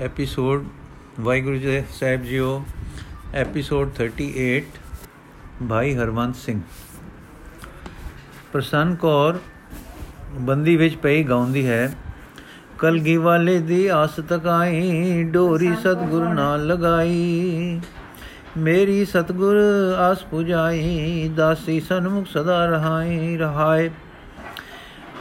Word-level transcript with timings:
Episode 0.00 0.64
Waheguru 1.20 1.56
ji 1.56 1.82
ਸਾਹਿਬ 1.90 2.22
JIO 2.24 2.64
episode 3.34 3.90
38 4.02 4.60
ਭਾਈ 5.68 5.94
ਹਰਵੰਤ 5.94 6.36
ਸਿੰਘ। 6.36 6.60
ਪ੍ਰਸੰਨ 8.52 8.94
ਕੌਰ 8.94 9.38
ਬੰਦੀ 10.40 10.76
ਵਿੱਚ 10.76 10.96
ਪਈ 10.96 11.22
ਗਾਉਂਦੀ 11.24 11.66
ਹੈ 11.66 11.92
ਕਲਗੀ 12.78 13.16
ਵਾਲੇ 13.16 13.58
ਦੀ 13.60 13.86
ਆਸ 13.86 14.16
ਤਕਾਈ 14.28 15.22
ਡੋਰੀ 15.22 15.74
ਸਤਗੁਰ 15.76 16.28
ਨਾਲ 16.28 16.66
ਲਗਾਈ 16.66 17.80
ਮੇਰੀ 18.56 19.04
ਸਤਗੁਰ 19.04 19.56
ਆਸ 19.98 20.22
ਪੁਜਾਈ 20.24 21.28
ਦਾਸੀ 21.36 21.80
ਸਨਮੁਖ 21.80 22.26
ਸਦਾ 22.26 22.64
ਰਹਾਈ 22.66 23.36
ਰਹਾਏ। 23.36 23.90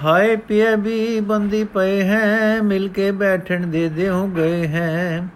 ਹਾਏ 0.04 0.36
ਪਿਏ 0.36 0.76
ਵੀ 0.76 1.20
ਬੰਦੀ 1.20 1.64
ਪਏ 1.64 2.04
ਹੈ, 2.04 2.62
ਮਿਲ 2.62 2.88
ਕੇ 2.90 3.12
ਬੈਠਣ 3.12 3.68
ਦੇ 3.68 3.90
ਦੇਹੁ 3.90 4.28
ਗਏ 4.28 4.68
ਹੈ। 4.68 5.28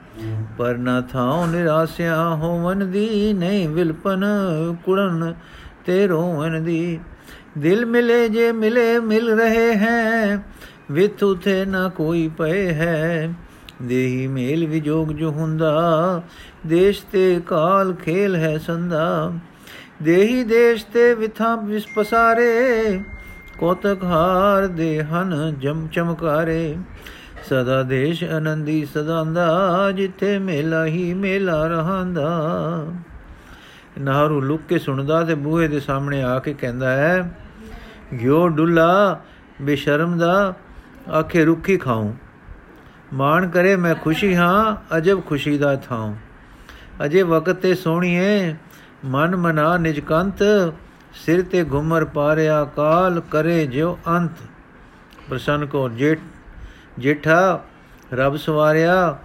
ਪਰ 0.58 0.78
ਨਾ 0.78 1.02
ਥਾਉ 1.02 1.46
ਨਿਰਾਸਿਆ 1.46 2.30
ਹੋਵਨ 2.30 2.92
ਦੀ, 2.92 3.34
ਨਹੀਂ 3.34 3.70
ਵਿਲਪਨ 3.70 4.26
ਕੁੜਨ 4.86 5.34
ਤੇ 5.86 6.08
ਰੋਵਨ 6.08 6.64
ਦੀ। 6.64 7.00
ਦਿਲ 7.58 7.86
ਮਿਲੇ 7.86 8.30
ਜੇ 8.30 8.52
ਮਿਲੇ, 8.52 9.00
ਮਿਲ 9.00 9.40
ਰਹੇ 9.40 9.76
ਹੈ, 9.76 10.38
ਵਿਥ 10.92 11.24
ਉਥੇ 11.24 11.66
ਨਾ 11.66 11.88
ਕੋਈ 11.90 12.28
ਪਏ 12.38 12.74
ਹੈ। 12.74 13.34
ਦੇਹੀ 13.82 14.28
ਮੇਲ 14.28 14.66
ਵਿਜੋਗ 14.68 15.08
ਜੋ 15.08 15.32
ਹੁੰਦਾ, 15.32 16.22
ਦੇਸ਼ 16.68 17.04
ਤੇ 17.12 17.42
ਕਾਲ 17.48 17.94
ਖੇਲ 17.94 18.36
ਹੈ 18.36 18.58
ਸੰਦਾ। 18.58 19.34
ਦੇਹੀ 20.04 20.44
ਦੇਸ਼ 20.44 20.86
ਤੇ 20.86 21.14
ਵਿਥਾਂ 21.14 21.58
ਵਿਸ 21.58 21.84
ਪਸਾਰੇ 21.96 23.00
ਕੋਤਕ 23.60 24.04
ਹਾਰ 24.04 24.68
ਦੇ 24.68 25.04
ਹਨ 25.04 25.56
ਜਮ 25.60 25.88
ਚਮਕਾਰੇ। 25.88 26.78
ਸਦਾ 27.50 27.84
ਦੇਸ਼ 27.84 28.24
ਆਨੰਦੀ 28.24 28.86
ਸਦਾਂਦਾ 28.86 29.92
ਜਿੱਥੇ 29.92 30.40
ਮੇਲਾ 30.40 30.86
ਹੀ 30.86 31.14
ਮੇਲਾ 31.14 31.68
ਰਹਾਂਦਾ। 31.68 32.30
ਨਾਰੂ 34.02 34.42
ਲੁੱਕ 34.42 34.64
ਕੇ 34.70 34.80
ਸੁਣਦਾ 34.80 35.24
ਤੇ 35.24 35.36
ਬੂਹੇ 35.36 35.68
ਦੇ 35.68 35.80
ਸਾਹਮਣੇ 35.80 36.24
ਆ 36.24 36.40
ਕੇ 36.40 36.54
ਕਹਿੰਦਾ 36.54 36.92
ਹੈ, 36.92 37.38
ਗਿਓ 38.22 38.48
ਡੁੱਲਾ, 38.48 39.22
ਬੇਸ਼ਰਮ 39.62 40.18
ਦਾ, 40.18 40.54
ਆਖੇ 41.20 41.46
ਰੁੱਖੀ 41.46 41.78
ਖਾਉ। 41.78 42.14
ਮਾਣ 43.14 43.50
ਕਰੇ 43.50 43.76
ਮੈਂ 43.76 43.96
ਖੁਸ਼ੀ 43.96 44.36
ਹਾਂ, 44.36 44.98
ਅਜਬ 44.98 45.26
ਖੁਸ਼ੀ 45.26 45.58
ਦਾ 45.58 45.76
ਥਾਉ। 45.76 46.14
ਅਜੇ 47.06 47.22
ਵਕਤ 47.22 47.56
ਤੇ 47.56 47.76
ਸੋਹਣੀਏ, 47.76 48.56
ਮਨ 49.06 49.36
ਮਨਾ 49.36 49.78
ਨਿਜਕੰਤ 49.78 50.44
ਸਿਰ 51.14 51.42
ਤੇ 51.42 51.64
ਘੁਮਰ 51.64 52.06
ਪਾਰਿਆ 52.06 52.64
ਕਾਲ 52.66 53.22
ਕਰੇ 53.32 53.66
ਜਿਉ 53.68 53.98
ਅੰਤ। 54.08 54.32
ਪ੍ਰਸੰਨ 55.30 55.66
ਕੋ 55.66 55.90
ਜੇਠ 55.90 56.20
ਜੇਠਾ 57.00 57.64
ਰਬ 58.14 58.36
ਸਵਾਰਿਆ 58.36 59.18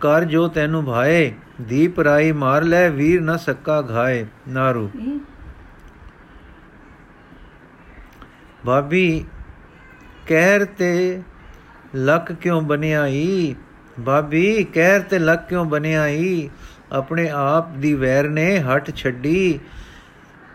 ਕਰ 0.00 0.24
ਜੋ 0.24 0.48
ਤੈਨੂੰ 0.48 0.84
ਭਾਏ 0.84 1.32
ਦੀਪ 1.60 2.00
ਰਾਈ 2.00 2.32
ਮਾਰ 2.32 2.62
ਲੈ 2.62 2.90
ਵੀਰ 2.90 3.20
ਨ 3.20 3.36
ਸਕਾ 3.36 3.82
ਘਾਏ 3.90 4.26
ਨਾਰੂ। 4.48 4.90
ਭਾਬੀ 8.64 9.24
ਕਹਿਰ 10.26 10.64
ਤੇ 10.64 11.22
ਲੱਕ 11.94 12.32
ਕਿਉਂ 12.32 12.62
ਬਨਿਆਈ? 12.62 13.54
ਭਾਬੀ 14.06 14.64
ਕਹਿਰ 14.64 15.00
ਤੇ 15.00 15.18
ਲੱਕ 15.18 15.48
ਕਿਉਂ 15.48 15.64
ਬਨਿਆਈ? 15.64 16.50
ਆਪਣੇ 16.92 17.28
ਆਪ 17.28 17.70
ਦੀ 17.70 17.94
ਵੈਰ 17.94 18.28
ਨੇ 18.28 18.58
ਹਟ 18.58 18.96
ਛੱਡੀ 18.96 19.60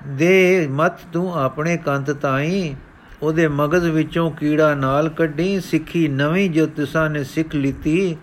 ਦੇ 0.08 0.68
ਮਤ 0.72 1.00
ਤੂੰ 1.14 1.34
ਆਪਣੇ 1.36 1.78
ਕੰਤ 1.78 2.12
ਤਾਈ, 2.12 2.76
ਉਹਦੇ 3.22 3.48
ਮਗਜ਼ 3.48 3.86
ਵਿੱਚੋਂ 3.86 4.30
ਕੀੜਾ 4.32 4.74
ਨਾਲ 4.76 5.10
ਕੱਢੀ, 5.10 5.60
ਸਿੱਖੀ 5.60 6.08
ਨਵੀਂ 6.08 6.50
ਜੋ 6.50 6.66
ਤੁਸਾਂ 6.66 7.10
ਨੇ 7.10 7.24
ਸਿੱਖ 7.24 7.56
ਲੀਤੀ। 7.56 8.16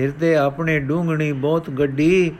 ਹਿਰਦੇ 0.00 0.36
ਆਪਣੇ 0.36 0.78
ਡੂੰਗਣੀ 0.80 1.32
ਬਹੁਤ 1.32 1.70
ਗੱਡੀ, 1.70 2.32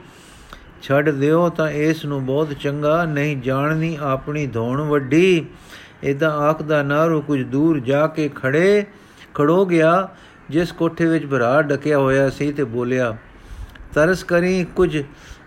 ਛੱਡ 0.83 1.11
ਦਿਓ 1.11 1.49
ਤਾਂ 1.49 1.71
ਇਸ 1.71 2.05
ਨੂੰ 2.05 2.25
ਬਹੁਤ 2.27 2.53
ਚੰਗਾ, 2.53 3.05
ਨਹੀਂ 3.05 3.37
ਜਾਣਨੀ 3.37 3.97
ਆਪਣੀ 4.01 4.47
ਧੌਣ 4.47 4.81
ਵੱਡੀ। 4.81 5.47
ਇਦਾਂ 6.03 6.31
ਆਖਦਾ 6.31 6.83
ਨਾਰੂ 6.83 7.21
ਕੁਝ 7.21 7.43
ਦੂਰ 7.43 7.81
ਜਾ 7.81 8.07
ਕੇ 8.07 8.29
ਖੜੇ, 8.35 8.85
ਖੜੋ 9.35 9.65
ਗਿਆ, 9.67 10.09
ਜਿਸ 10.51 10.73
ਕੋਠੇ 10.73 11.07
ਵਿੱਚ 11.07 11.27
ਭਰਾ 11.27 11.63
ਡਕਿਆ 11.63 11.99
ਹੋਇਆ 11.99 12.29
ਸੀ 12.31 12.53
ਤੇ 12.53 12.65
ਬੋਲਿਆ, 12.65 13.17
ਤਰਸ 13.95 14.25
ਕਰੀ 14.25 14.67
ਕੁਝ 14.77 15.03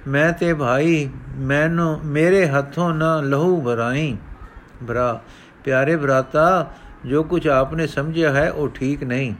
ਮੈਂ 0.09 0.33
ਤੇ 0.33 0.53
ਭਾਈ, 0.53 1.09
ਮੈਨੂੰ, 1.37 1.99
ਮੇਰੇ 2.05 2.47
ਹੱਥੋਂ 2.47 2.93
ਨਾ 2.93 3.21
ਲਹੂ 3.21 3.61
ਭਰਾਈ 3.61 4.17
ਭਰਾ, 4.87 5.21
ਪਿਆਰੇ 5.63 5.97
ਭਰਾਤਾ, 5.97 6.71
ਜੋ 7.05 7.23
ਕੁਝ 7.23 7.47
ਆਪਨੇ 7.47 7.87
ਸਮਝਿਆ 7.87 8.31
ਹੈ, 8.31 8.51
ਉਹ 8.51 8.69
ਠੀਕ 8.69 9.03
ਨਹੀਂ। 9.03 9.33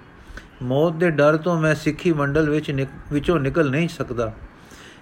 ਮੌਤ 0.64 0.94
ਦੇ 0.94 1.10
ਡਰ 1.10 1.38
ਤੋਂ 1.38 1.62
ਮੈਂ 1.62 1.76
ਸਿੱਖੀ 1.76 2.14
ਮੰਡਲ 2.14 2.50
ਵਿੱਚ 2.50 2.88
ਵਿੱਚੋਂ 3.12 3.40
ਨਿਕਲ 3.40 3.70
ਨਹੀਂ 3.70 3.90
ਸਕਦਾ। 3.90 4.32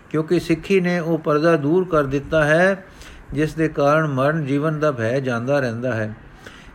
ਕਿਉਂਕਿ 0.09 0.39
ਸਿੱਖੀ 0.39 0.79
ਨੇ 0.79 0.99
ਉਹ 0.99 1.17
ਪਰਦਾ 1.17 1.55
ਦੂਰ 1.55 1.85
ਕਰ 1.89 2.03
ਦਿੱਤਾ 2.03 2.43
ਹੈ, 2.43 2.85
ਜਿਸ 3.33 3.53
ਦੇ 3.53 3.67
ਕਾਰਨ 3.67 4.07
ਮਰਨ 4.07 4.45
ਜੀਵਨ 4.45 4.79
ਦਾ 4.79 4.91
ਭੈ 4.91 5.19
ਜਾਂਦਾ 5.19 5.59
ਰਹਿੰਦਾ 5.59 5.93
ਹੈ। 5.95 6.13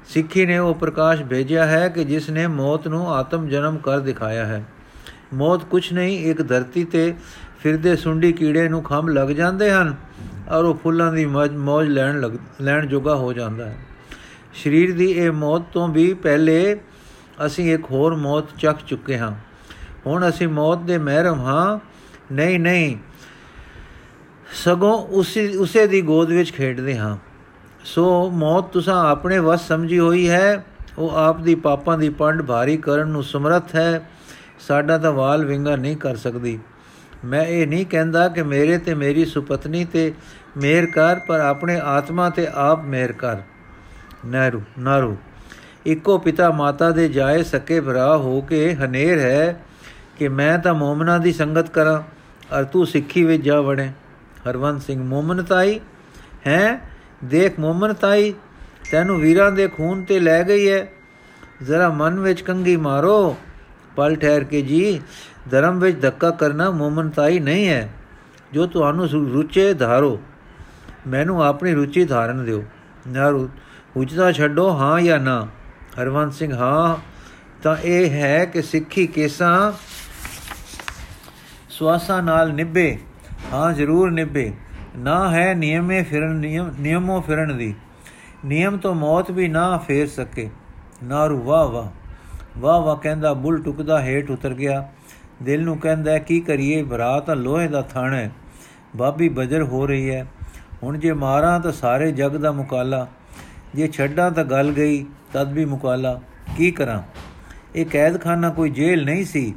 ਸਿੱਖੀ 0.09 0.47
ਨੇ 0.47 0.59
ਉਹ 0.59 0.75
ਪ੍ਰਕਾਸ਼ 0.75 1.23
ਭੇਜਿਆ 1.23 1.67
ਹੈ 1.67 1.89
ਕਿ 1.89 2.05
ਜਿਸ 2.05 2.31
ਨੇ 2.31 2.47
ਮੌਤ 2.47 2.89
ਨੂੰ 2.89 3.15
ਆਤਮ 3.15 3.49
ਜਨਮ 3.49 3.77
ਕਰ 3.77 4.01
ਦਿਖਾਇਆ 4.01 4.47
ਹੈ। 4.47 4.65
ਮੌਤ 5.35 5.65
ਕੁਛ 5.65 5.93
ਨਹੀਂ, 5.93 6.31
ਇੱਕ 6.31 6.49
ਧਰਤੀ 6.49 6.85
ਤੇ 6.85 7.15
ਫਿਰਦੇ 7.61 7.97
ਸੁੰਡੀ 7.97 8.33
ਕੀੜੇ 8.33 8.69
ਨੂੰ 8.69 8.83
ਖੰਭ 8.83 9.09
ਲੱਗ 9.09 9.29
ਜਾਂਦੇ 9.29 9.73
ਹਨ 9.73 9.95
ਔਰ 10.49 10.65
ਉਹ 10.65 10.75
ਫੁੱਲਾਂ 10.75 11.13
ਦੀ 11.13 11.27
ਮੌਜ 11.57 11.89
ਲੈਣ 11.89 12.21
ਲੱਗ, 12.21 12.33
ਲੈਣ 12.61 12.87
ਜੋਗਾ 12.87 13.15
ਹੋ 13.17 13.33
ਜਾਂਦਾ 13.33 13.65
ਹੈ। 13.67 13.79
ਸਰੀਰ 14.65 14.97
ਦੀ 14.97 15.11
ਇਹ 15.11 15.33
ਮੌਤ 15.33 15.63
ਤੋਂ 15.73 15.89
ਵੀ 15.89 16.15
ਪਹਿਲੇ 16.15 16.81
ਅਸੀਂ 17.47 17.75
ਇੱਕ 17.75 17.85
ਹੋਰ 17.85 18.15
ਮੌਤ 18.15 18.45
ਚੱਕ 18.59 18.79
ਚੁੱਕੇ 18.87 19.19
ਹਾਂ। 19.19 19.33
ਹੁਣ 20.07 20.29
ਅਸੀਂ 20.29 20.49
ਮੌਤ 20.49 20.79
ਦੇ 20.79 20.99
ਮਹਿਰਮ 20.99 21.41
ਹਾਂ। 21.41 21.79
ਨਹੀਂ 22.35 22.61
ਨਹੀਂ। 22.61 22.97
ਸਗੋਂ 24.65 24.99
ਉਸੇ 24.99 25.57
ਉਸੇ 25.57 25.87
ਦੀ 25.87 26.03
ਗੋਦ 26.03 26.29
ਵਿੱਚ 26.29 26.53
ਖੇਡਦੇ 26.53 26.99
ਹਾਂ। 26.99 27.17
ਸੋ 27.85 28.31
ਮੌਤ 28.31 28.65
ਤੁਸੀਂ 28.65 28.93
ਆਪਣੇ 28.93 29.39
ਵਸ 29.39 29.69
ਸਮਝੀ 29.69 29.99
ਹੋਈ 29.99 30.29
ਹੈ। 30.29 30.65
ਉਹ 30.99 31.11
ਆਪ 31.11 31.41
ਦੀ 31.41 31.55
ਪਾਪਾਂ 31.55 31.99
ਦੀ 31.99 32.09
ਪੰਡ 32.09 32.43
ਭਾਰੀ 32.43 32.77
ਕਰਨ 32.77 33.09
ਨੂੰ 33.09 33.23
ਸਮਰੱਥ 33.23 33.75
ਹੈ। 33.75 34.11
ਸਾਡਾ 34.63 34.99
ਤਾਂ 34.99 35.13
ਵਾਲ 35.13 35.45
ਵਿੰਗਾ 35.45 35.77
ਨਹੀਂ 35.77 35.97
ਕਰ 35.97 36.17
ਸਕਦੀ। 36.17 36.59
ਮੈਂ 37.25 37.45
ਇਹ 37.45 37.67
ਨਹੀਂ 37.67 37.87
ਕਹਿੰਦਾ 37.87 38.29
ਕਿ 38.29 38.43
ਮੇਰੇ 38.43 38.79
ਤੇ 38.79 38.95
ਮੇਰੀ 38.95 39.25
ਸੁਪਤਨੀ 39.25 39.85
ਤੇ 39.85 40.13
ਮੇਰ 40.57 40.87
ਕਰ, 40.87 41.19
ਪਰ 41.19 41.41
ਆਪਣੇ 41.41 41.79
ਆਤਮਾ 41.81 42.31
ਤੇ 42.31 42.47
ਆਪ 42.55 42.85
ਮੇਰ 42.85 43.13
ਕਰ। 43.13 43.37
ਨਹਿਰੂ, 44.27 44.63
ਨਾਰੂ, 44.79 45.17
ਇੱਕੋ 45.87 46.19
ਪਿਤਾ 46.19 46.51
ਮਾਤਾ 46.51 46.91
ਦੇ 46.91 47.09
ਜਾਏ 47.09 47.43
ਸਕੇ 47.43 47.81
ਭਰਾ 47.81 48.17
ਹੋ 48.17 48.41
ਕੇ 48.41 48.75
ਹਨੇਰ 48.75 49.19
ਹੈ 49.19 49.61
ਕਿ 50.19 50.29
ਮੈਂ 50.29 50.59
ਤਾਂ 50.59 50.75
ਮੂਮਨਾ 50.75 51.19
ਦੀ 51.19 51.33
ਸੰਗਤ 51.33 51.69
ਕਰਾਂ, 51.69 52.03
ਅਰ 52.59 52.65
ਤੂੰ 52.65 52.87
ਸਿੱਖੀ 52.87 53.25
ਵਿੱਚ 53.25 53.43
ਜਾ 53.43 53.61
ਵੜੇ। 53.61 53.89
ਹਰਵੰਤ 54.51 54.83
ਸਿੰਘ 54.83 55.03
ਮੂਮਨਤਾਈ 55.03 55.81
ਹੈ? 56.47 56.81
ਦੇਖ 57.25 57.59
ਮੂਮਨਤਾਈ 57.61 58.35
ਤੈਨੂੰ 58.91 59.19
ਵੀਰਾਂ 59.21 59.51
ਦੇ 59.53 59.67
ਖੂਨ 59.69 60.05
ਤੇ 60.05 60.19
ਲੈ 60.21 60.43
ਗਈ 60.43 60.69
ਹੈ 60.71 60.87
ਜ਼ਰਾ 61.63 61.89
ਮਨ 61.89 62.21
ਵਿੱਚ 62.21 62.41
ਕੰਗੀ 62.41 62.77
ਮਾਰੋ। 62.77 63.37
ਪਲ 63.97 64.17
ਠਹਿਰ 64.17 64.45
ਕੇ 64.45 64.63
ਜੀ, 64.63 65.01
ਧਰਮ 65.51 65.79
ਵਿੱਚ 65.79 66.03
ਧੱਕਾ 66.03 66.31
ਕਰਨਾ 66.31 66.71
ਮੂਮਨਤਾਈ 66.71 67.39
ਨਹੀਂ 67.39 67.69
ਹੈ। 67.69 67.89
ਜੋ 68.53 68.67
ਤੁਹਾਨੂੰ 68.67 69.09
ਰੁਚੇ 69.09 69.75
ਧਾਰੋ, 69.75 70.21
ਮੈਨੂੰ 71.07 71.45
ਆਪਣੀ 71.45 71.73
ਰੁਚੀ 71.73 72.05
ਧਾਰਨ 72.05 72.45
ਦਿਓ। 72.45 72.65
ਨਾ 73.09 73.49
ਉਚਤਾ 73.97 74.33
ਛੱਡੋ 74.33 74.71
ਹਾਂ 74.71 75.01
ਜਾਂ 75.01 75.19
ਨਾ? 75.19 75.49
ਹਰਵੰਤ 76.03 76.33
ਸਿੰਘ, 76.33 76.55
ਹਾਂ, 76.57 76.97
ਤਾਂ 77.63 77.77
ਇਹ 77.85 78.11
ਹੈ 78.11 78.45
ਕਿ 78.45 78.63
ਸਿੱਖੀ 78.63 79.07
ਕੇਸਾਂ 79.07 79.73
ਸਵਾਸਾ 81.71 82.21
ਨਾਲ 82.21 82.53
ਨਿਭੇ। 82.53 82.99
ਹਾਂ, 83.53 83.73
ਜ਼ਰੂਰ 83.73 84.11
ਨਿਭੇ। 84.11 84.53
ਨਾ 84.97 85.31
ਹੈ 85.31 85.55
ਨਿਯਮੇ 85.55 86.03
ਫਿਰਨ, 86.03 86.35
ਨਿਯਮ, 86.35 86.75
ਨਿਯਮੋ 86.81 87.21
ਫਿਰਨ 87.21 87.59
ਦੀ। 87.59 87.75
ਨਿਯਮ 88.45 88.77
ਤੋਂ 88.77 88.95
ਮੌਤ 88.95 89.31
ਵੀ 89.31 89.49
ਨਾ 89.49 89.79
ਫੇਰ 89.79 90.09
ਸਕੇ। 90.09 90.51
ਨਾਰੂ, 91.05 91.43
ਵਾਹ 91.43 91.69
ਵਾਹ। 91.69 92.02
ਵਾਹ 92.59 92.81
ਵਾਹ 92.81 92.97
ਕਹਿੰਦਾ, 92.97 93.33
ਬੁੱਲ 93.33 93.63
ਟੁਕਦਾ, 93.63 94.03
ਹੇਠ 94.03 94.31
ਉਤਰ 94.31 94.55
ਗਿਆ। 94.55 94.89
ਦਿਲ 95.43 95.65
ਨੂੰ 95.65 95.79
ਕਹਿੰਦਾ, 95.79 96.19
ਕੀ 96.19 96.41
ਕਰੀਏ 96.41 96.83
ਭਰਾ 96.83 97.21
ਤਾਂ 97.21 97.37
ਲੋਹੇ 97.37 97.69
ਦਾ 97.69 97.83
ਥਣ 97.83 98.15
ਹੈ। 98.15 98.33
ਬਾਬੀ 98.97 99.29
ਬਜਰ 99.29 99.63
ਹੋ 99.63 99.87
ਰਹੀ 99.87 100.11
ਹੈ। 100.11 100.27
ਹੁਣ 100.83 100.99
ਜੇ 100.99 101.13
ਮਾਰਾਂ 101.13 101.61
ਤਾਂ 101.61 101.73
ਸਾਰੇ 101.73 102.13
ਜਗ 102.13 102.37
ਦਾ 102.37 102.53
ਮੁਕਾਲਾ। 102.53 103.07
ਜੇ 103.75 103.89
ਛੱਡਾਂ 103.89 104.31
ਤਾਂ 104.31 104.45
ਗੱਲ 104.45 104.73
ਗਈ, 104.73 105.07
ਤਦ 105.33 105.53
ਵੀ 105.53 105.65
ਮੁਕਾਲਾ। 105.65 106.21
ਕੀ 106.57 106.71
ਕਰਾਂ? 106.71 107.03
ਇਹ 107.77 107.87
ਕੈਦਖਾਨਾ 107.87 108.51
ਕੋਈ 108.51 108.71
ਜੇਲ੍ਹ 108.71 109.05
ਨਹੀਂ 109.05 109.25
ਸੀ। 109.25 109.55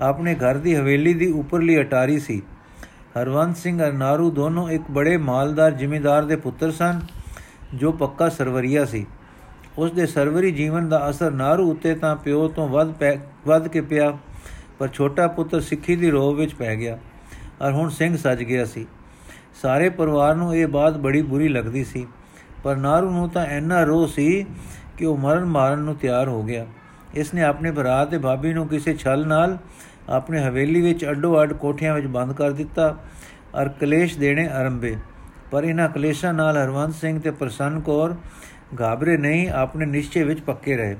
ਆਪਣੇ 0.00 0.34
ਘਰ 0.34 0.54
ਦੀ 0.54 0.76
ਹਵੇਲੀ 0.76 1.14
ਦੀ 1.14 1.26
ਉੱਪਰਲੀ 1.26 1.80
ਅਟਾਰੀ 1.80 2.18
ਸੀ। 2.18 2.42
ਹਰਵੰਤ 3.22 3.56
ਸਿੰਘ 3.56 3.84
ਅਰ 3.84 3.92
ਨਾਰੂ 3.92 4.30
ਦੋਨੋਂ 4.30 4.68
ਇੱਕ 4.68 4.82
ਬੜੇ 4.90 5.16
ਮਾਲਦਾਰ 5.16 5.70
ਜ਼ਿਮੀਂਦਾਰ 5.70 6.24
ਦੇ 6.24 6.36
ਪੁੱਤਰ 6.36 6.70
ਸਨ, 6.70 7.00
ਜੋ 7.74 7.92
ਪੱਕਾ 7.92 8.28
ਸਰਵਰੀਆ 8.28 8.84
ਸੀ। 8.84 9.06
ਉਸ 9.78 9.92
ਦੇ 9.92 10.06
ਸਰਵਰੀ 10.06 10.50
ਜੀਵਨ 10.52 10.88
ਦਾ 10.88 11.08
ਅਸਰ 11.10 11.30
ਨਾਰੂ 11.30 11.70
ਉੱਤੇ 11.70 11.94
ਤਾਂ 11.94 12.14
ਪਿਓ 12.16 12.48
ਤੋਂ 12.48 12.68
ਵੱਧ 12.68 12.92
ਵੱਧ 13.46 13.68
ਕੇ 13.68 13.80
ਪਿਆ, 13.80 14.16
ਪਰ 14.78 14.88
ਛੋਟਾ 14.88 15.26
ਪੁੱਤਰ 15.26 15.60
ਸਿੱਖੀ 15.60 15.96
ਦੀ 15.96 16.10
ਰੋਹ 16.10 16.34
ਵਿੱਚ 16.34 16.54
ਪੈ 16.54 16.74
ਗਿਆ, 16.76 16.98
ਔਰ 17.62 17.72
ਹੁਣ 17.72 17.88
ਸਿੰਘ 17.90 18.16
ਸੱਜ 18.16 18.42
ਗਿਆ 18.42 18.64
ਸੀ। 18.64 18.86
ਸਾਰੇ 19.62 19.88
ਪਰਿਵਾਰ 19.90 20.34
ਨੂੰ 20.34 20.54
ਇਹ 20.56 20.66
ਬਾਤ 20.68 20.96
ਬੜੀ 20.98 21.22
ਬੁਰੀ 21.22 21.48
ਲੱਗਦੀ 21.48 21.84
ਸੀ, 21.84 22.06
ਪਰ 22.62 22.76
ਨਾਰੂ 22.76 23.10
ਨੂੰ 23.10 23.28
ਤਾਂ 23.30 23.46
ਇੰਨਾ 23.46 23.82
ਰੋਹ 23.84 24.06
ਸੀ 24.06 24.44
ਕਿ 24.96 25.06
ਉਹ 25.06 25.16
ਮਰਨ 25.16 25.44
ਮਾਰਨ 25.46 25.78
ਨੂੰ 25.78 25.94
ਤਿਆਰ 25.96 26.28
ਹੋ 26.28 26.42
ਗਿਆ। 26.42 26.66
ਇਸ 27.14 27.32
ਨੇ 27.34 27.42
ਆਪਣੇ 27.42 27.70
ਭਰਾ 27.70 28.04
ਤੇ 28.04 28.18
ਭਾਬੀ 28.18 28.52
ਨੂੰ 28.52 28.66
ਕਿਸੇ 28.68 28.94
ਛਲ 28.94 29.26
ਨਾਲ 29.26 29.56
ਆਪਣੇ 30.08 30.42
ਹਵੇਲੀ 30.42 30.80
ਵਿੱਚ 30.80 31.04
ਅੱਡੋ 31.10 31.42
ਅੱਡ 31.42 31.52
ਕੋਠੀਆਂ 31.52 31.94
ਵਿੱਚ 31.94 32.06
ਬੰਦ 32.06 32.32
ਕਰ 32.32 32.50
ਦਿੱਤਾ 32.50 32.94
ਅਰ 33.62 33.68
ਕਲੇਸ਼ 33.80 34.18
ਦੇਣੇ 34.18 34.46
ਆਰੰਭੇ। 34.48 34.96
ਪਰ 35.50 35.64
ਇਹਨਾਂ 35.64 35.88
ਕਲੇਸ਼ਾਂ 35.88 36.32
ਨਾਲ 36.34 36.56
ਹਰਵੰਤ 36.56 36.94
ਸਿੰਘ 36.94 37.18
ਤੇ 37.20 37.30
ਪ੍ਰਸੰਨ 37.30 37.80
ਕੌਰ 37.80 38.14
ਘਾਬਰੇ 38.80 39.16
ਨਹੀਂ, 39.16 39.48
ਆਪਣੇ 39.48 39.86
ਨਿਸ਼ਚੇ 39.86 40.24
ਵਿੱਚ 40.24 40.40
ਪੱਕੇ 40.40 40.76
ਰਹੇ। 40.76 40.96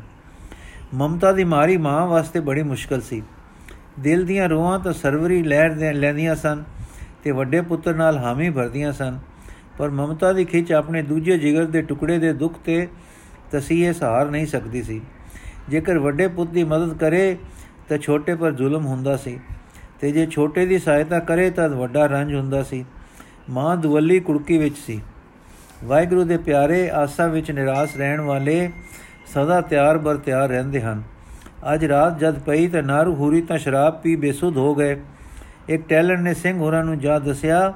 ਮਮਤਾ 0.94 1.32
ਦੀ 1.32 1.44
ਮਾਰੀ 1.44 1.76
ਮਾਂ 1.76 2.06
ਵਾਸਤੇ 2.06 2.40
ਬੜੀ 2.40 2.62
ਮੁਸ਼ਕਲ 2.62 3.00
ਸੀ। 3.00 3.22
ਦਿਲ 4.00 4.24
ਦੀਆਂ 4.26 4.48
ਰੋਹਾਂ 4.48 4.78
ਤਾਂ 4.78 4.92
ਸਰਵਰੀ 4.92 5.42
ਲਹਿਰ 5.42 5.94
ਲੈਂਦੀਆਂ 5.94 6.34
ਸਨ 6.34 6.64
ਤੇ 7.24 7.30
ਵੱਡੇ 7.30 7.60
ਪੁੱਤਰ 7.60 7.94
ਨਾਲ 7.94 8.18
ਹਾਮੀ 8.18 8.50
ਭਰਦੀਆਂ 8.50 8.92
ਸਨ। 8.92 9.18
ਪਰ 9.78 9.90
ਮਮਤਾ 9.90 10.32
ਦੀ 10.32 10.44
ਖਿੱਚ 10.44 10.72
ਆਪਣੇ 10.72 11.02
ਦੂਜੇ 11.02 11.38
ਜਿਗਰ 11.38 11.64
ਦੇ 11.64 11.82
ਟੁਕੜੇ 11.82 12.18
ਦੇ 12.18 12.32
ਦੁੱਖ 12.32 12.58
ਤੇ 12.64 12.88
ਤਸੀਹੇ 13.50 13.92
ਸਹਾਰ 13.92 14.30
ਨਹੀਂ 14.30 14.46
ਸਕਦੀ 14.46 14.82
ਸੀ। 14.82 15.00
ਜੇਕਰ 15.68 15.98
ਵੱਡੇ 15.98 16.28
ਪੁੱਤ 16.28 16.50
ਦੀ 16.50 16.64
ਮਦਦ 16.64 16.98
ਕਰੇ 16.98 17.36
ਤਾਂ 17.88 17.98
ਛੋਟੇ 17.98 18.34
ਪਰ 18.34 18.52
ਜ਼ੁਲਮ 18.52 18.86
ਹੁੰਦਾ 18.86 19.16
ਸੀ 19.16 19.38
ਤੇ 20.00 20.10
ਜੇ 20.12 20.26
ਛੋਟੇ 20.26 20.66
ਦੀ 20.66 20.78
ਸਹਾਇਤਾ 20.78 21.18
ਕਰੇ 21.18 21.50
ਤਾਂ 21.50 21.68
ਵੱਡਾ 21.68 22.06
ਰੰਜ 22.06 22.34
ਹੁੰਦਾ 22.34 22.62
ਸੀ। 22.62 22.84
ਮਾਂ 23.50 23.76
ਦੁਵੱਲੀ 23.76 24.20
ਕੁੜਕੀ 24.20 24.58
ਵਿੱਚ 24.58 24.78
ਸੀ। 24.78 25.00
ਵਾਹਿਗੁਰੂ 25.84 26.24
ਦੇ 26.24 26.36
ਪਿਆਰੇ 26.36 26.90
ਆਸਾ 26.90 27.26
ਵਿੱਚ 27.26 27.50
ਨਿਰਾਸ਼ 27.50 27.96
ਰਹਿਣ 27.96 28.20
ਵਾਲੇ 28.20 28.70
ਸਦਾ 29.26 29.60
ਤਿਆਰ 29.60 29.98
ਬਰ 29.98 30.16
ਤਿਆਰ 30.16 30.48
ਰਹਿੰਦੇ 30.48 30.80
ਹਨ। 30.80 31.02
ਅੱਜ 31.74 31.84
ਰਾਤ 31.84 32.18
ਜਦ 32.18 32.38
ਪਈ 32.38 32.68
ਤਾਂ 32.68 32.82
ਨਾਰੂ 32.82 33.14
ਹੂਰੀ 33.14 33.40
ਤਾਂ 33.40 33.58
ਸ਼ਰਾਬ 33.58 34.00
ਪੀ 34.00 34.16
ਬੇਸੁੱਧ 34.16 34.56
ਹੋ 34.56 34.74
ਗਏ। 34.74 35.00
ਇੱਕ 35.68 35.88
ਟੈਲਰ 35.88 36.18
ਨੇ 36.18 36.34
ਸਿੰਘ 36.34 36.58
ਹੋਰਾਂ 36.58 36.84
ਨੂੰ 36.84 36.98
ਜਾ 36.98 37.18
ਦੱਸਿਆ 37.18 37.72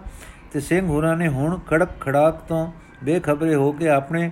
ਤੇ 0.52 0.60
ਸਿੰਘ 0.60 0.86
ਹੋਰਾਂ 0.86 1.16
ਨੇ 1.16 1.28
ਹੁਣ 1.28 1.58
ਖੜਕ 1.58 1.88
ਖੜਾਕ 2.00 2.34
ਤੋਂ 2.48 2.72
ਬੇਖਬਰੇ 3.04 3.54
ਹੋ 3.54 3.72
ਕੇ 3.72 3.88
ਆਪਣੇ 3.88 4.30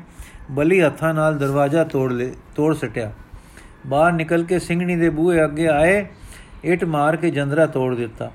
ਬਲੀ 0.50 0.80
ਹੱਥਾਂ 0.82 1.14
ਨਾਲ 1.14 1.38
ਦਰਵਾਜ਼ਾ 1.38 1.84
ਤੋੜ 1.84 2.12
ਲੇ, 2.12 2.32
ਤੋੜ 2.56 2.74
ਸਟਿਆ। 2.76 3.12
ਬਾਹਰ 3.86 4.12
ਨਿਕਲ 4.12 4.44
ਕੇ 4.44 4.58
ਸਿੰਘਣੀ 4.58 4.96
ਦੇ 4.96 5.10
ਬੂਹੇ 5.10 5.44
ਅੱਗੇ 5.44 5.69
ਆਏ, 5.69 6.06
ਇਟ 6.64 6.84
ਮਾਰ 6.84 7.16
ਕੇ 7.16 7.30
ਜੰਦਰਾ 7.30 7.66
ਤੋੜ 7.66 7.94
ਦਿੱਤਾ। 7.94 8.30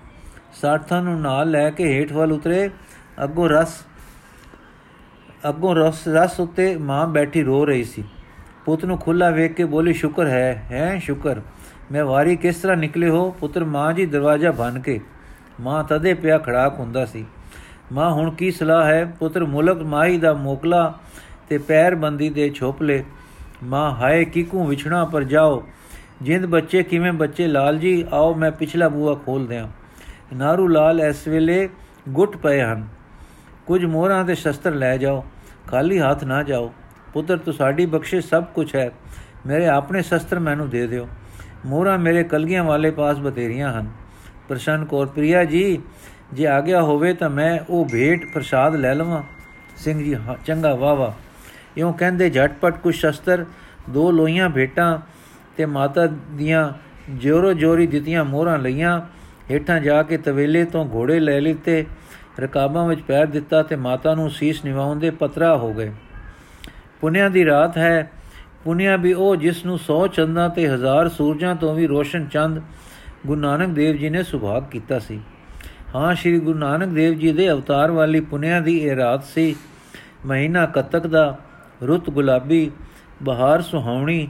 ਸਾਠਾਂ 0.61 1.01
ਨੂੰ 1.01 1.21
ਨਾਲ 1.21 1.49
ਲੈ 1.49 1.69
ਕੇ 1.69 1.83
ਹੇਠ 1.83 2.13
ਵੱਲ 2.13 2.31
ਉਤਰੇ, 2.31 2.69
ਅੱਗੋਂ 3.23 3.49
ਰਸ 3.49 3.83
ਅੱਗੋਂ 5.49 5.75
ਰਸ 5.75 6.07
ਰਸ 6.07 6.39
ਉੱਤੇ 6.39 6.77
ਮਾਂ 6.77 7.07
ਬੈਠੀ 7.07 7.43
ਰੋ 7.43 7.65
ਰਹੀ 7.65 7.83
ਸੀ। 7.83 8.03
ਪੁੱਤ 8.65 8.85
ਨੂੰ 8.85 8.97
ਖੁੱਲਾ 8.97 9.29
ਵੇਖ 9.29 9.53
ਕੇ 9.53 9.65
ਬੋਲੀ, 9.65 9.93
ਸ਼ੁਕਰ 9.93 10.27
ਹੈ 10.27 10.63
ਹੈ, 10.71 10.99
ਸ਼ੁਕਰ। 10.99 11.41
ਮੈਂ 11.91 12.05
ਵਾਰੀ 12.05 12.35
ਕਿਸ 12.35 12.55
ਤਰ੍ਹਾਂ 12.55 12.77
ਨਿਕਲੇ 12.77 13.09
ਹੋ? 13.09 13.31
ਪੁੱਤਰ 13.31 13.63
ਮਾਂ 13.65 13.93
ਜੀ 13.93 14.05
ਦਰਵਾਜ਼ਾ 14.05 14.51
ਬੰਨ 14.51 14.79
ਕੇ, 14.79 14.99
ਮਾਂ 15.61 15.83
ਤਦੇ 15.83 16.13
ਪਿਆ 16.13 16.37
ਖੜਾਕ 16.37 16.79
ਹੁੰਦਾ 16.79 17.05
ਸੀ। 17.05 17.25
ਮਾਂ, 17.91 18.11
ਹੁਣ 18.11 18.31
ਕੀ 18.31 18.51
ਸਲਾਹ 18.51 18.85
ਹੈ? 18.85 19.05
ਪੁੱਤਰ 19.19 19.45
ਮੁਲਕ 19.45 19.81
ਮਾਈ 19.81 20.17
ਦਾ 20.17 20.33
ਮੋਕਲਾ 20.33 20.93
ਤੇ 21.49 21.57
ਪੈਰ 21.57 21.95
ਬੰਦੀ 21.95 22.29
ਦੇ 22.29 22.49
ਛੋਪਲੇ। 22.49 23.03
ਮਾਂ, 23.63 23.91
ਹਾਏ 23.91 24.25
ਕਿਕੂ 24.25 24.63
ਵਿਛਣਾ, 24.63 25.05
ਪਰ 25.05 25.23
ਜਾਓ। 25.23 25.63
ਜਿੰਦ 26.21 26.45
ਬੱਚੇ 26.45 26.83
ਕਿਵੇਂ 26.83 27.13
ਬੱਚੇ? 27.13 27.47
ਲਾਲ 27.47 27.77
ਜੀ, 27.77 28.05
ਆਓ, 28.13 28.33
ਮੈਂ 28.33 28.51
ਪਿਛਲਾ 28.51 28.89
ਬੂਆ 28.89 29.15
ਖੋਲ 29.25 29.47
ਦਿਆਂ। 29.47 29.67
ਨਾਰੂ 30.35 30.67
ਲਾਲ 30.67 31.01
ਇਸ 31.01 31.27
ਵੇਲੇ 31.27 31.69
ਗੁੱਟ 32.09 32.37
ਪਏ 32.37 32.61
ਹਨ। 32.61 32.87
ਕੁਝ 33.67 33.85
ਮੋਹਰਾਂ 33.85 34.25
ਦੇ 34.25 34.35
ਸ਼ਸਤਰ 34.35 34.73
ਲੈ 34.73 34.97
ਜਾਓ। 34.97 35.25
ਖਾਲੀ 35.67 35.99
ਹੱਥ 35.99 36.23
ਨਾ 36.23 36.43
ਜਾਓ। 36.43 36.73
ਪੁੱਤਰ, 37.13 37.37
ਤੂੰ 37.37 37.53
ਸਾਡੀ 37.53 37.85
ਬਖਸ਼ਿਸ਼ 37.85 38.27
ਸਭ 38.27 38.43
ਕੁਝ 38.43 38.75
ਹੈ। 38.75 38.91
ਮੇਰੇ 39.45 39.67
ਆਪਣੇ 39.67 40.01
ਸ਼ਸਤਰ 40.01 40.39
ਮੈਨੂੰ 40.39 40.69
ਦੇ 40.69 40.87
ਦਿਓ। 40.87 41.07
ਮੋਹਰਾਂ 41.65 41.97
ਮੇਰੇ 41.97 42.23
ਕਲਗੀਆਂ 42.23 42.63
ਵਾਲੇ 42.63 42.91
ਪਾਸ 42.91 43.17
ਬਤੇਰੀਆਂ 43.17 43.73
ਹਨ। 43.73 43.89
ਪ੍ਰਸ਼ਨ 44.49 44.85
ਕੌਰ, 44.85 45.05
ਪ੍ਰਿਆ 45.05 45.43
ਜੀ, 45.45 45.81
ਜੇ 46.33 46.47
ਆ 46.47 46.61
ਗਿਆ 46.61 46.81
ਹੋਵੇ 46.81 47.13
ਤਾਂ 47.13 47.29
ਮੈਂ 47.29 47.59
ਉਹ 47.69 47.85
ਭੇਟ 47.91 48.33
ਪ੍ਰਸਾਦ 48.33 48.75
ਲੈ 48.75 48.93
ਲਵਾਂ। 48.95 49.23
ਸਿੰਘ 49.77 50.03
ਜੀ 50.03 50.15
ਚੰਗਾ 50.45 50.75
ਵਾ 50.75 50.93
ਵਾ 50.93 51.13
ਇਉਂ 51.77 51.93
ਕਹਿੰਦੇ 51.93 52.29
ਝਟਪਟ 52.29 52.77
ਕੁਝ 52.77 52.95
ਸ਼ਸਤਰ, 52.95 53.45
ਦੋ 53.89 54.11
ਲੋਈਆਂ 54.11 54.49
ਭੇਟਾਂ 54.49 54.99
ਤੇ 55.57 55.65
ਮਾਤਾ 55.65 56.07
ਦੀਆਂ 56.31 56.73
ਜੋਰੋ 57.09 57.53
ਜੋਰੀ 57.53 57.87
ਦਿੱਤੀਆਂ 57.87 58.25
ਮੋਹਰਾਂ 58.25 58.57
ਲਈਆਂ। 58.57 59.01
ਹੇਠਾਂ 59.51 59.79
ਜਾ 59.79 60.03
ਕੇ 60.03 60.17
ਤਵੇਲੇ 60.17 60.65
ਤੋਂ 60.65 60.85
ਘੋੜੇ 60.93 61.19
ਲੈ 61.19 61.41
ਲਿੱਤੇ। 61.41 61.85
ਰਕਾਬਾਂ 62.39 62.87
ਵਿੱਚ 62.87 63.01
ਪੈਰ 63.01 63.25
ਦਿੱਤਾ 63.25 63.63
ਤੇ 63.63 63.75
ਮਾਤਾ 63.75 64.15
ਨੂੰ 64.15 64.29
ਸੀਸ 64.29 64.65
ਨਿਵਾਉਣ 64.65 64.99
ਦੇ 64.99 65.09
ਪਤਰਾ 65.09 65.57
ਹੋ 65.57 65.73
ਗਏ। 65.73 65.91
ਪੁਨਿਆ 67.01 67.29
ਦੀ 67.29 67.45
ਰਾਤ 67.45 67.77
ਹੈ। 67.77 68.11
ਪੁਨਿਆ 68.63 68.95
ਵੀ 68.95 69.13
ਉਹ 69.13 69.35
ਜਿਸ 69.35 69.65
ਨੂੰ 69.65 69.79
100 69.79 70.07
ਚੰਦਾਂ 70.07 70.49
ਤੇ 70.49 70.67
ਹਜ਼ਾਰ 70.67 71.09
ਸੂਰਜਾਂ 71.09 71.55
ਤੋਂ 71.55 71.75
ਵੀ 71.75 71.87
ਰੋਸ਼ਨ 71.87 72.27
ਚੰਦ 72.27 72.61
ਗੁਰੂ 73.27 73.41
ਨਾਨਕ 73.41 73.69
ਦੇਵ 73.69 73.95
ਜੀ 73.95 74.09
ਨੇ 74.09 74.23
ਸੁਭਾਗ 74.23 74.63
ਕੀਤਾ 74.63 74.99
ਸੀ। 74.99 75.19
ਹਾਂ, 75.95 76.15
ਸ੍ਰੀ 76.15 76.39
ਗੁਰੂ 76.39 76.59
ਨਾਨਕ 76.59 76.87
ਦੇਵ 76.87 77.13
ਜੀ 77.13 77.31
ਦੇ 77.31 77.51
ਅਵਤਾਰ 77.51 77.91
ਵਾਲੀ 77.91 78.19
ਪੁਨਿਆ 78.19 78.59
ਦੀ 78.59 78.77
ਇਹ 78.77 78.95
ਰਾਤ 78.95 79.23
ਸੀ। 79.23 79.55
ਮਹੀਨਾ 80.25 80.65
ਕਤਕ 80.65 81.07
ਦਾ, 81.07 81.37
ਰੁੱਤ 81.87 82.09
ਗੁਲਾਬੀ, 82.09 82.71
ਬਹਾਰ 83.23 83.61
ਸੁਹਾਵਣੀ 83.61 84.29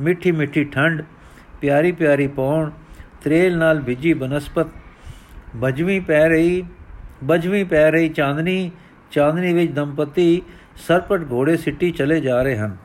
ਮਿੱਠੀ 0.00 0.32
ਮਿੱਠੀ 0.32 0.64
ਠੰਡ, 0.64 1.02
ਪਿਆਰੀ 1.60 1.92
ਪਿਆਰੀ 1.92 2.26
ਪੌਣ, 2.26 2.70
ਤਰੇਲ 3.24 3.58
ਨਾਲ 3.58 3.80
ਭਿੱਜੀ 3.80 4.14
ਬਨਸਪਤ, 4.14 4.66
ਬਜਵੀਂ 5.56 6.00
ਪੈ 6.00 6.28
ਰਹੀ 6.28 6.64
ਬਜਵੀਂ 7.24 7.64
ਪੈ 7.64 7.90
ਰਹੀ 7.90 8.08
ਚਾਂਦਨੀ 8.08 8.70
ਚਾਂਦਨੀ 9.10 9.52
ਵਿੱਚ 9.52 9.72
ਦੰਪਤੀ 9.72 10.42
ਸਰਪਟ 10.76 11.30
ਘੋੜੇ 11.32 11.56
ਸਿੱਟੀ 11.56 11.90
ਚਲੇ 11.90 12.20
ਜਾ 12.20 12.42
ਰਹੇ 12.42 12.56
ਹਨ। 12.56 12.76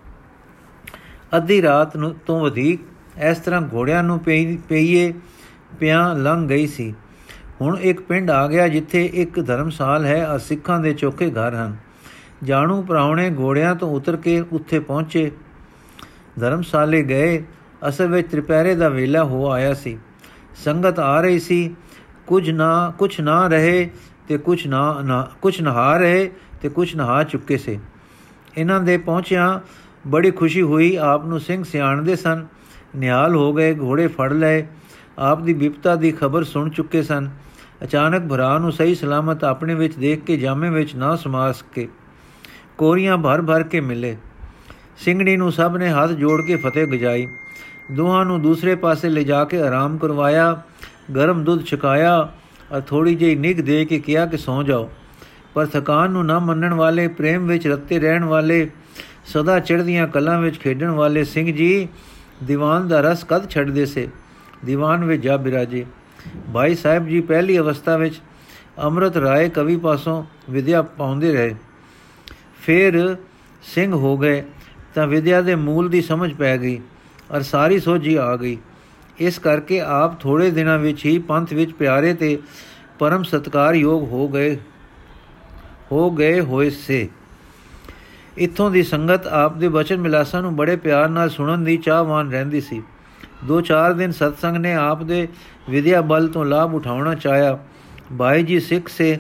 ਅੱਧੀ 1.38 1.62
ਰਾਤ 1.62 1.98
ਨੂੰ 1.98 2.14
ਤੋਂ 2.28 2.40
ਵਧੇਕ 2.40 2.82
ਇਸ 3.22 3.38
ਤਰ੍ਹਾਂ 3.38 3.62
ਘੋੜਿਆਂ 3.74 4.04
ਨੂੰ 4.04 4.20
ਪਈਏ, 4.20 5.14
ਪਿਆਂ 5.80 6.16
ਲੰਘ 6.16 6.48
ਗਈ 6.48 6.68
ਸੀ। 6.68 6.94
ਹੁਣ 7.62 7.78
ਇੱਕ 7.78 8.02
ਪਿੰਡ 8.02 8.32
ਆ 8.32 8.48
ਗਿਆ 8.48 8.68
ਜਿੱਥੇ 8.68 9.06
ਇੱਕ 9.14 9.40
ਧਰਮਸਾਲ 9.40 10.06
ਹੈ 10.06 10.24
ਆ 10.26 10.38
ਸਿੱਖਾਂ 10.38 10.80
ਦੇ 10.80 10.94
ਚੋਕੇ 10.94 11.30
ਘਰ 11.32 11.56
ਹਨ। 11.56 11.76
ਜਾਣੂ 12.44 12.82
ਪ੍ਰਾਉਣੇ 12.82 13.30
ਘੋੜਿਆਂ 13.40 13.76
ਤੋਂ 13.76 13.92
ਉਤਰ 13.92 14.16
ਕੇ 14.16 14.40
ਉੱਥੇ 14.52 14.80
ਪਹੁੰਚੇ। 14.80 15.32
ਧਰਮਸਾਲੇ 16.40 17.04
ਗਏ, 17.04 17.44
ਅਸਲ 17.88 18.08
ਵਿੱਚ 18.08 18.32
ਤ੍ਰਿਪੈਰੇ 18.32 18.76
ਦਾ 18.76 18.90
ਵੇਲਾ 18.90 19.24
ਹੋ 19.24 19.50
ਆਇਆ 19.52 19.74
ਸੀ। 19.74 19.98
ਸੰਗਤ 20.56 21.00
ਆ 21.00 21.22
ਰਹੀ 21.22 21.40
ਸੀ, 21.40 21.76
ਕੁਝ 22.28 22.50
ਨਾ 22.50 22.94
ਕੁਝ 22.98 23.22
ਨਾ 23.22 23.48
ਰਹੇ 23.48 23.90
ਤੇ 24.28 24.38
ਕੁਝ 24.38 24.66
ਨਾ 24.68 25.28
ਕੁਝ 25.42 25.62
ਨਹਾ 25.62 25.98
ਰਹੇ 25.98 26.30
ਤੇ 26.62 26.70
ਕੁਝ 26.70 26.96
ਨਹਾ 26.96 27.24
ਚੁੱਕੇ 27.24 27.58
ਸੇ। 27.58 27.78
ਇਹਨਾਂ 28.58 28.80
ਦੇ 28.82 28.98
ਪਹੁੰਚਿਆ 28.98 29.62
ਬੜੀ 30.08 30.32
ਖੁਸ਼ੀ 30.32 30.62
ਹੋਈ, 30.62 30.96
ਆਪ 30.96 31.26
ਨੂੰ 31.26 31.40
ਸਿੰਘ 31.40 31.64
ਸਿਆਣਦੇ 31.64 32.16
ਸਨ। 32.16 32.46
ਨਿਹਾਲ 32.96 33.36
ਹੋ 33.36 33.54
ਗਏ, 33.54 33.74
ਘੋੜੇ 33.80 34.08
ਫੜ 34.08 34.32
ਲਏ। 34.34 34.66
ਆਪ 35.20 35.42
ਦੀ 35.42 35.54
ਵਿਪਤਾ 35.54 35.96
ਦੀ 35.96 36.12
ਖਬਰ 36.12 36.44
ਸੁਣ 36.44 36.70
ਚੁੱਕੇ 36.70 37.02
ਸਨ। 37.04 37.30
ਅਚਾਨਕ 37.84 38.28
ਭਰਾ 38.30 38.58
ਨੂੰ 38.58 38.72
ਸਹੀ 38.72 38.96
ਸਲਾਮਤ 38.96 39.44
ਆਪਣੇ 39.44 39.76
ਵਿੱਚ 39.76 39.96
ਦੇਖ 39.96 40.24
ਕੇ 40.24 40.38
ਜਾਮੇ 40.38 40.70
ਵਿੱਚ 40.70 40.96
ਨਾ 40.96 41.16
ਸਮਾ 41.16 41.52
ਸਕੇ। 41.52 41.88
ਕੋਰੀਆਂ 42.78 43.18
ਭਰ 43.18 43.42
ਭਰ 43.42 43.64
ਕੇ 43.64 43.80
ਮਿਲੇ। 43.80 44.16
ਸਿੰਘਣੀ 44.98 45.36
ਨੂੰ 45.38 45.52
ਸਭ 45.52 45.76
ਨੇ 45.78 45.90
ਹੱਥ 45.90 46.12
ਜੋੜ 46.12 46.42
ਕੇ 46.42 46.56
ਫਤਿਹ 46.56 46.88
ਗਜਾਈ 46.88 47.28
ਦੋਹਾਂ 47.92 48.24
ਨੂੰ 48.26 48.42
ਦੂਸਰੇ 48.42 48.76
ਪਾਸੇ 48.76 49.10
ਲੈ 49.10 49.22
ਜਾ 49.22 49.44
ਕੇ 49.46 49.60
ਆਰਾਮ 49.62 49.98
ਕਰਵਾਇਆ, 49.98 50.62
ਗਰਮ 51.16 51.44
ਦੁੱਧ 51.44 51.66
ਛਕਾਇਆ 51.66 52.30
ਔਰ 52.72 52.82
ਥੋੜੀ 52.82 53.16
ਜਿਹੀ 53.16 53.36
ਨਿਗ 53.36 53.58
ਦੇ 53.58 53.86
ਕੇ 53.86 54.00
ਕਿਹਾ 54.00 54.26
ਕਿ 54.26 54.38
ਸੌ 54.38 54.64
ਜਾਓ। 54.64 54.90
ਪਰ 55.54 55.66
ਥਕਾਨ 55.66 56.12
ਨੂੰ 56.12 56.26
ਨਾ 56.26 56.40
ਮੰਨਣ 56.40 56.74
ਵਾਲੇ, 56.74 57.08
ਪ੍ਰੇਮ 57.08 57.48
ਵਿੱਚ 57.48 57.68
ਰੱਤੇ 57.68 58.00
ਰਹਿਣ 58.00 58.24
ਵਾਲੇ, 58.24 58.70
ਸਦਾ 59.26 59.60
ਚੜ੍ਹਦੀਆਂ 59.60 60.08
ਕਲਾਂ 60.08 60.40
ਵਿੱਚ 60.40 60.60
ਖੇਡਣ 60.60 60.90
ਵਾਲੇ 60.90 61.24
ਸਿੰਘ 61.24 61.54
ਜੀ, 61.54 61.88
ਦੀਵਾਨ 62.44 62.88
ਦਾ 62.88 63.02
ਰਸ 63.02 63.24
ਕਦ 63.24 63.50
ਛੱਡਦੇ 63.50 63.86
ਸੇ? 63.86 64.08
ਦੀਵਾਨ 64.66 65.06
ਵਿੱਚ 65.06 65.24
ਜਾ 65.24 65.38
ਬਿਰਾਜੇ। 65.38 65.86
ਭਾਈ 66.54 66.76
ਸਾਹਿਬ 66.76 67.08
ਜੀ 67.08 67.22
ਪਹਿਲੀ 67.22 67.58
ਅਵਸਥਾ 67.58 67.98
ਵਿੱਚ 67.98 68.22
ਅੰਮ੍ਰਿਤ 68.84 69.18
ਰਾਏ 69.18 69.50
ਕਵੀ 69.50 69.78
ਪਾਸੋਂ 69.78 70.24
ਵਿਦਿਆ 70.50 70.82
ਪਾਉਂਦੇ 70.82 71.32
ਰਹੇ। 71.34 71.56
ਫਿਰ 72.62 73.18
ਸਿੰਘ 73.64 73.94
ਹੋ 73.94 74.18
ਗਏ 74.18 74.44
ਤਾਂ 74.96 75.08
ਵਿਦਿਆ 75.08 75.42
ਦੇ 75.42 75.56
ਮੂਲ 75.56 75.90
ਦੀ 75.90 76.02
ਸਮਝ 76.02 76.34
ਪੈ 76.34 76.58
ਗਈ 76.58 76.80
ਔਰ 77.32 77.42
ਸਾਰੀ 77.42 77.80
ਸੋਝੀ 77.80 78.16
ਆ 78.16 78.36
ਗਈ। 78.36 78.58
ਇਸ 79.20 79.40
ਕਰਕੇ 79.40 79.80
ਆਪ 79.82 80.20
ਥੋੜੇ 80.20 80.50
ਦਿਨਾਂ 80.52 80.78
ਵਿੱਚ 80.80 81.06
ਹੀ 81.06 81.18
ਪੰਥ 81.20 81.54
ਵਿੱਚ 81.54 81.74
ਪਿਆਰੇ 81.74 82.14
ਤੇ 82.14 82.38
ਪਰਮ 83.00 83.24
ਸਤਕਾਰਯੋਗ 83.24 84.04
ਹੋ 84.04 84.28
ਗਏ 84.28 84.58
ਹੋ 85.92 86.10
ਗਏ 86.12 86.42
ਹੋਏ 86.42 86.70
ਸੇ। 86.70 87.08
ਇਥੋਂ 88.38 88.72
ਦੀ 88.72 88.84
ਸੰਗਤ 88.84 89.28
ਆਪ 89.28 89.58
ਦੇ 89.58 89.68
ਬਚਨ 89.68 89.98
ਮਿਲਾਸਾਂ 89.98 90.42
ਨੂੰ 90.42 90.56
ਬੜੇ 90.56 90.76
ਪਿਆਰ 90.76 91.10
ਨਾਲ 91.10 91.30
ਸੁਣਨ 91.30 91.64
ਦੀ 91.64 91.78
ਚਾਹਵਾਨ 91.78 92.32
ਰਹਿੰਦੀ 92.32 92.62
ਸੀ। 92.62 92.82
ਦੋ 93.46 93.62
ਚਾਰ 93.62 93.94
ਦਿਨ 93.94 94.12
ਸਤਸੰਗ 94.12 94.58
ਨੇ 94.58 94.74
ਆਪ 94.74 95.04
ਦੇ 95.04 95.28
ਵਿਦਿਆ 95.70 96.02
ਬਲ 96.02 96.28
ਤੋਂ 96.28 96.46
ਲਾਭ 96.46 96.74
ਉਠਾਉਣਾ 96.76 97.14
ਚਾਹਿਆ। 97.16 97.58
ਭਾਈ 98.18 98.44
ਜੀ 98.44 98.60
ਸਿੱਖ 98.60 98.88
ਸੇ, 98.88 99.18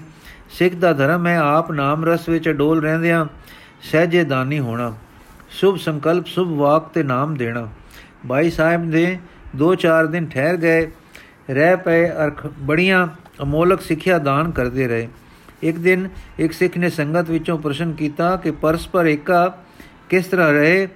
ਸਿੱਖ 0.50 0.75
ਦਾ 0.75 0.94
ਧਰਮ 0.94 1.28
ਹੈ, 1.28 1.38
ਆਪ 1.38 1.72
ਨਾਮ 1.72 2.06
ਰਸ 2.06 2.30
ਵਿੱਚ 2.30 2.50
ਡੋਲ 2.50 2.82
ਰਹਿੰਦਿਆਂ 2.82 3.25
ਸਹਜੇ 3.82 4.24
ਦਾਨੀ 4.24 4.60
ਹੋਣਾ। 4.60 4.94
ਸ਼ੁਭ 5.50 5.78
ਸੰਕਲਪ, 5.78 6.25
ਸ਼ੁਭ 6.25 6.50
ਵਾਕ 6.50 6.90
ਤੇ 6.90 7.04
ਨਾਮ 7.04 7.36
ਦੇਣਾ। 7.36 7.68
ਭਾਈ 8.28 8.50
ਸਾਹਿਬ 8.50 8.92
ਦੇ 8.92 9.18
ਦੋ 9.56 9.76
ਚਾਰ 9.76 10.06
ਦਿਨ 10.06 10.26
ਠਹਿਰ 10.26 10.58
ਗਏ, 10.58 10.88
ਰਹਿ 11.50 11.76
ਪਏ 11.76 12.10
ਅਰ 12.10 12.32
ਬੜੀਆਂ 12.60 13.08
ਅਮੋਲਕ 13.42 13.82
ਸਿੱਖਿਆ 13.82 14.18
ਦਾਨ 14.18 14.52
ਕਰਦੇ 14.52 14.88
ਰਹੇ। 14.88 15.08
ਇੱਕ 15.64 15.78
ਦਿਨ 15.78 16.08
ਇੱਕ 16.40 16.54
ਸਿੱਖ 16.54 16.78
ਨੇ 16.78 16.90
ਸੰਗਤ 16.90 17.30
ਵਿੱਚੋਂ 17.30 17.58
ਪ੍ਰਸ਼ਨ 17.58 17.92
ਕੀਤਾ 17.94 18.36
ਕਿ 18.36 18.52
ਪਰਸਪਰ 18.52 19.06
ਏਕਾ 19.06 19.58
ਕਿਸ 20.10 20.26
ਤਰ੍ਹਾਂ 20.26 20.52
ਰਹੇ, 20.54 20.88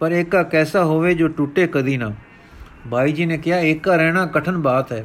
ਪਰ 0.00 0.12
ਏਕਾ 0.12 0.42
ਕੈਸਾ 0.42 0.84
ਹੋਵੇ 0.84 1.14
ਜੋ 1.14 1.28
ਟੁੱਟੇ 1.28 1.66
ਕਦੀ 1.66 1.96
ਨਾ। 1.96 2.12
ਭਾਈ 2.90 3.12
ਜੀ 3.12 3.26
ਨੇ 3.26 3.38
ਕਿਹਾ, 3.38 3.58
ਏਕਾ 3.58 3.96
ਰਹਿਣਾ 3.96 4.26
ਕਠਨ 4.26 4.58
ਬਾਤ 4.58 4.92
ਹੈ। 4.92 5.04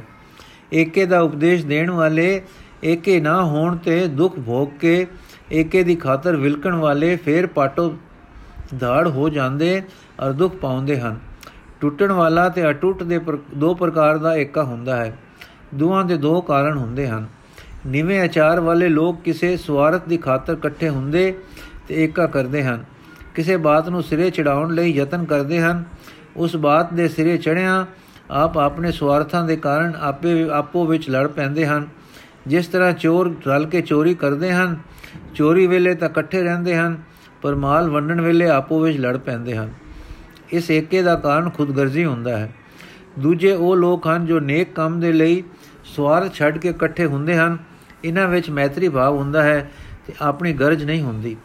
ਏਕੇ 0.72 1.06
ਦਾ 1.06 1.20
ਉਪਦੇਸ਼ 1.20 1.66
ਦੇਣ 1.66 1.90
ਵਾਲੇ 1.90 2.42
ਏਕੇ 2.84 3.20
ਨਾ 3.20 3.42
ਹੋਣ 3.44 3.76
ਤੇ 3.76 4.06
ਦੁੱਖ 4.06 4.38
ਭੋਗ 4.38 4.68
ਕੇ 4.80 5.06
ਏਕੇ 5.52 5.82
ਦੀ 5.82 5.94
ਖਾਤਰ 5.94 6.36
ਵਿਲਕਣ 6.36 6.74
ਵਾਲੇ 6.74 7.16
ਫੇਰ 7.16 7.46
ਪਾਟੋ 7.46 7.94
ਧਾੜ 8.80 9.08
ਹੋ 9.08 9.28
ਜਾਂਦੇ 9.28 9.82
ਅਰ 10.24 10.32
ਦੁੱਖ 10.32 10.56
ਪਾਉਂਦੇ 10.56 11.00
ਹਨ। 11.00 11.18
ਟੁੱਟਣ 11.80 12.12
ਵਾਲਾ 12.12 12.48
ਤੇ 12.48 12.70
ਅਟੁੱਟ 12.70 13.02
ਦੇ 13.02 13.20
ਦੋ 13.56 13.74
ਪ੍ਰਕਾਰ 13.74 14.18
ਦਾ 14.18 14.36
ਏਕਾ 14.36 14.62
ਹੁੰਦਾ 14.62 14.96
ਹੈ। 14.96 15.16
ਦੋਹਾਂ 15.74 16.04
ਦੇ 16.04 16.16
ਦੋ 16.16 16.40
ਕਾਰਨ 16.40 16.76
ਹੁੰਦੇ 16.78 17.08
ਹਨ। 17.08 17.26
ਨਿਵੇਂ 17.86 18.20
ਆਚਾਰ 18.20 18.60
ਵਾਲੇ 18.60 18.88
ਲੋਕ 18.88 19.22
ਕਿਸੇ 19.22 19.56
ਸਵਾਰਥ 19.56 20.08
ਦੀ 20.08 20.16
ਖਾਤਰ 20.16 20.52
ਇਕੱਠੇ 20.52 20.88
ਹੁੰਦੇ 20.88 21.38
ਤੇ 21.88 22.04
ਏਕਾ 22.04 22.26
ਕਰਦੇ 22.26 22.64
ਹਨ। 22.64 22.84
ਕਿਸੇ 23.34 23.56
ਬਾਤ 23.56 23.88
ਨੂੰ 23.88 24.02
ਸਿਰੇ 24.02 24.30
ਚੜਾਉਣ 24.30 24.74
ਲਈ 24.74 24.90
ਯਤਨ 24.90 25.24
ਕਰਦੇ 25.24 25.60
ਹਨ। 25.60 25.84
ਉਸ 26.36 26.56
ਬਾਤ 26.56 26.94
ਦੇ 26.94 27.08
ਸਿਰੇ 27.08 27.36
ਚੜਿਆ 27.38 27.86
ਆਪ 28.30 28.58
ਆਪਣੇ 28.58 28.92
ਸਵਾਰਥਾਂ 28.92 29.44
ਦੇ 29.44 29.56
ਕਾਰਨ 29.56 29.92
ਆਪੇ 30.00 30.48
ਆਪੋ 30.50 30.86
ਵਿੱਚ 30.86 31.10
ਲੜ 31.10 31.26
ਪੈਂਦੇ 31.26 31.66
ਹਨ। 31.66 31.88
ਜਿਸ 32.46 32.66
ਤਰ੍ਹਾਂ 32.66 32.92
ਚੋਰ 32.92 33.34
ਰਲ 33.46 33.66
ਕੇ 33.66 33.80
ਚੋਰੀ 33.80 34.14
ਕਰਦੇ 34.14 34.52
ਹਨ, 34.52 34.76
ਚੋਰੀ 35.34 35.66
ਵੇਲੇ 35.66 35.94
ਤਾਂ 35.94 36.08
ਇਕੱਠੇ 36.08 36.42
ਰਹਿੰਦੇ 36.42 36.76
ਹਨ, 36.76 36.96
ਪਰ 37.42 37.54
ਮਾਲ 37.54 37.90
ਵੰਡਣ 37.90 38.20
ਵੇਲੇ 38.20 38.48
ਆਪੋ 38.48 38.80
ਵਿੱਚ 38.80 38.98
ਲੜ 38.98 39.16
ਪੈਂਦੇ 39.16 39.56
ਹਨ। 39.56 39.70
ਇਸ 40.54 40.70
ਏਕੇ 40.70 41.02
ਦਾ 41.02 41.14
ਕਾਰਨ 41.16 41.48
ਖੁਦਗਰਜ਼ੀ 41.50 42.04
ਹੁੰਦਾ 42.04 42.36
ਹੈ। 42.38 42.52
ਦੂਜੇ 43.18 43.52
ਉਹ 43.52 43.76
ਲੋਕ 43.76 44.06
ਹਨ 44.06 44.26
ਜੋ 44.26 44.40
ਨੇਕ 44.40 44.74
ਕੰਮ 44.74 45.00
ਦੇ 45.00 45.12
ਲਈ 45.12 45.42
ਸਵਾਰਥ 45.86 46.34
ਛੱਡ 46.34 46.58
ਕੇ 46.58 46.68
ਇਕੱਠੇ 46.68 47.06
ਹੁੰਦੇ 47.06 47.36
ਹਨ। 47.36 47.56
ਇਹਨਾਂ 48.04 48.26
ਵਿੱਚ 48.28 48.50
ਮੈਤਰੀ 48.50 48.88
ਭਾਵ 48.88 49.16
ਹੁੰਦਾ 49.16 49.42
ਹੈ 49.42 49.70
ਤੇ 50.06 50.12
ਆਪਣੀ 50.20 50.52
ਗਰਜ 50.52 50.84
ਨਹੀਂ 50.84 51.02
ਹੁੰਦੀ। 51.02 51.36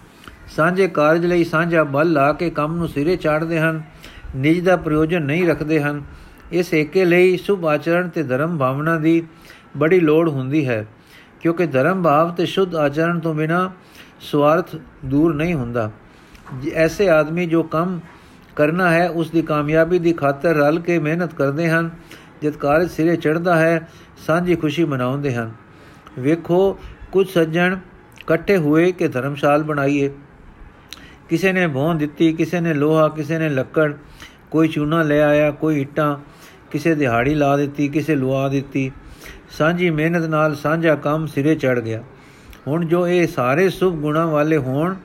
ਸਾਂਝੇ 0.56 0.88
ਕਾਰਜ 0.88 1.26
ਲਈ 1.26 1.44
ਸਾਂਝਾ 1.44 1.84
ਬਲ 1.86 2.12
ਲਾ 2.14 2.32
ਕੇ 2.34 2.50
ਕੰਮ 2.50 2.76
ਨੂੰ 2.76 2.88
ਸਿਰੇ 2.88 3.16
ਚਾੜਦੇ 3.16 3.60
ਹਨ। 3.60 3.82
ਨਿਜ 4.36 4.60
ਦਾ 4.60 4.76
ਪ੍ਰਯੋਜਨ 4.76 5.24
ਨਹੀਂ 5.24 5.48
ਰੱਖਦੇ 5.48 5.82
ਹਨ। 5.82 6.02
ਇਸ 6.52 6.74
ਏਕੇ 6.74 7.06
ਲਈ 7.06 7.38
ਸੁਭ 7.38 7.66
ਆਚਰਣ 7.66 8.08
ਤੇ 8.10 8.24
ਧਰਮ 8.24 8.58
ਭਾਵਨਾ 8.58 8.98
ਦੀ 8.98 9.22
ਬੜੀ 9.78 10.00
ਲੋੜ 10.00 10.30
ਹੁੰਦੀ 10.30 10.68
ਹੈ, 10.68 10.86
ਕਿਉਂਕਿ 11.42 11.66
ਧਰਮ 11.66 12.02
ਭਾਵ 12.04 12.32
ਤੇ 12.32 12.46
ਸ਼ੁੱਧ 12.46 12.76
ਆਚਰਣ 12.76 13.20
ਤੋਂ 13.20 13.34
ਬਿਨਾ 13.34 13.72
ਸਵਾਰਥ 14.22 14.76
ਦੂਰ 15.06 15.36
ਨਹੀਂ 15.36 15.54
ਹੁੰਦਾ। 15.54 15.92
ਐਸੇ 16.74 17.10
ਆਦਮੀ 17.10 17.46
ਜੋ 17.46 17.64
ਕੰਮ 17.64 18.00
ਕਰਨਾ 18.60 18.92
ਹੈ, 18.92 19.10
ਉਸ 19.10 19.32
ਦੀ 19.32 19.42
ਕਾਮਯਾਬੀ 19.42 20.00
ਦੀ 20.00 20.14
ਖਾਤਰ 20.14 20.56
ਰਲ 20.56 20.80
ਕੇ 20.80 21.00
ਮਿਹਨਤ 21.00 21.34
ਕਰਦੇ 21.34 21.70
ਹਨ। 21.70 21.90
ਜਦ 22.44 22.52
ਕਾਰਜ 22.52 22.90
ਸਿਰੇ 22.90 23.16
ਚੜਦਾ 23.16 23.56
ਹੈ, 23.56 23.88
ਸਾਂਝੀ 24.28 24.56
ਖੁਸ਼ੀ 24.56 24.86
ਮਨਾਉਂਦੇ 24.86 25.36
ਹਨ। 25.36 25.52
ਵੇਖੋ, 26.20 26.80
ਕੁਝ 27.12 27.30
ਸੱਜਣ 27.30 27.78
ਇਕੱਠੇ 28.22 28.58
ਹੋਏ 28.58 28.92
ਕਿ 28.92 29.08
ਧਰਮਸ਼ਾਲ 29.08 29.64
ਬਣਾਈਏ। 29.64 30.10
ਕਿਸੇ 31.30 31.54
ਨੇ 31.54 31.68
ਭੋਂ 31.68 31.96
ਦਿੱਤੀ, 31.96 32.34
ਕਿਸੇ 32.34 32.60
ਨੇ 32.60 32.74
ਲੋਹਾ, 32.74 33.08
ਕਿਸੇ 33.08 33.38
ਨੇ 33.38 33.50
ਲੱਕੜ, 33.50 33.94
ਕੋਈ 34.52 34.68
ਚੂਨਾ 34.68 35.04
ਲੈ 35.04 35.22
ਆਇਆ, 35.22 35.52
ਕੋਈ 35.52 35.82
ਇੱਟਾਂ, 35.82 36.18
ਕਿਸੇ 36.72 36.96
ਦਿਹਾੜੀ 36.96 37.36
ਲਾ 37.36 37.58
ਦਿੱਤੀ, 37.58 37.88
ਕਿਸੇ 37.88 38.16
ਲੁਆ 38.16 38.48
ਦਿੱਤੀ। 38.48 38.92
ਸਾਂਝੀ 39.58 39.90
ਮਿਹਨਤ 39.90 40.26
ਨਾਲ 40.26 40.56
ਸਾਂਝਾ 40.56 40.96
ਕੰਮ 40.96 41.26
ਸਿਰੇ 41.26 41.56
ਚੜ 41.56 41.80
ਗਿਆ। 41.80 42.04
ਹੁਣ 42.68 42.86
ਜੋ 42.86 43.08
ਇਹ 43.08 43.28
ਸਾਰੇ 43.28 43.70
ਸੁਭ 43.70 43.96
ਗੁਣਾ 43.96 44.26
ਵਾਲੇ 44.26 44.58
ਹੋਣ 44.58 44.96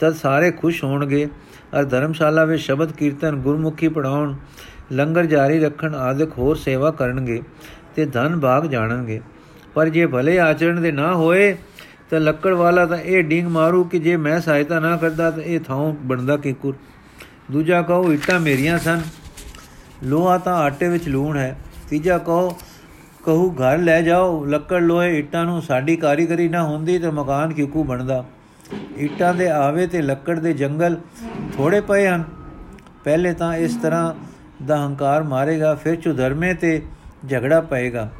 ਤਦ 0.00 0.14
ਸਾਰੇ 0.14 0.50
ਖੁਸ਼ 0.50 0.84
ਹੋਣਗੇ। 0.84 1.28
ਅਰ 1.74 1.84
ਧਰਮਸ਼ਾਲਾ 1.84 2.44
ਵਿੱਚ 2.44 2.62
ਸ਼ਬਦ 2.62 2.92
ਕੀਰਤਨ 2.92 3.36
ਗੁਰਮੁਖੀ 3.36 3.88
ਪੜਾਉਣ 3.88 4.34
ਲੰਗਰ 4.92 5.24
ਜਾਰੀ 5.24 5.60
ਰੱਖਣ 5.60 5.94
ਆਦਿਕ 5.94 6.38
ਹੋਰ 6.38 6.56
ਸੇਵਾ 6.56 6.90
ਕਰਨਗੇ 6.90 7.42
ਤੇ 7.96 8.06
ਧਨ 8.06 8.40
ਭਾਗ 8.40 8.66
ਜਾਣਨਗੇ। 8.66 9.20
ਪਰ 9.74 9.88
ਜੇ 9.88 10.06
ਭਲੇ 10.06 10.38
ਆਚਰਣ 10.38 10.80
ਦੇ 10.80 10.92
ਨਾ 10.92 11.14
ਹੋਏ, 11.14 11.56
ਤਾਂ 12.10 12.20
ਲੱਕੜ 12.20 12.52
ਵਾਲਾ 12.54 12.86
ਤਾਂ 12.86 12.98
ਇਹ 12.98 13.22
ਡਿੰਗ 13.22 13.48
ਮਾਰੂ 13.48 13.84
ਕਿ 13.84 13.98
ਜੇ 13.98 14.16
ਮੈਂ 14.16 14.40
ਸਹਾਇਤਾ 14.40 14.80
ਨਾ 14.80 14.96
ਕਰਦਾ 14.96 15.30
ਤਾਂ 15.30 15.42
ਇਹ 15.42 15.60
ਥਾਂ 15.60 15.94
ਬਣਦਾ 16.02 16.36
ਕਿਕੁਰ। 16.36 16.74
ਦੂਜਾ 17.50 17.82
ਕਹੋ, 17.82 18.12
ਇੱਟਾਂ 18.12 18.40
ਮੇਰੀਆਂ 18.40 18.78
ਸਨ। 18.78 19.02
ਲੋਹਾ 20.04 20.38
ਤਾਂ 20.38 20.54
ਆਟੇ 20.54 20.88
ਵਿੱਚ 20.88 21.08
ਲੂਣ 21.08 21.36
ਹੈ। 21.36 21.58
ਤੀਜਾ 21.90 22.18
ਕਹੋ, 22.18 22.58
ਕਹੂ 23.24 23.50
ਘਰ 23.50 23.78
ਲੈ 23.78 24.02
ਜਾਓ, 24.02 24.44
ਲੱਕੜ 24.44 24.82
ਲੋਹੇ 24.82 25.18
ਇੱਟਾਂ 25.18 25.44
ਨੂੰ 25.44 25.62
ਸਾਡੀ 25.62 25.96
ਕਾਰੀਗਰੀ 25.96 26.48
ਨਾ 26.48 26.62
ਹੁੰਦੀ 26.62 26.98
ਤੇ 26.98 27.10
ਮਕਾਨ 27.10 27.52
ਕਿਕੂ 27.52 27.84
ਬਣਦਾ। 27.84 28.24
ਇੱਟਾਂ 28.96 29.34
ਦੇ 29.34 29.48
ਆਵੇ 29.48 29.86
ਤੇ 29.86 30.02
ਲੱਕੜ 30.02 30.38
ਦੇ 30.38 30.52
ਜੰਗਲ 30.52 30.96
ਥੋੜੇ 31.56 31.80
ਪਏ 31.80 32.06
ਹਨ। 32.06 32.24
ਪਹਿਲੇ 33.04 33.32
ਤਾਂ 33.32 33.54
ਇਸ 33.54 33.76
ਤਰ੍ਹਾਂ 33.76 34.14
ਦਾ 34.66 34.86
ਹੰਕਾਰ 34.86 35.22
ਮਾਰੇਗਾ, 35.22 35.74
ਫਿਰ 35.74 35.96
ਚੁਧਰਮੇ 35.96 36.54
ਤੇ 36.54 36.82
ਝਗੜਾ 37.28 37.60
ਪਏਗਾ। 37.60 38.10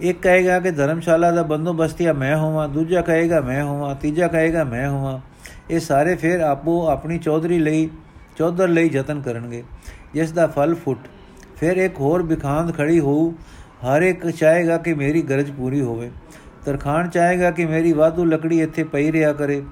ਇੱਕ 0.00 0.22
ਕਹੇਗਾ 0.22 0.60
ਕਿ 0.60 0.70
ਧਰਮਸ਼ਾਲਾ 0.70 1.30
ਦਾ 1.30 1.42
ਬੰਦੋਬਸਤੀਆ 1.42 2.12
ਮੈਂ 2.12 2.36
ਹੋਵਾਂ। 2.36 2.68
ਦੂਜਾ 2.68 3.00
ਕਹੇਗਾ, 3.00 3.40
ਮੈਂ 3.40 3.64
ਹੋਵਾਂ। 3.64 3.94
ਤੀਜਾ 3.94 4.28
ਕਹੇਗਾ, 4.28 4.64
ਮੈਂ 4.64 4.88
ਹੋਵਾਂ। 4.88 5.18
ਇਹ 5.70 5.80
ਸਾਰੇ 5.80 6.16
ਫਿਰ 6.16 6.40
ਆਪੋ 6.40 6.88
ਆਪਣੀ 6.88 7.18
ਚੌਧਰੀ 7.18 7.58
ਲਈ, 7.58 7.90
ਚੌਧਰ 8.36 8.68
ਲਈ 8.68 8.90
ਯਤਨ 8.92 9.20
ਕਰਨਗੇ। 9.20 9.64
ਜਿਸ 10.14 10.32
ਦਾ 10.32 10.46
ਫਲ 10.46 10.74
ਫੁੱਟ। 10.74 10.98
ਫਿਰ 11.56 11.76
ਇੱਕ 11.76 12.00
ਹੋਰ 12.00 12.22
ਬਿਖਾਂਦ 12.22 12.76
ਖੜੀ 12.76 13.00
ਹੋਊ। 13.00 13.30
ਹਰ 13.86 14.02
ਇੱਕ 14.02 14.30
ਚਾਹੇਗਾ 14.30 14.78
ਕਿ 14.78 14.94
ਮੇਰੀ 14.94 15.22
ਗਰਜ 15.22 15.50
ਪੂਰੀ 15.50 15.80
ਹੋਵੇ। 15.80 16.10
ਤਰਖਾਨ 16.66 17.08
ਚਾਹੇਗਾ 17.10 17.50
ਕਿ 17.50 17.66
ਮੇਰੀ 17.66 17.92
ਵਾਧੂ 17.92 18.24
ਲੱਕੜੀ 18.24 18.60
ਇੱਥੇ 18.62 18.84
ਪਈ 18.84 19.12
ਰਿਆ 19.12 19.32
ਕਰੇ। 19.32 19.62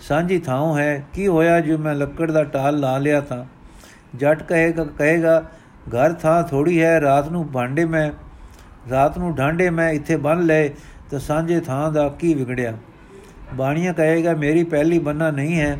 ਸਾਂਝੀ 0.00 0.38
ਥਾਂ 0.38 0.78
ਹੈ, 0.78 1.04
ਕੀ 1.12 1.26
ਹੋਇਆ 1.26 1.60
ਜੋ 1.60 1.78
ਮੈਂ 1.78 1.94
ਲੱਕੜ 1.94 2.30
ਦਾ 2.30 2.44
ਟਾਲ 2.44 2.80
ਲਾ 2.80 2.98
ਲਿਆ 2.98 3.20
ਤਾਂ? 3.20 3.44
ਜੱਟ 4.14 4.42
ਕਹੇਗਾ 4.42 4.84
ਕਹੇਗਾ, 4.84 5.44
ਘਰ 5.88 6.12
ਥਾਂ 6.12 6.42
ਥੋੜੀ 6.42 6.82
ਹੈ, 6.82 7.00
ਰਾਤ 7.00 7.28
ਨੂੰ 7.28 7.52
ਭਾਂਡੇ 7.52 7.84
ਮੈਂ, 7.84 8.12
ਰਾਤ 8.90 9.18
ਨੂੰ 9.18 9.34
ਢਾਂਡੇ 9.34 9.70
ਮੈਂ 9.70 9.90
ਇੱਥੇ 9.90 10.16
ਬੰਨ 10.16 10.42
ਲਏ 10.42 10.68
ਤਾਂ 11.10 11.18
ਸਾਂਝੇ 11.18 11.60
ਥਾਂ 11.60 11.92
ਦਾ 11.92 12.08
ਕੀ 12.08 12.34
ਵਿਗੜਿਆ? 12.34 12.72
ਬਾਣੀਆਂ 13.54 13.94
ਕਹੇਗਾ, 13.94 14.34
ਮੇਰੀ 14.34 14.64
ਪਹਿਲੀ 14.64 14.98
ਬੰਨਾ 14.98 15.30
ਨਹੀਂ 15.30 15.60
ਹੈ, 15.60 15.78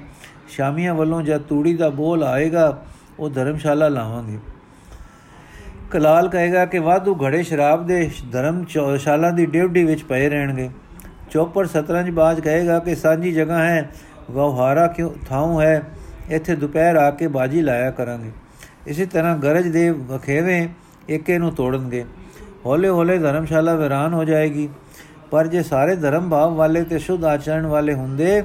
ਸ਼ਾਮੀਆਂ 0.49 0.95
ਵੱਲੋਂ 0.95 1.23
ਜਦ 1.23 1.41
ਤੂੜੀ 1.41 1.75
ਦਾ 1.75 1.91
ਬੋਲ 1.91 2.25
ਆਏਗਾ, 2.25 2.83
ਉਹ 3.19 3.31
ਧਰਮਸ਼ਾਲਾ 3.31 3.89
ਲਾਵਾਂਗੇ। 3.89 4.39
ਕਲਾਲ 5.91 6.29
ਕਹੇਗਾ 6.29 6.65
ਕਿ 6.67 6.79
ਵਾਧੂ 6.79 7.15
ਘੜੇ 7.17 7.43
ਸ਼ਰਾਬ 7.43 7.87
ਦੇ 7.87 8.11
ਧਰਮਸ਼ਾਲਾ 8.33 9.31
ਦੀ 9.31 9.47
ਡਿਊਟੀ 9.47 9.85
ਵਿੱਚ 9.85 10.03
ਪਏ 10.03 10.29
ਰਹਿਣਗੇ। 10.29 10.69
ਚੌਪਰ 11.31 11.67
ਸਤਰੰਜ 11.67 12.11
ਬਾਜ 12.11 12.41
ਕਹੇਗਾ 12.41 12.79
ਕਿ 12.79 12.95
ਸਾਂਝੀ 12.95 13.33
ਜਗ੍ਹਾ 13.33 13.63
ਹੈ 13.65 13.89
ਵਹਾਰਾ 14.31 14.87
ਕਿਉਂ 14.87 15.11
ਥਾਂ 15.29 15.61
ਹੈ, 15.63 15.83
ਇੱਥੇ 16.31 16.57
ਦੁਪਹਿਰ 16.57 16.97
ਆ 16.97 17.11
ਕੇ 17.11 17.27
ਬਾਜੀ 17.27 17.63
ਲਾਇਆ 17.63 17.91
ਕਰਾਂਗੇ। 17.91 18.31
ਇਸੇ 18.87 19.07
ਤਰ੍ਹਾਂ 19.07 19.37
ਗਰਜ 19.39 19.69
ਦੇ 19.69 19.91
ਵਖੇਵੇਂ 19.91 20.69
ਏਕੇ 21.11 21.39
ਨੂੰ 21.39 21.53
ਤੋੜਨਗੇ। 21.53 22.05
ਹੌਲੇ 22.67 22.89
ਹੌਲੇ 22.89 23.19
ਧਰਮਸ਼ਾਲਾ 23.19 23.75
ਵਿਰਾਨ 23.75 24.15
ਹੋ 24.15 24.25
ਜਾਏਗੀ। 24.25 24.69
ਪਰ 25.31 25.47
ਜੇ 25.47 25.63
ਸਾਰੇ 25.63 25.97
ਧਰਮ 25.97 26.29
ਭਾਵ 26.31 26.55
ਵਾਲੇ 26.55 26.83
ਤੇ 26.83 26.99
ਸ਼ੁੱਧ 26.99 27.25
ਆਚਰਣ 27.25 27.67
ਵਾਲੇ 27.67 27.95
ਹੁੰਦੇ, 27.95 28.43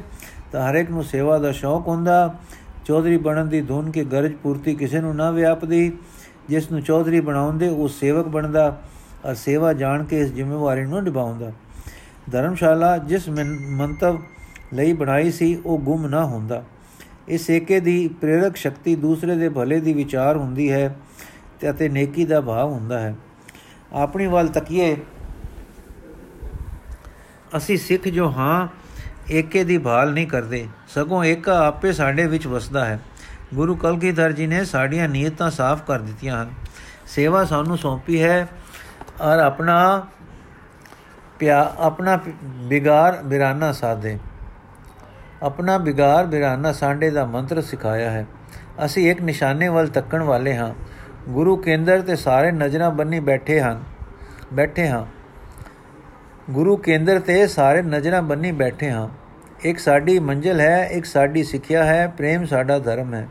ਤਾਂ 0.51 0.69
ਹਰ 0.69 0.75
ਇੱਕ 0.75 0.89
ਨੂੰ 0.91 1.03
ਸੇਵਾ 1.03 1.37
ਦਾ 1.37 1.51
ਸ਼ੌਕ 1.51 1.87
ਹੁੰਦਾ। 1.87 2.35
ਚੌਧਰੀ 2.85 3.17
ਬਣਨ 3.17 3.49
ਦੀ 3.49 3.61
ਧੁਨ 3.61 3.91
ਕੇ 3.91 4.03
ਗਰਜ 4.03 4.31
ਪੂਰਤੀ 4.33 4.73
ਕਿਸੇ 4.75 4.99
ਨੂੰ 4.99 5.15
ਨਾ 5.15 5.29
ਵਿਆਪਦੀ। 5.31 5.91
ਜਿਸ 6.49 6.71
ਨੂੰ 6.71 6.81
ਚੌਧਰੀ 6.81 7.19
ਬਣਾਉਂਦੇ 7.19 7.67
ਉਹ 7.67 7.87
ਸੇਵਕ 7.87 8.27
ਬਣਦਾ 8.27 8.69
ਅਰ 9.29 9.35
ਸੇਵਾ 9.35 9.71
ਜਾਣ 9.73 10.03
ਕੇ 10.03 10.19
ਇਸ 10.19 10.31
ਜ਼ਿੰਮੇਵਾਰੀ 10.33 10.85
ਨੂੰ 10.85 11.03
ਨਿਭਾਉਂਦਾ। 11.03 11.51
ਧਰਮਸ਼ਾਲਾ 12.31 12.97
ਜਿਸ 12.97 13.29
ਮੰਤਵ 13.29 14.19
ਲਈ 14.73 14.93
ਬਣਾਈ 14.93 15.31
ਸੀ, 15.31 15.55
ਉਹ 15.65 15.77
ਗੁੰਮ 15.79 16.07
ਨਾ 16.07 16.23
ਹੁੰਦਾ। 16.25 16.63
ਇਸ 17.27 17.49
ਏਕੇ 17.49 17.79
ਦੀ 17.79 18.07
ਪ੍ਰੇਰਕ 18.21 18.55
ਸ਼ਕਤੀ 18.55 18.95
ਦੂਸਰੇ 18.95 19.35
ਦੇ 19.35 19.49
ਭਲੇ 19.49 19.79
ਦੀ 19.79 19.93
ਵਿਚਾਰ 19.93 20.37
ਹੁੰਦੀ 20.37 20.71
ਹੈ 20.71 20.95
ਤੇ 21.59 21.69
ਅਤੇ 21.69 21.89
ਨੇਕੀ 21.89 22.25
ਦਾ 22.25 22.41
ਭਾਵ 22.41 22.71
ਹੁੰਦਾ 22.71 22.99
ਹੈ। 22.99 23.15
ਆਪਣੀ 23.93 24.27
ਵੱਲ 24.27 24.47
ਤੱਕੀਏ, 24.47 24.95
ਅਸੀਂ 27.57 27.77
ਸਿੱਖ 27.77 28.07
ਜੋ 28.07 28.29
ਹਾਂ, 28.31 28.67
ਏਕੇ 29.31 29.63
ਦੀ 29.63 29.77
ਭਾਲ 29.77 30.13
ਨਹੀਂ 30.13 30.27
ਕਰਦੇ। 30.27 30.65
ਸਗੋਂ 30.87 31.23
ਏਕਾ 31.23 31.57
ਆਪੇ 31.67 31.91
ਸਾਡੇ 31.93 32.25
ਵਿੱਚ 32.27 32.47
ਵਸਦਾ 32.47 32.85
ਹੈ। 32.85 32.99
ਗੁਰੂ 33.53 33.75
ਕਲਗੀਧਰ 33.75 34.31
ਜੀ 34.31 34.47
ਨੇ 34.47 34.65
ਸਾਡੀਆਂ 34.65 35.07
ਨੀਅਤਾਂ 35.09 35.49
ਸਾਫ਼ 35.51 35.83
ਕਰ 35.83 35.99
ਦਿੱਤੀਆਂ 35.99 36.41
ਹਨ। 36.43 36.51
ਸੇਵਾ 37.07 37.43
ਸਾਨੂੰ 37.45 37.77
ਸੌਂਪੀ 37.77 38.23
ਹੈ 38.23 38.47
ਔਰ 39.21 39.39
ਆਪਣਾ 39.39 40.07
ਪਿਆ, 41.39 41.73
ਆਪਣਾ 41.77 42.19
ਬਿਗਾਰ 42.43 43.17
ਬਿਰਾਨਾ 43.25 43.71
ਸਾਦੇ 43.71 44.17
ਆਪਣਾ 45.43 45.77
ਬਿਗਾਰ 45.77 46.25
ਬਿਰਾਨਾ 46.25 46.71
ਸਾਂਡੇ 46.71 47.09
ਦਾ 47.09 47.25
ਮੰਤਰ 47.25 47.61
ਸਿਖਾਇਆ 47.61 48.11
ਹੈ। 48.11 48.25
ਅਸੀਂ 48.85 49.11
ਇੱਕ 49.11 49.21
ਨਿਸ਼ਾਨੇ 49.21 49.67
ਵੱਲ 49.67 49.87
ਤੱਕਣ 49.87 50.23
ਵਾਲੇ 50.23 50.55
ਹਾਂ। 50.57 50.73
ਗੁਰੂ 51.29 51.55
ਕੇਂਦਰ 51.55 52.01
ਤੇ 52.01 52.15
ਸਾਰੇ 52.15 52.51
ਨਜ਼ਰਾਂ 52.51 52.91
ਬੰਨੀ 52.91 53.19
ਬੈਠੇ 53.19 53.59
ਹਨ, 53.61 53.83
ਬੈਠੇ 54.53 54.87
ਹਾਂ। 54.87 55.05
ਗੁਰੂ 56.49 56.77
ਕੇਂਦਰ 56.77 57.19
ਤੇ 57.19 57.47
ਸਾਰੇ 57.47 57.81
ਨਜ਼ਰਾਂ 57.81 58.21
ਬੰਨੀ 58.21 58.51
ਬੈਠੇ 58.51 58.91
ਹਾਂ। 58.91 59.07
ਇੱਕ 59.63 59.79
ਸਾਡੀ 59.79 60.17
ਮੰਜ਼ਲ 60.19 60.59
ਹੈ, 60.59 60.87
ਇੱਕ 60.91 61.05
ਸਾਡੀ 61.05 61.43
ਸਿੱਖਿਆ 61.43 61.83
ਹੈ, 61.83 62.07
ਪ੍ਰੇਮ 62.07 62.45
ਸਾਡਾ 62.45 62.79
ਧਰਮ 62.79 63.13
ਹੈ, 63.13 63.27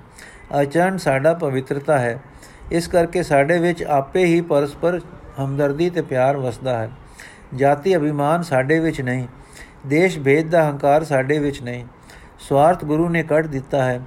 ਆਚਰਣ 0.52 0.96
ਸਾਡਾ 0.96 1.32
ਪਵਿੱਤਰਤਾ 1.34 1.98
ਹੈ। 1.98 2.18
ਇਸ 2.72 2.88
ਕਰਕੇ 2.88 3.22
ਸਾਡੇ 3.22 3.58
ਵਿੱਚ 3.58 3.82
ਆਪੇ 3.82 4.24
ਹੀ 4.24 4.40
ਪਰਸਪਰ 4.40 5.00
ਹਮਦਰਦੀ 5.40 5.90
ਤੇ 5.90 6.02
ਪਿਆਰ 6.02 6.36
ਵਸਦਾ 6.36 6.78
ਹੈ। 6.78 6.90
ਜਾਤੀ 7.54 7.96
ਅਭਿਮਾਨ 7.96 8.42
ਸਾਡੇ 8.42 8.78
ਵਿੱਚ 8.78 9.00
ਨਹੀਂ, 9.00 9.26
ਦੇਸ਼ 9.86 10.18
ਭੇਦ 10.18 10.50
ਦਾ 10.50 10.68
ਹੰਕਾਰ 10.70 11.04
ਸਾਡੇ 11.04 11.38
ਵਿੱਚ 11.38 11.62
ਨਹੀਂ। 11.62 11.84
ਸਵਾਰਥ 12.38 12.84
ਗੁਰੂ 12.84 13.08
ਨੇ 13.08 13.22
ਕੱਢ 13.22 13.46
ਦਿੱਤਾ 13.46 13.84
ਹੈ। 13.84 14.00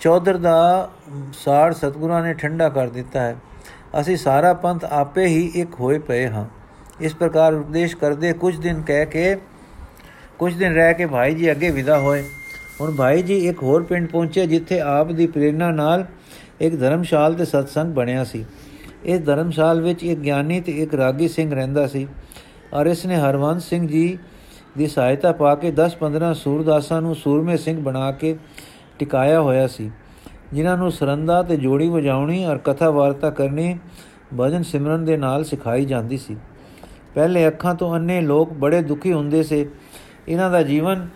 ਚੌਧਰ 0.00 0.36
ਦਾ 0.36 0.90
ਸਾੜ 1.32 1.72
ਸਤਗੁਰਾਂ 1.74 2.22
ਨੇ 2.22 2.34
ਠੰਡਾ 2.34 2.68
ਕਰ 2.68 2.88
ਦਿੱਤਾ 2.88 3.20
ਹੈ। 3.20 3.36
ਅਸੀਂ 4.00 4.16
ਸਾਰਾ 4.16 4.52
ਪੰਥ 4.54 4.84
ਆਪੇ 4.84 5.26
ਹੀ 5.26 5.52
ਇੱਕ 5.54 5.80
ਹੋਏ 5.80 5.98
ਪਏ 5.98 6.28
ਹਾਂ। 6.28 6.44
ਇਸ 7.00 7.14
ਪ੍ਰਕਾਰ 7.14 7.54
ਉਪਦੇਸ਼ 7.54 7.96
ਕਰਦੇ 7.96 8.32
ਕੁਝ 8.32 8.58
ਦਿਨ 8.60 8.82
ਕਹਿ 8.82 9.06
ਕੇ 9.06 9.36
ਕੁਝ 10.38 10.54
ਦਿਨ 10.54 10.74
ਰਹਿ 10.74 10.94
ਕੇ 10.94 11.06
ਭਾਈ 11.06 11.34
ਜੀ 11.34 11.50
ਅੱਗੇ 11.50 11.70
ਵਿਦਾ 11.70 11.98
ਹੋਏ। 11.98 12.22
ਹੁਣ 12.80 12.94
ਭਾਈ 12.94 13.22
ਜੀ 13.22 13.36
ਇੱਕ 13.48 13.62
ਹੋਰ 13.62 13.82
ਪਿੰਡ 13.82 14.08
ਪਹੁੰਚੇ 14.08 14.46
ਜਿੱਥੇ 14.46 14.80
ਆਪ 14.80 15.12
ਦੀ 15.12 15.26
ਪ੍ਰੇਰਣਾ 15.26 15.70
ਨਾਲ 15.70 16.04
ਇੱਕ 16.60 16.80
ਧਰਮਸ਼ਾਲ 16.80 17.34
ਤੇ 17.34 17.44
ਸਤਸੰਗ 17.44 17.94
ਬਣਿਆ 17.94 18.24
ਸੀ। 18.24 18.44
ਇਸ 19.04 19.20
ਧਰਮਸ਼ਾਲ 19.20 19.80
ਵਿੱਚ 19.80 20.04
ਇੱਕ 20.04 20.20
ਗਿਆਨੀ 20.20 20.60
ਤੇ 20.60 20.72
ਇੱਕ 20.72 20.94
ਰਾਗੀ 20.94 21.28
ਸਿੰਘ 21.28 21.54
ਰਹਿੰਦਾ 21.54 21.86
ਸੀ। 21.86 22.06
ਔਰ 22.74 22.86
ਇਸ 22.86 23.06
ਨੇ 23.06 23.16
ਹਰਵੰਸ 23.16 23.64
ਸਿੰਘ 23.64 23.88
ਜੀ 23.88 24.18
ਦੀ 24.78 24.86
ਸਹਾਇਤਾ 24.86 25.32
ਪਾ 25.32 25.54
ਕੇ 25.54 25.70
10-15 25.70 26.32
ਸੂਰਦਾਸਾਂ 26.34 27.00
ਨੂੰ 27.02 27.14
ਸੂਰਮੇ 27.14 27.56
ਸਿੰਘ 27.56 27.80
ਬਣਾ 27.80 28.12
ਕੇ 28.12 28.36
ਟਿਕਾਇਆ 28.98 29.40
ਹੋਇਆ 29.40 29.66
ਸੀ। 29.66 29.90
ਜਿਨ੍ਹਾਂ 30.52 30.76
ਨੂੰ 30.76 30.90
ਸਰੰਦਾ 30.92 31.42
ਤੇ 31.42 31.56
ਜੋੜੀ 31.56 31.88
ਵਜਾਉਣੀ 31.88 32.44
ਔਰ 32.44 32.58
ਕਥਾ 32.58 32.90
ਵਾਰਤਾ 32.90 33.30
ਕਰਨੀ 33.30 33.78
ਭਜਨ 34.40 34.62
ਸਿਮਰਨ 34.62 35.04
ਦੇ 35.04 35.16
ਨਾਲ 35.16 35.44
ਸਿਖਾਈ 35.44 35.84
ਜਾਂਦੀ 35.84 36.16
ਸੀ। 36.16 36.36
ਪਹਿਲੇ 37.14 37.46
ਅੱਖਾਂ 37.48 37.74
ਤੋਂ 37.74 37.94
ਅੰਨੇ 37.96 38.20
ਲੋਕ 38.20 38.52
ਬੜੇ 38.52 38.82
ਦੁਖੀ 38.82 39.12
ਹੁੰਦੇ 39.12 39.42
ਸੇ। 39.42 39.66
ਇਹਨਾਂ 40.28 40.50
ਦਾ 40.50 40.62
ਜੀਵਨ 40.62 41.08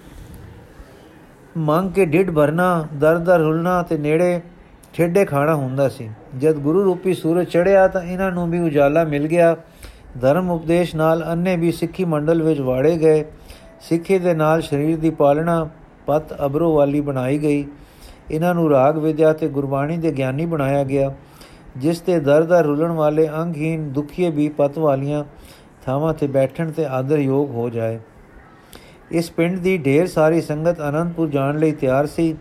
ਮੰਗ 1.56 1.90
ਕੇ 1.90 2.06
ਢਿੱਡ 2.06 2.30
ਭਰਨਾ 2.30 2.86
ਦਰ-ਦਰ 2.94 3.40
ਹੁਲਣਾ 3.40 3.82
ਤੇ 3.82 3.98
ਨੇੜੇ 3.98 4.40
ਠੇਡੇ 4.92 5.24
ਖਾਣਾ 5.24 5.54
ਹੁੰਦਾ 5.54 5.88
ਸੀ। 5.88 6.10
ਜਦ 6.38 6.54
ਗੁਰੂ 6.54 6.84
ਰੂਪੀ 6.84 7.14
ਸੂਰਜ 7.14 7.46
ਚੜਿਆ 7.46 7.88
ਤਾਂ 7.88 8.02
ਇਹਨਾਂ 8.02 8.32
ਨੂੰ 8.32 8.50
ਵੀ 8.50 8.58
ਉਜਾਲਾ 8.58 9.04
ਮਿਲ 9.04 9.26
ਗਿਆ। 9.26 9.56
ਧਰਮ 10.20 10.50
ਉਪਦੇਸ਼ 10.50 10.96
ਨਾਲ 10.96 11.24
ਅੰਨੇ 11.32 11.56
ਵੀ 11.56 11.72
ਸਿੱਖੀ 11.72 12.04
ਮੰਡਲ 12.04 12.42
ਵਿੱਚ 12.42 12.60
ਵਾੜੇ 12.60 12.96
ਗਏ। 12.96 13.24
ਸਿੱਖੀ 13.80 14.18
ਦੇ 14.18 14.34
ਨਾਲ 14.34 14.62
ਸਰੀਰ 14.62 14.96
ਦੀ 14.96 15.10
ਪਾਲਣਾ 15.10 15.68
ਪਤ 16.06 16.44
ਅਬਰੋ 16.44 16.74
ਵਾਲੀ 16.74 17.00
ਬਣਾਈ 17.00 17.38
ਗਈ। 17.38 17.66
ਇਹਨਾਂ 18.30 18.54
ਨੂੰ 18.54 18.70
ਰਾਗ 18.70 18.98
ਵਿਦਿਆ 18.98 19.32
ਤੇ 19.32 19.48
ਗੁਰਬਾਣੀ 19.48 19.96
ਦੇ 19.96 20.12
ਗਿਆਨੀ 20.12 20.46
ਬਣਾਇਆ 20.46 20.84
ਗਿਆ, 20.84 21.14
ਜਿਸ 21.76 22.00
ਤੇ 22.00 22.20
ਦਰ-ਦਰ 22.20 22.64
ਰੁਲਣ 22.64 22.90
ਵਾਲੇ 22.90 23.28
ਅੰਗਹੀਨ 23.28 23.92
ਦੁਖੀਏ 23.92 24.30
ਵੀ 24.30 24.48
ਪਤ 24.48 24.78
ਵਾਲੀਆਂ 24.78 25.24
ਥਾਵਾਂ 25.86 26.14
ਤੇ 26.14 26.26
ਬੈਠਣ 26.26 26.70
ਤੇ 26.70 26.86
ਆਦਰ 26.86 27.18
ਯੋਗ 27.18 27.50
ਹੋ 27.50 27.70
ਜਾਏ। 27.70 28.00
ਇਸ 29.12 29.30
ਪਿੰਡ 29.30 29.58
ਦੀ 29.58 29.78
ਢੇਰ 29.78 30.06
ਸਾਰੀ 30.06 30.40
ਸੰਗਤ 30.40 30.80
ਅਨੰਦਪੁਰ 30.80 31.28
ਜਾਣ 31.28 31.58
ਲਈ 31.58 31.72
ਤਿਆਰ 31.72 32.06
ਸੀ। 32.06 32.36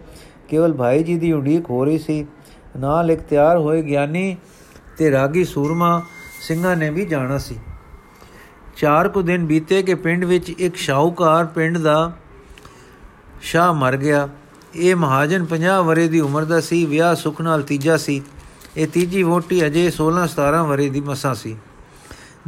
ਕੇਵਲ 0.47 0.73
ਭਾਈ 0.73 1.03
ਜੀ 1.03 1.17
ਦੀ 1.17 1.31
ਉਡੀਕ 1.33 1.69
ਹੋ 1.69 1.85
ਰਹੀ 1.85 1.99
ਸੀ। 1.99 2.25
ਨਾਲ 2.77 3.11
ਇੱਕ 3.11 3.21
ਤਿਆਰ 3.21 3.57
ਹੋਏ 3.57 3.81
ਗਿਆਨੀ 3.81 4.37
ਤੇ 4.97 5.11
ਰਾਗੀ 5.11 5.43
ਸੂਰਮਾ 5.43 6.01
ਸਿੰਘਾਂ 6.41 6.75
ਨੇ 6.75 6.89
ਵੀ 6.89 7.05
ਜਾਣਾ 7.05 7.37
ਸੀ। 7.37 7.55
ਚਾਰ 8.77 9.09
ਕੁ 9.09 9.21
ਦਿਨ 9.21 9.45
ਬੀਤੇ 9.45 9.83
ਕਿ 9.83 9.95
ਪਿੰਡ 9.95 10.25
ਵਿੱਚ 10.25 10.49
ਇੱਕ 10.49 10.75
ਸ਼ਾਹੂਕਾਰ 10.75 11.45
ਪਿੰਡ 11.45 11.77
ਦਾ 11.77 12.11
ਸ਼ਾਹ 13.41 13.73
ਮਰ 13.73 13.97
ਗਿਆ। 13.97 14.29
ਇਹ 14.75 14.95
ਮਹਾਜਨ 14.95 15.45
50 15.45 15.83
ਵਰੇ 15.83 16.07
ਦੀ 16.07 16.19
ਉਮਰ 16.19 16.45
ਦਾ 16.45 16.59
ਸੀ, 16.59 16.85
ਵਿਆਹ 16.85 17.15
ਸੁਖ 17.15 17.41
ਨਾਲ 17.41 17.61
ਤੀਜਾ 17.61 17.97
ਸੀ। 17.97 18.21
ਇਹ 18.77 18.87
ਤੀਜੀ 18.87 19.23
ਵੋਟੀ 19.23 19.65
ਅਜੇ 19.65 19.91
16 19.91 20.27
17 20.27 20.63
ਵਰੇ 20.63 20.89
ਦੀ 20.89 21.01
ਮਸਾਂ 21.01 21.35
ਸੀ। 21.35 21.57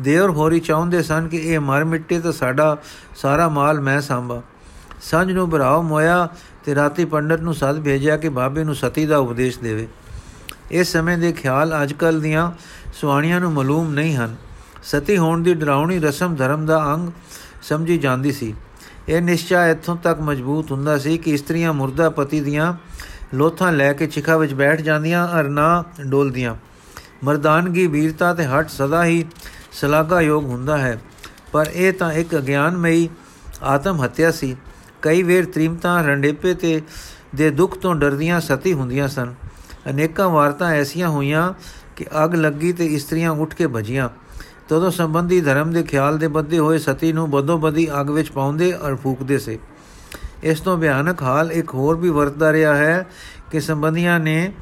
ਦੇਵਰ 0.01 0.29
ਹੋਰੀ 0.29 0.59
ਚਾਹੁੰਦੇ 0.59 1.01
ਸਨ 1.03 1.27
ਕਿ 1.27 1.37
ਇਹ 1.37 1.59
ਮਰ 1.59 1.83
ਮਿੱਟੇ 1.83 2.19
ਤਾਂ 2.19 2.31
ਸਾਡਾ 2.31 2.77
ਸਾਰਾ 3.15 3.47
ਮਾਲ 3.49 3.79
ਮੈਂ 3.81 4.01
ਸੰਭਾ। 4.01 4.41
ਸੰਜ 5.01 5.31
ਨੂੰ 5.31 5.49
ਭਰਾਵ 5.49 5.81
ਮੋਇਆ 5.81 6.27
ਤੇ 6.65 6.75
ਰਾਤੀ 6.75 7.05
ਪੰਡਤ 7.05 7.41
ਨੂੰ 7.41 7.53
ਸੱਦ 7.53 7.79
ਭੇਜਿਆ 7.79 8.17
ਕਿ 8.17 8.29
ਬਾਬੇ 8.29 8.63
ਨੂੰ 8.63 8.75
ਸਤੀ 8.75 9.05
ਦਾ 9.05 9.17
ਉਪਦੇਸ਼ 9.17 9.59
ਦੇਵੇ। 9.59 9.87
ਇਸ 10.71 10.91
ਸਮੇਂ 10.91 11.17
ਦੇ 11.17 11.31
ਖਿਆਲ 11.31 11.81
ਅੱਜਕੱਲ 11.83 12.21
ਦੀਆਂ 12.21 12.51
ਸੁਆਣੀਆਂ 12.93 13.39
ਨੂੰ 13.39 13.51
ਮਾਲੂਮ 13.53 13.93
ਨਹੀਂ 13.93 14.15
ਹਨ। 14.15 14.35
ਸਤੀ 14.83 15.17
ਹੋਣ 15.17 15.43
ਦੀ 15.43 15.53
ਡਰਾਉਣੀ 15.53 15.99
ਰਸਮ 15.99 16.35
ਧਰਮ 16.35 16.65
ਦਾ 16.65 16.93
ਅੰਗ 16.93 17.09
ਸਮਝੀ 17.63 17.97
ਜਾਂਦੀ 17.97 18.31
ਸੀ। 18.31 18.53
ਇਹ 19.09 19.21
ਨਿਸ਼ਚਾ 19.21 19.67
ਇੱਥੋਂ 19.67 19.95
ਤੱਕ 19.95 20.19
ਮਜ਼ਬੂਤ 20.19 20.71
ਹੁੰਦਾ 20.71 20.97
ਸੀ 20.97 21.17
ਕਿ 21.17 21.31
ਇਸਤਰੀਆਂ 21.31 21.73
ਮੁਰਦਾ 21.73 22.09
ਪਤੀ 22.09 22.39
ਦੀਆਂ 22.39 22.73
ਲੋਥਾਂ 23.33 23.71
ਲੈ 23.71 23.93
ਕੇ 23.93 24.07
ਚਿਖਾ 24.07 24.37
ਵਿੱਚ 24.37 24.53
ਬੈਠ 24.53 24.81
ਜਾਂਦੀਆਂ, 24.81 25.27
ਅਰ 25.39 25.43
ਨਾ 25.43 25.83
ਡੋਲਦੀਆਂ। 26.07 26.55
ਮਰਦਾਨਗੀ 27.23 27.87
ਵੀਰਤਾ 27.87 28.33
ਤੇ 28.33 28.45
ਹਟ 28.45 28.69
ਸਦਾ 28.69 29.05
ਹੀ 29.05 29.25
ਯੋਗ 30.21 30.45
ਹੁੰਦਾ 30.45 30.77
ਹੈ। 30.77 30.99
ਪਰ 31.51 31.69
ਇਹ 31.73 31.93
ਤਾਂ 31.93 32.11
ਇੱਕ 32.13 32.35
ਅਗਿਆਨਮਈ 32.35 33.09
ਆਤਮ 33.63 34.03
ਹੱਤਿਆ 34.03 34.31
ਸੀ। 34.31 34.55
ਕਈ 35.01 35.23
ਵੇਰ 35.23 35.45
ਤ੍ਰਿਮਤਾ 35.45 36.01
ਰੰਡੇਪੇ 36.01 36.53
ਤੇ 36.53 36.81
ਦੇ 37.35 37.49
ਦੁੱਖ 37.49 37.77
ਤੋਂ 37.77 37.95
ਡਰਦੀਆਂ 37.95 38.39
ਸਤੀ 38.41 38.73
ਹੁੰਦੀਆਂ 38.73 39.07
ਸਨ। 39.07 39.33
ਅਨੇਕਾਂ 39.89 40.29
ਵਾਰਤਾ 40.29 40.69
ਐਸੀਆਂ 40.69 41.09
ਹੋਈਆਂ 41.09 41.53
ਕਿ 41.95 42.05
ਅਗ 42.23 42.35
ਲੱਗੀ 42.35 42.73
ਤੇ 42.73 42.85
ਇਸਤਰੀਆਂ 42.85 43.31
ਉੱਠ 43.31 43.53
ਕੇ 43.53 43.67
ਭਜੀਆਂ। 43.67 44.09
ਤਦੋਂ 44.69 44.91
ਸੰਬੰਧੀ 44.91 45.41
ਧਰਮ 45.41 45.71
ਦੇ 45.71 45.83
ਖਿਆਲ 45.83 46.17
ਦੇ 46.17 46.27
ਬੱਧੇ 46.27 46.59
ਹੋਏ 46.59 46.77
ਸਤੀ 46.77 47.13
ਨੂੰ 47.13 47.29
ਬਦੋ 47.31 47.57
ਬਦੀ 47.57 47.87
ਅਗ 48.01 48.09
ਵਿੱਚ 48.09 48.31
ਪਾਉਂਦੇ 48.31 48.73
ਔਰ 48.73 48.95
ਫੂਕਦੇ 48.95 49.37
ਸੇ। 49.37 49.59
ਇਸ 50.43 50.59
ਤੋਂ 50.59 50.77
ਭਿਆਨਕ 50.77 51.21
ਹਾਲ 51.21 51.51
ਇੱਕ 51.51 51.73
ਹੋਰ 51.73 51.95
ਵੀ 51.95 52.09
ਵਰਤਦਾ 52.09 52.51
ਰਿਹਾ 52.51 52.75
ਹੈ 52.75 53.05
ਕਿ 53.51 53.59
ਸੰਬੰਧੀਆਂ 53.59 54.19
ਨੇ 54.19 54.53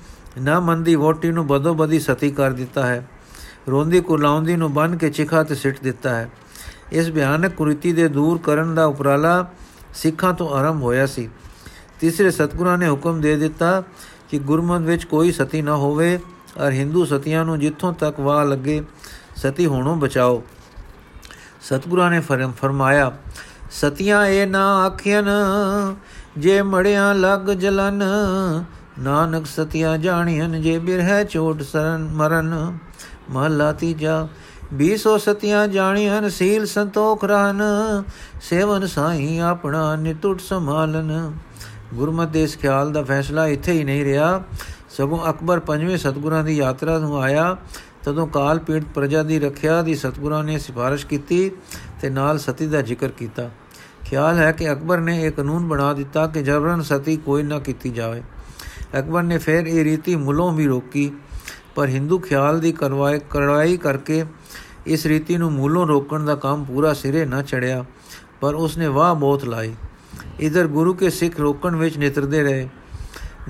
ਨਾ 0.41 0.59
ਮੰਦੀ 0.59 0.95
ਵੋਟੀ 0.95 1.31
ਨੂੰ 1.31 1.47
ਬਦੋ 1.47 1.73
ਬਦੀ 1.73 1.99
ਸਤੀ 1.99 2.31
ਕਰ 2.31 2.51
ਦਿੱਤਾ 2.51 2.85
ਹੈ। 2.85 3.07
ਰੋਂਦੀ 3.69 4.01
ਕੁਲਾਉਂਦੀ 4.01 4.55
ਨੂੰ 4.55 4.73
ਬੰਨ 4.73 4.97
ਕੇ 4.97 5.09
ਚਿਖਾ 5.09 5.43
ਤੇ 5.43 5.55
ਸਿੱਟ 5.55 5.81
ਦਿੱਤਾ 5.83 6.09
ਹੈ। 6.09 6.29
ਇਸ 6.91 7.11
ਭਿਆਨਕ 7.11 7.53
ਕੁਰੀਤੀ 7.53 7.93
ਦੇ 7.93 8.07
ਦੂਰ 8.07 8.37
ਕਰਨ 8.37 8.75
ਦਾ 8.75 8.85
ਉਪਰਾਲਾ 8.85 9.45
ਸਿੱਖਾਂ 9.95 10.33
ਤੋਂ 10.33 10.49
ਆਰੰਭ 10.49 10.83
ਹੋਇਆ 10.83 11.05
ਸੀ। 11.05 11.29
ਤੀਸਰੇ 11.99 12.31
ਸਤਗੁਰਾਂ 12.31 12.77
ਨੇ 12.77 12.89
ਹੁਕਮ 12.89 13.21
ਦੇ 13.21 13.35
ਦਿੱਤਾ 13.35 13.83
ਕਿ 14.29 14.39
ਗੁਰਮਤ 14.39 14.81
ਵਿੱਚ 14.81 15.03
ਕੋਈ 15.03 15.31
ਸਤੀ 15.31 15.61
ਨਾ 15.61 15.75
ਹੋਵੇ 15.75 16.19
ਔਰ 16.57 16.71
ਹਿੰਦੂ 16.71 17.05
ਸਤੀਆਂ 17.05 17.43
ਨੂੰ 17.45 17.59
ਜਿੱਥੋਂ 17.59 17.93
ਤੱਕ 17.93 18.19
ਵਾਹ 18.19 18.45
ਲੱਗੇ, 18.45 18.81
ਸਤੀ 19.35 19.65
ਹੋਣੋਂ 19.65 19.95
ਬਚਾਓ। 19.95 20.41
ਸਤਗੁਰਾਂ 21.61 22.09
ਨੇ 22.11 22.19
ਫਰਮਾਇਆ, 22.19 23.11
ਸਤੀਆਂ 23.71 24.25
ਇਹ 24.25 24.47
ਨਾ 24.47 24.65
ਆਖਿਆਨ 24.85 25.27
ਜੇ 26.37 26.61
ਮੜਿਆਂ 26.61 27.13
ਲੱਗ 27.15 27.49
ਜਲਨ, 27.53 28.03
ਨਾਨਕ 28.99 29.45
ਸਤੀਆਂ 29.45 29.97
ਜਾਣੀਆਂ 29.97 30.49
ਜੇ 30.49 30.77
ਬਿਰਹਿ 30.79 31.23
ਚੋਟ 31.25 31.61
ਸਰਨ, 31.61 32.07
ਮਰਨ। 32.13 32.77
ਮਹਲਾ 33.29 33.71
ਤੀਜਾ 33.71 34.27
ਬੀਸੋ 34.73 35.17
ਸਤੀਆਂ 35.17 35.67
ਜਾਣੀਆਂ 35.67 36.29
ਸੀਲ 36.29 36.65
ਸੰਤੋਖ 36.65 37.25
ਰਹਿਨ 37.25 37.61
ਸੇਵਨ 38.41 38.87
ਸਾਈ 38.87 39.37
ਆਪਣਾ 39.37 39.95
ਨਿਤੁਟ 39.95 40.39
ਸੰਭਾਲਨ 40.39 41.33
ਗੁਰਮਤਿ 41.93 42.31
ਦੇ 42.31 42.43
ਇਸ 42.43 42.57
ਖਿਆਲ 42.57 42.91
ਦਾ 42.91 43.03
ਫੈਸਲਾ 43.03 43.47
ਇੱਥੇ 43.47 43.73
ਹੀ 43.73 43.83
ਨਹੀਂ 43.83 44.05
ਰਿਹਾ। 44.05 44.43
ਸਗੋਂ 44.89 45.29
ਅਕਬਰ 45.29 45.59
ਪੰਜਵੇਂ 45.59 45.97
ਸਤਗੁਰਾਂ 45.97 46.43
ਦੀ 46.43 46.57
ਯਾਤਰਾ 46.57 46.97
ਨੂੰ 46.99 47.21
ਆਇਆ। 47.21 47.57
ਤਦੋਂ 48.03 48.27
ਕਾਲ 48.27 48.59
ਪੀੜ 48.59 48.83
ਪ੍ਰਜਾ 48.83 49.23
ਦੀ 49.23 49.39
ਰੱਖਿਆ 49.39 49.81
ਦੀ 49.81 49.95
ਸਤਗੁਰਾਂ 49.95 50.43
ਨੇ 50.43 50.57
ਸਿਫਾਰਿਸ਼ 50.57 51.05
ਕੀਤੀ 51.05 51.51
ਤੇ 52.01 52.09
ਨਾਲ 52.09 52.39
ਸਤੀ 52.39 52.67
ਦਾ 52.67 52.81
ਜ਼ਿਕਰ 52.81 53.07
ਕੀਤਾ। 53.07 53.49
ਖਿਆਲ 54.05 54.37
ਹੈ 54.37 54.51
ਕਿ 54.51 54.71
ਅਕਬਰ 54.71 54.97
ਨੇ 54.97 55.21
ਇਹ 55.21 55.31
ਕਾਨੂੰਨ 55.31 55.67
ਬਣਾ 55.67 55.93
ਦਿੱਤਾ 55.93 56.27
ਕਿ 56.27 56.41
ਜਬਰਨ 56.41 56.81
ਸਤੀ 56.81 57.17
ਕੋਈ 57.17 57.43
ਨਾ 57.43 57.59
ਕੀਤੀ 57.59 57.89
ਜਾਵੇ। 57.89 58.23
ਅਕਬਰ 58.99 59.23
ਨੇ 59.23 59.37
ਫਿਰ 59.37 59.65
ਇਹ 59.65 59.83
ਰੀਤੀ 59.83 60.15
ਮੁਲੋਂ 60.15 60.51
ਵੀ 60.51 60.67
ਰੋਕੀ। 60.67 61.11
ਪਰ 61.79 61.87
ਹਿੰਦੂ 61.87 62.17
ਖਿਆਲ 62.19 62.59
ਦੀ 62.59 62.71
ਕਰਵਾਈ 62.71 63.19
ਕਰਵਾਈ 63.29 63.75
ਕਰਕੇ 63.77 64.23
ਇਸ 64.87 65.05
ਰੀਤੀ 65.05 65.35
ਨੂੰ 65.37 65.51
ਮੂਲੋਂ 65.51 65.85
ਰੋਕਣ 65.87 66.25
ਦਾ 66.25 66.35
ਕੰਮ 66.35 66.63
ਪੂਰਾ 66.63 66.93
ਸਿਰੇ 66.93 67.25
ਨਾ 67.25 67.41
ਚੜਿਆ, 67.41 67.83
ਪਰ 68.41 68.55
ਉਸਨੇ 68.55 68.87
ਵਾਹ 68.87 69.13
ਬਹੁਤ 69.15 69.43
ਲਾਈ। 69.45 69.73
ਇਧਰ 70.39 70.67
ਗੁਰੂ 70.67 70.93
ਕੇ 70.93 71.09
ਸਿੱਖ 71.09 71.39
ਰੋਕਣ 71.39 71.75
ਵਿੱਚ 71.75 71.97
ਨਿਤਰਦੇ 71.97 72.41
ਰਹੇ। 72.43 72.67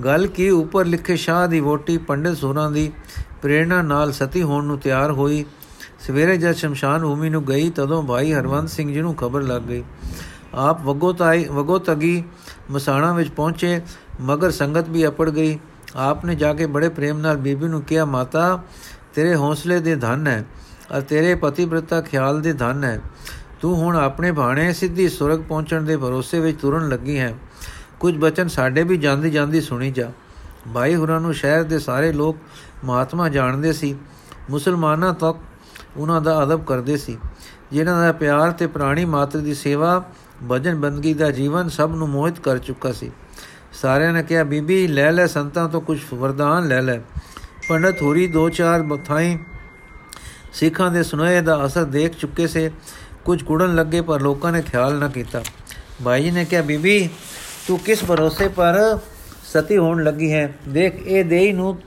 ਗੱਲ 0.04 0.26
ਕੀ 0.26 0.48
ਉੱਪਰ 0.50 0.84
ਲਿਖੇ 0.86 1.16
ਸ਼ਾਹ 1.16 1.46
ਦੀ 1.48 1.60
ਵੋਟੀ 1.60 1.96
ਪੰਡਿਤ 1.98 2.36
ਸੋਨਾ 2.36 2.68
ਦੀ 2.70 2.90
ਪ੍ਰੇਰਣਾ 3.42 3.80
ਨਾਲ 3.82 4.12
ਸਤੀ 4.12 4.42
ਹੋਣ 4.42 4.64
ਨੂੰ 4.64 4.78
ਤਿਆਰ 4.78 5.10
ਹੋਈ। 5.10 5.44
ਸਵੇਰੇ 6.06 6.36
ਜਦ 6.36 6.54
ਸ਼ਮਸ਼ਾਨ 6.54 7.02
ਭੂਮੀ 7.02 7.30
ਨੂੰ 7.30 7.44
ਗਈ 7.44 7.70
ਤਦੋਂ 7.70 8.02
ਭਾਈ 8.02 8.32
ਹਰਵੰਤ 8.32 8.70
ਸਿੰਘ 8.70 8.92
ਜੀ 8.92 9.00
ਨੂੰ 9.00 9.14
ਖਬਰ 9.14 9.42
ਲੱਗ 9.42 9.62
ਗਈ। 9.62 9.82
ਆਪ 10.54 10.86
ਵਗੋਤਾਈ 10.86 11.44
ਵਗੋਤਗੀ 11.44 12.22
ਮਸਾਣਾ 12.70 13.12
ਵਿੱਚ 13.12 13.30
ਪਹੁੰਚੇ, 13.30 13.80
ਮਗਰ 14.20 14.50
ਸੰਗਤ 14.50 14.88
ਵੀ 14.88 15.06
ਅਪੜ 15.06 15.28
ਗਈ। 15.30 15.58
ਆਪ 15.96 16.24
ਨੇ 16.24 16.34
ਜਾ 16.34 16.54
ਕੇ 16.54 16.66
ਬੜੇ 16.66 16.88
ਪ੍ਰੇਮ 16.88 17.18
ਨਾਲ 17.18 17.36
ਬੀਬੀ 17.36 17.68
ਨੂੰ 17.68 17.82
ਕਿਹਾ, 17.82 18.04
ਮਾਤਾ, 18.04 18.62
ਤੇਰੇ 19.14 19.34
ਹੌਸਲੇ 19.34 19.80
ਦੇ 19.80 19.96
ਧਨ 19.96 20.26
ਹੈ 20.26 20.44
ਅਰ 20.96 21.00
ਤੇਰੇ 21.00 21.34
ਪਤੀਵ੍ਰਤਾ 21.34 22.00
ਖਿਆਲ 22.00 22.40
ਦੇ 22.40 22.52
ਧਨ 22.52 22.84
ਹੈ। 22.84 23.00
ਤੂੰ 23.60 23.76
ਹੁਣ 23.76 23.96
ਆਪਣੇ 23.96 24.30
ਬਾਣੇ 24.30 24.72
ਸਿੱਧੀ 24.72 25.08
ਸੁਰਗ 25.08 25.40
ਪਹੁੰਚਣ 25.40 25.82
ਦੇ 25.82 25.96
ਭਰੋਸੇ 25.96 26.40
ਵਿੱਚ 26.40 26.60
ਤੁਰਨ 26.60 26.88
ਲੱਗੀ 26.88 27.18
ਹੈ। 27.18 27.34
ਕੁਝ 28.00 28.18
ਬਚਨ 28.18 28.48
ਸਾਡੇ 28.48 28.82
ਵੀ 28.82 28.96
ਜਾਂਦੀ 28.96 29.30
ਜਾਂਦੀ 29.30 29.60
ਸੁਣੀ 29.60 29.90
ਜਾ। 29.90 30.10
ਭਾਈ 30.74 30.94
ਹੁਰਾਂ 30.94 31.20
ਨੂੰ 31.20 31.34
ਸ਼ਹਿਰ 31.34 31.62
ਦੇ 31.62 31.78
ਸਾਰੇ 31.78 32.12
ਲੋਕ 32.12 32.36
ਮਹਾਤਮਾ 32.84 33.28
ਜਾਣਦੇ 33.28 33.72
ਸੀ। 33.72 33.96
ਮੁਸਲਮਾਨਾਂ 34.50 35.14
ਤੱਕ 35.14 35.38
ਉਹਨਾਂ 35.96 36.20
ਦਾ 36.20 36.42
ਅਦਬ 36.42 36.64
ਕਰਦੇ 36.64 36.96
ਸੀ। 36.96 37.18
ਜਿਨ੍ਹਾਂ 37.72 38.02
ਦਾ 38.02 38.12
ਪਿਆਰ 38.12 38.52
ਤੇ 38.52 38.66
ਪ੍ਰਾਣੀ 38.66 39.04
ਮਾਤਰ 39.04 39.38
ਦੀ 39.38 39.54
ਸੇਵਾ 39.54 40.04
ਭਜਨ 40.50 40.74
ਬੰਦਗੀ 40.74 41.14
ਦਾ 41.14 41.30
ਜੀਵਨ 41.30 41.68
ਸਭ 41.68 41.92
ਨੂੰ 41.94 42.08
ਮੋਹਿਤ 42.08 42.40
ਕਰ 42.40 42.58
ਚੁੱਕਾ 42.58 42.92
ਸੀ। 42.92 43.12
ਸਾਰਿਆਂ 43.82 44.12
ਨੇ 44.12 44.22
ਕਿਹਾ, 44.22 44.44
ਬੀਬੀ, 44.44 44.86
ਲੈ 44.86 45.12
ਲੈ 45.12 45.26
ਸੰਤਾਂ 45.26 45.68
ਤੋਂ 45.68 45.80
ਕੁਝ 45.80 45.98
ਵਰਦਾਨ 46.14 46.68
ਲੈ 46.68 46.82
ਲੈ। 46.82 46.98
ਪੰਡਤ 47.68 48.02
ਹੋਰੀ 48.02 48.26
ਦੋ 48.26 48.48
ਚਾਰ 48.48 48.82
ਬਥਾਈ 48.82 49.38
ਸਿੱਖਾਂ 50.52 50.90
ਦੇ 50.90 51.02
ਸੁਨਾਏ 51.02 51.40
ਦਾ 51.40 51.66
ਅਸਰ 51.66 51.84
ਦੇਖ 51.84 52.12
ਚੁੱਕੇ 52.18 52.46
ਸੇ। 52.46 52.70
ਕੁਝ 53.24 53.42
ਕੁੜਨ 53.42 53.74
ਲੱਗੇ, 53.74 54.00
ਪਰ 54.00 54.20
ਲੋਕਾਂ 54.20 54.52
ਨੇ 54.52 54.62
ਖਿਆਲ 54.62 54.94
ਨਾ 54.94 55.08
ਕੀਤਾ। 55.08 55.42
ਭਾਈ 56.04 56.22
ਜੀ 56.22 56.30
ਨੇ 56.30 56.44
ਕਿਹਾ, 56.44 56.62
ਬੀਬੀ, 56.62 57.08
ਤੂੰ 57.68 57.78
ਕਿਸ 57.78 58.04
ਭਰੋਸੇ 58.04 58.48
ਪਰ 58.48 58.98
ਸਤੀ 59.44 59.76
ਹੋਣ 59.76 60.04
ਲੱਗੀ 60.04 60.32
ਹੈ? 60.32 60.54
ਦੇਖ, 60.68 60.94
ਇਹ 61.06 61.24
ਦੇਹੀ 61.24 61.52
ਨੂੰ, 61.52 61.78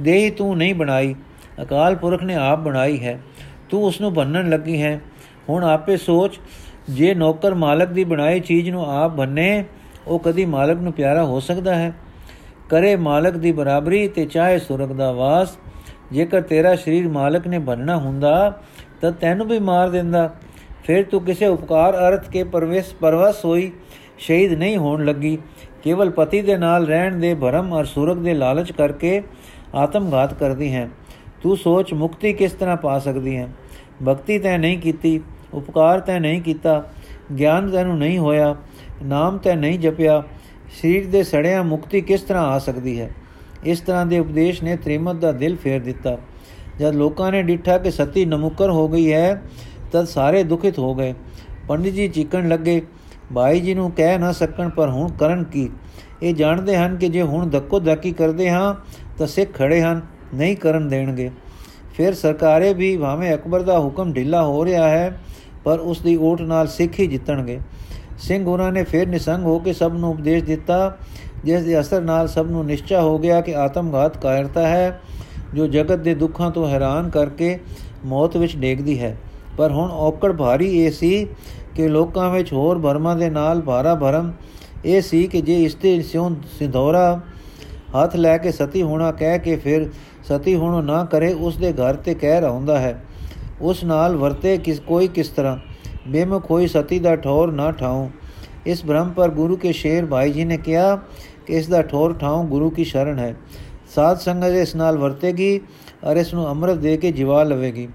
ਦੇਹੀ 0.00 0.30
ਤੂੰ 0.30 0.56
ਨਹੀਂ 0.56 0.74
ਬਣਾਈ। 0.74 1.14
ਅਕਾਲ 1.62 1.96
ਪੁਰਖ 1.96 2.22
ਨੇ 2.22 2.34
ਆਪ 2.34 2.58
ਬਣਾਈ 2.58 3.04
ਹੈ। 3.04 3.22
ਤੂੰ 3.70 3.84
ਉਸ 3.84 4.00
ਨੂੰ 4.00 4.14
ਬੰਨਣ 4.14 4.50
ਲੱਗੀ 4.50 4.82
ਹੈ। 4.82 5.00
ਹੁਣ 5.48 5.64
ਆਪੇ 5.64 5.96
ਸੋਚ, 5.96 6.40
ਜੇ 6.90 7.14
ਨੌਕਰ 7.14 7.54
ਮਾਲਕ 7.54 7.88
ਦੀ 7.88 8.04
ਬਣਾਈ 8.04 8.40
ਚੀਜ਼ 8.40 8.70
ਨੂੰ 8.70 8.90
ਆਪ 8.90 9.10
ਬੰਨੇ 9.10 9.64
ਉਹ 10.06 10.18
ਕਦੀ 10.18 10.44
ਮਾਲਕ 10.44 10.78
ਨੂੰ 10.78 10.92
ਪਿਆਰਾ 10.92 11.24
ਹੋ 11.24 11.40
ਸਕਦਾ 11.40 11.74
ਹੈ। 11.74 11.92
ਕਰੇ 12.70 12.96
ਮਾਲਕ 12.96 13.36
ਦੀ 13.36 13.52
ਬਰਾਬਰੀ 13.52 14.08
ਤੇ 14.08 14.26
ਚਾਹੇ 14.26 14.58
ਸੁਰਗ 14.58 14.88
ਦਾ 14.88 15.12
ਵਾਸ। 15.12 15.56
ਜੇਕਰ 16.12 16.40
ਤੇਰਾ 16.40 16.76
ਸਰੀਰ 16.76 17.08
ਮਾਲਕ 17.08 17.46
ਨੇ 17.46 17.58
ਬੰਨਣਾ 17.58 17.96
ਹੁੰਦਾ, 17.96 18.60
ਤਾਂ 19.00 19.12
ਤੈਨੂੰ 19.12 19.46
ਵੀ 19.46 19.58
ਮਾਰ 19.58 19.90
ਦਿੰਦਾ। 19.90 20.34
ਫਿਰ 20.84 21.04
ਤੂੰ 21.04 21.22
ਕਿਸੇ 21.22 21.46
ਉਪਕਾਰ 21.46 22.08
ਅਰਥ 22.08 22.30
ਕੇ 22.30 22.44
ਪਰਵੇਸ਼ 22.44 22.94
ਪਰਵਸ 22.94 23.44
ਹੋਈ, 23.44 23.72
ਸ਼ਹੀਦ 24.18 24.52
ਨਹੀਂ 24.52 24.76
ਹੋਣ 24.76 25.04
ਲੱਗੀ। 25.04 25.38
ਕੇਵਲ 25.82 26.10
ਪਤੀ 26.10 26.42
ਦੇ 26.42 26.56
ਨਾਲ 26.56 26.86
ਰਹਿਣ 26.86 27.16
ਦੇ 27.16 27.34
ਭਰਮ 27.34 27.72
ਔਰ 27.72 27.84
ਸੁਰਗ 27.84 28.16
ਦੇ 28.16 28.34
ਲਾਲਚ 28.34 28.72
ਕਰਕੇ 28.72 29.22
ਆਤਮਘਾਤ 29.74 30.34
ਕਰਦੀ 30.34 30.74
ਹੈ। 30.74 30.88
ਤੂੰ 31.42 31.56
ਸੋਚ 31.56 31.92
ਮੁਕਤੀ 31.92 32.32
ਕਿਸ 32.32 32.52
ਤਰ੍ਹਾਂ 32.52 32.76
ਪਾ 32.76 32.98
ਸਕਦੀ 32.98 33.36
ਹੈ? 33.36 33.48
ਭਗਤੀ 34.08 34.38
ਤੈ 34.38 34.58
ਨਹੀਂ 34.58 34.78
ਕੀਤੀ, 34.78 35.20
ਉਪਕਾਰ 35.54 36.00
ਤੈ 36.00 36.18
ਨਹੀਂ 36.18 36.42
ਕੀਤਾ, 36.42 36.84
ਗਿਆਨ 37.38 37.70
ਤੈਨੂੰ 37.70 37.98
ਨਹੀਂ 37.98 38.18
ਹੋਇਆ। 38.18 38.56
ਨਾਮ 39.02 39.38
ਤੈ 39.38 39.56
ਨਹੀਂ 39.56 39.78
ਜਪਿਆ, 39.78 40.22
ਸਰੀਰ 40.80 41.06
ਦੇ 41.06 41.22
ਸੜਿਆ 41.22 41.62
ਮੁਕਤੀ 41.62 42.00
ਕਿਸ 42.00 42.22
ਤਰ੍ਹਾਂ 42.22 42.46
ਆ 42.46 42.58
ਸਕਦੀ 42.58 43.00
ਹੈ? 43.00 43.10
ਇਸ 43.64 43.80
ਤਰ੍ਹਾਂ 43.80 44.06
ਦੇ 44.06 44.18
ਉਪਦੇਸ਼ 44.18 44.62
ਨੇ 44.62 44.76
ਤ੍ਰਿਮਤ 44.76 45.16
ਦਾ 45.16 45.32
ਦਿਲ 45.32 45.56
ਫੇਰ 45.56 45.80
ਦਿੱਤਾ। 45.80 46.18
ਜਦ 46.78 46.94
ਲੋਕਾਂ 46.94 47.32
ਨੇ 47.32 47.42
ਡਿੱਠਾ 47.42 47.78
ਕਿ 47.78 47.90
ਸਤੀ 47.90 48.24
ਨਮੁਕਰ 48.24 48.70
ਹੋ 48.70 48.88
ਗਈ 48.88 49.12
ਹੈ, 49.12 49.42
ਤਦ 49.92 50.04
ਸਾਰੇ 50.04 50.42
ਦੁਖਿਤ 50.42 50.78
ਹੋ 50.78 50.94
ਗਏ। 50.94 51.14
ਪੰਡਿਤ 51.68 51.94
ਜੀ 51.94 52.08
ਚੀਕਣ 52.08 52.48
ਲੱਗੇ, 52.48 52.82
ਭਾਈ 53.34 53.60
ਜੀ 53.60 53.74
ਨੂੰ 53.74 53.90
ਕਹਿ 53.90 54.18
ਨਾ 54.18 54.32
ਸਕਣ, 54.32 54.68
ਪਰ 54.68 54.88
ਹੁਣ 54.88 55.10
ਕਰਨ 55.10 55.44
ਕੀ? 55.44 55.70
ਇਹ 56.22 56.34
ਜਾਣਦੇ 56.34 56.76
ਹਨ 56.76 56.96
ਕਿ 56.96 57.08
ਜੇ 57.08 57.22
ਹੁਣ 57.22 57.48
ਧੱਕੋ 57.48 57.80
ਧੱਕੀ 57.80 58.12
ਕਰਦੇ 58.12 58.50
ਹਾਂ, 58.50 58.74
ਤਾਂ 59.18 59.26
ਸਿੱਖ 59.26 59.52
ਖੜੇ 59.54 59.80
ਹਨ, 59.80 60.00
ਨਹੀਂ 60.34 60.56
ਕਰਨ 60.56 60.88
ਦੇਣਗੇ। 60.88 61.30
ਫਿਰ 61.94 62.14
ਸਰਕਾਰੇ 62.14 62.74
ਵੀ 62.74 62.96
ਭਾਵੇਂ 62.96 63.34
ਅਕਬਰ 63.34 63.62
ਦਾ 63.62 63.78
ਹੁਕਮ 63.78 64.12
ਢਿੱਲਾ 64.12 64.44
ਹੋ 64.44 64.64
ਰਿਹਾ 64.64 64.88
ਹੈ, 64.88 65.20
ਪਰ 65.64 65.78
ਉਸ 65.78 66.00
ਦੀ 66.00 66.16
ਓਟ 66.16 66.40
ਨਾਲ 66.40 66.66
ਸਿੱਖ 66.66 67.00
ਹੀ 67.00 67.06
ਜਿੱਤਣਗੇ। 67.06 67.60
ਸਿੰਘ 68.18 68.46
ਉਹਨਾਂ 68.46 68.72
ਨੇ 68.72 68.82
ਫਿਰ 68.82 69.08
ਨਿਸੰਗ 69.08 69.44
ਹੋ 69.44 69.58
ਕੇ 69.58 69.72
ਸਭ 69.72 69.92
ਨੂੰ 69.92 70.10
ਉਪਦੇਸ਼ 70.10 70.44
ਦਿੱਤਾ, 70.44 70.96
ਜਿਸ 71.44 71.62
ਦੇ 71.62 71.80
ਅਸਰ 71.80 72.00
ਨਾਲ 72.00 72.28
ਸਭ 72.28 72.46
ਨੂੰ 72.50 72.64
ਨਿਸ਼ਚਾ 72.66 73.00
ਹੋ 73.00 73.18
ਗਿਆ 73.18 73.40
ਕਿ 73.40 73.56
ਆਤਮਘਾਤ 73.56 74.16
ਕਾਇਰਤਾ 74.16 74.66
ਹੈ, 74.68 75.00
ਜੋ 75.54 75.66
ਜਗਤ 75.66 75.98
ਦੇ 75.98 76.14
ਦੁੱਖਾਂ 76.14 76.50
ਤੋਂ 76.50 76.68
ਹੈਰਾਨ 76.68 77.10
ਕਰਕੇ 77.10 77.58
ਮੌਤ 78.04 78.36
ਵਿੱਚ 78.36 78.56
ਡੇਗਦੀ 78.56 79.00
ਹੈ। 79.00 79.16
ਪਰ 79.58 79.72
ਹੁਣ 79.72 79.90
ਔਕੜ 79.90 80.32
ਭਾਰੀ 80.32 80.84
ਇਹ 80.84 80.90
ਸੀ 80.90 81.26
ਕਿ 81.74 81.88
ਲੋਕਾਂ 81.88 82.30
ਵਿੱਚ 82.30 82.52
ਹੋਰ 82.52 82.78
ਭਰਮਾਂ 82.78 83.16
ਦੇ 83.16 83.30
ਨਾਲ 83.30 83.60
ਭਾਰਾ 83.60 83.94
ਭਰਮ 83.94 84.32
ਇਹ 84.84 85.00
ਸੀ 85.00 85.26
ਕਿ 85.26 85.40
ਜੇ 85.40 85.62
ਇਸਤੇ 85.64 86.02
ਸਿਉਂ 86.02 86.30
ਸਿੰਧੋਰਾ 86.58 87.20
ਹੱਥ 87.96 88.16
ਲੈ 88.16 88.38
ਕੇ 88.38 88.52
ਸਤੀ 88.52 88.82
ਹੋਣਾ 88.82 89.10
ਕਹਿ 89.12 89.38
ਕੇ 89.38 89.56
ਫਿਰ 89.56 89.88
ਸਤੀ 90.28 90.54
ਹੋਣਾ 90.54 90.80
ਨਾ 90.80 91.04
ਕਰੇ, 91.04 91.32
ਉਸ 91.32 91.56
ਦੇ 91.56 91.72
ਘਰ 91.72 91.94
ਤੇ 91.94 92.14
ਕਹਿ 92.14 92.40
ਰਹੁੰਦਾ 92.40 92.78
ਹੈ। 92.78 93.02
ਉਸ 93.60 93.84
ਨਾਲ 93.84 94.16
ਵਰਤੇ 94.16 94.56
ਕਿਸ 94.58 94.80
ਕੋਈ 94.80 95.08
ਕਿਸ 95.08 95.28
ਤਰ੍ਹਾਂ। 95.28 95.56
ਬੇਮੁਖ 96.06 96.50
ਹੋਈ 96.50 96.66
ਸਤੀ 96.66 96.98
ਦਾ 96.98 97.16
ਠੌਰ 97.16 97.52
ਨਾ 97.52 97.70
ਠਾਉ। 97.72 98.08
ਇਸ 98.66 98.84
ਬ੍ਰਹਮ 98.84 99.10
ਪਰ 99.10 99.30
ਗੁਰੂ 99.30 99.56
ਕੇ 99.56 99.72
ਸ਼ੇਰ 99.72 100.06
ਭਾਈ 100.06 100.32
ਜੀ 100.32 100.44
ਨੇ 100.44 100.56
ਕਿਹਾ 100.56 100.96
ਕਿ 101.46 101.52
ਇਸ 101.52 101.68
ਦਾ 101.68 101.82
ਠੌਰ 101.82 102.14
ਠਾਉ 102.14 102.44
ਗੁਰੂ 102.44 102.70
ਕੀ 102.70 102.84
ਸ਼ਰਨ 102.84 103.18
ਹੈ। 103.18 103.34
ਸਾਧ 103.94 104.18
ਸੰਗਤ 104.18 104.54
ਇਸ 104.54 104.74
ਨਾਲ 104.76 104.98
ਵਰਤੇਗੀ 104.98 105.60
ਔਰ 106.04 106.16
ਇਸ 106.16 106.34
ਨੂੰ 106.34 106.50
ਅੰਮ੍ਰਿਤ 106.50 106.76
ਦੇ 106.76 106.96
ਕੇ 106.96 107.12
ਜਿਵਾ 107.12 107.42
ਲਵੇਗੀ। 107.42 107.88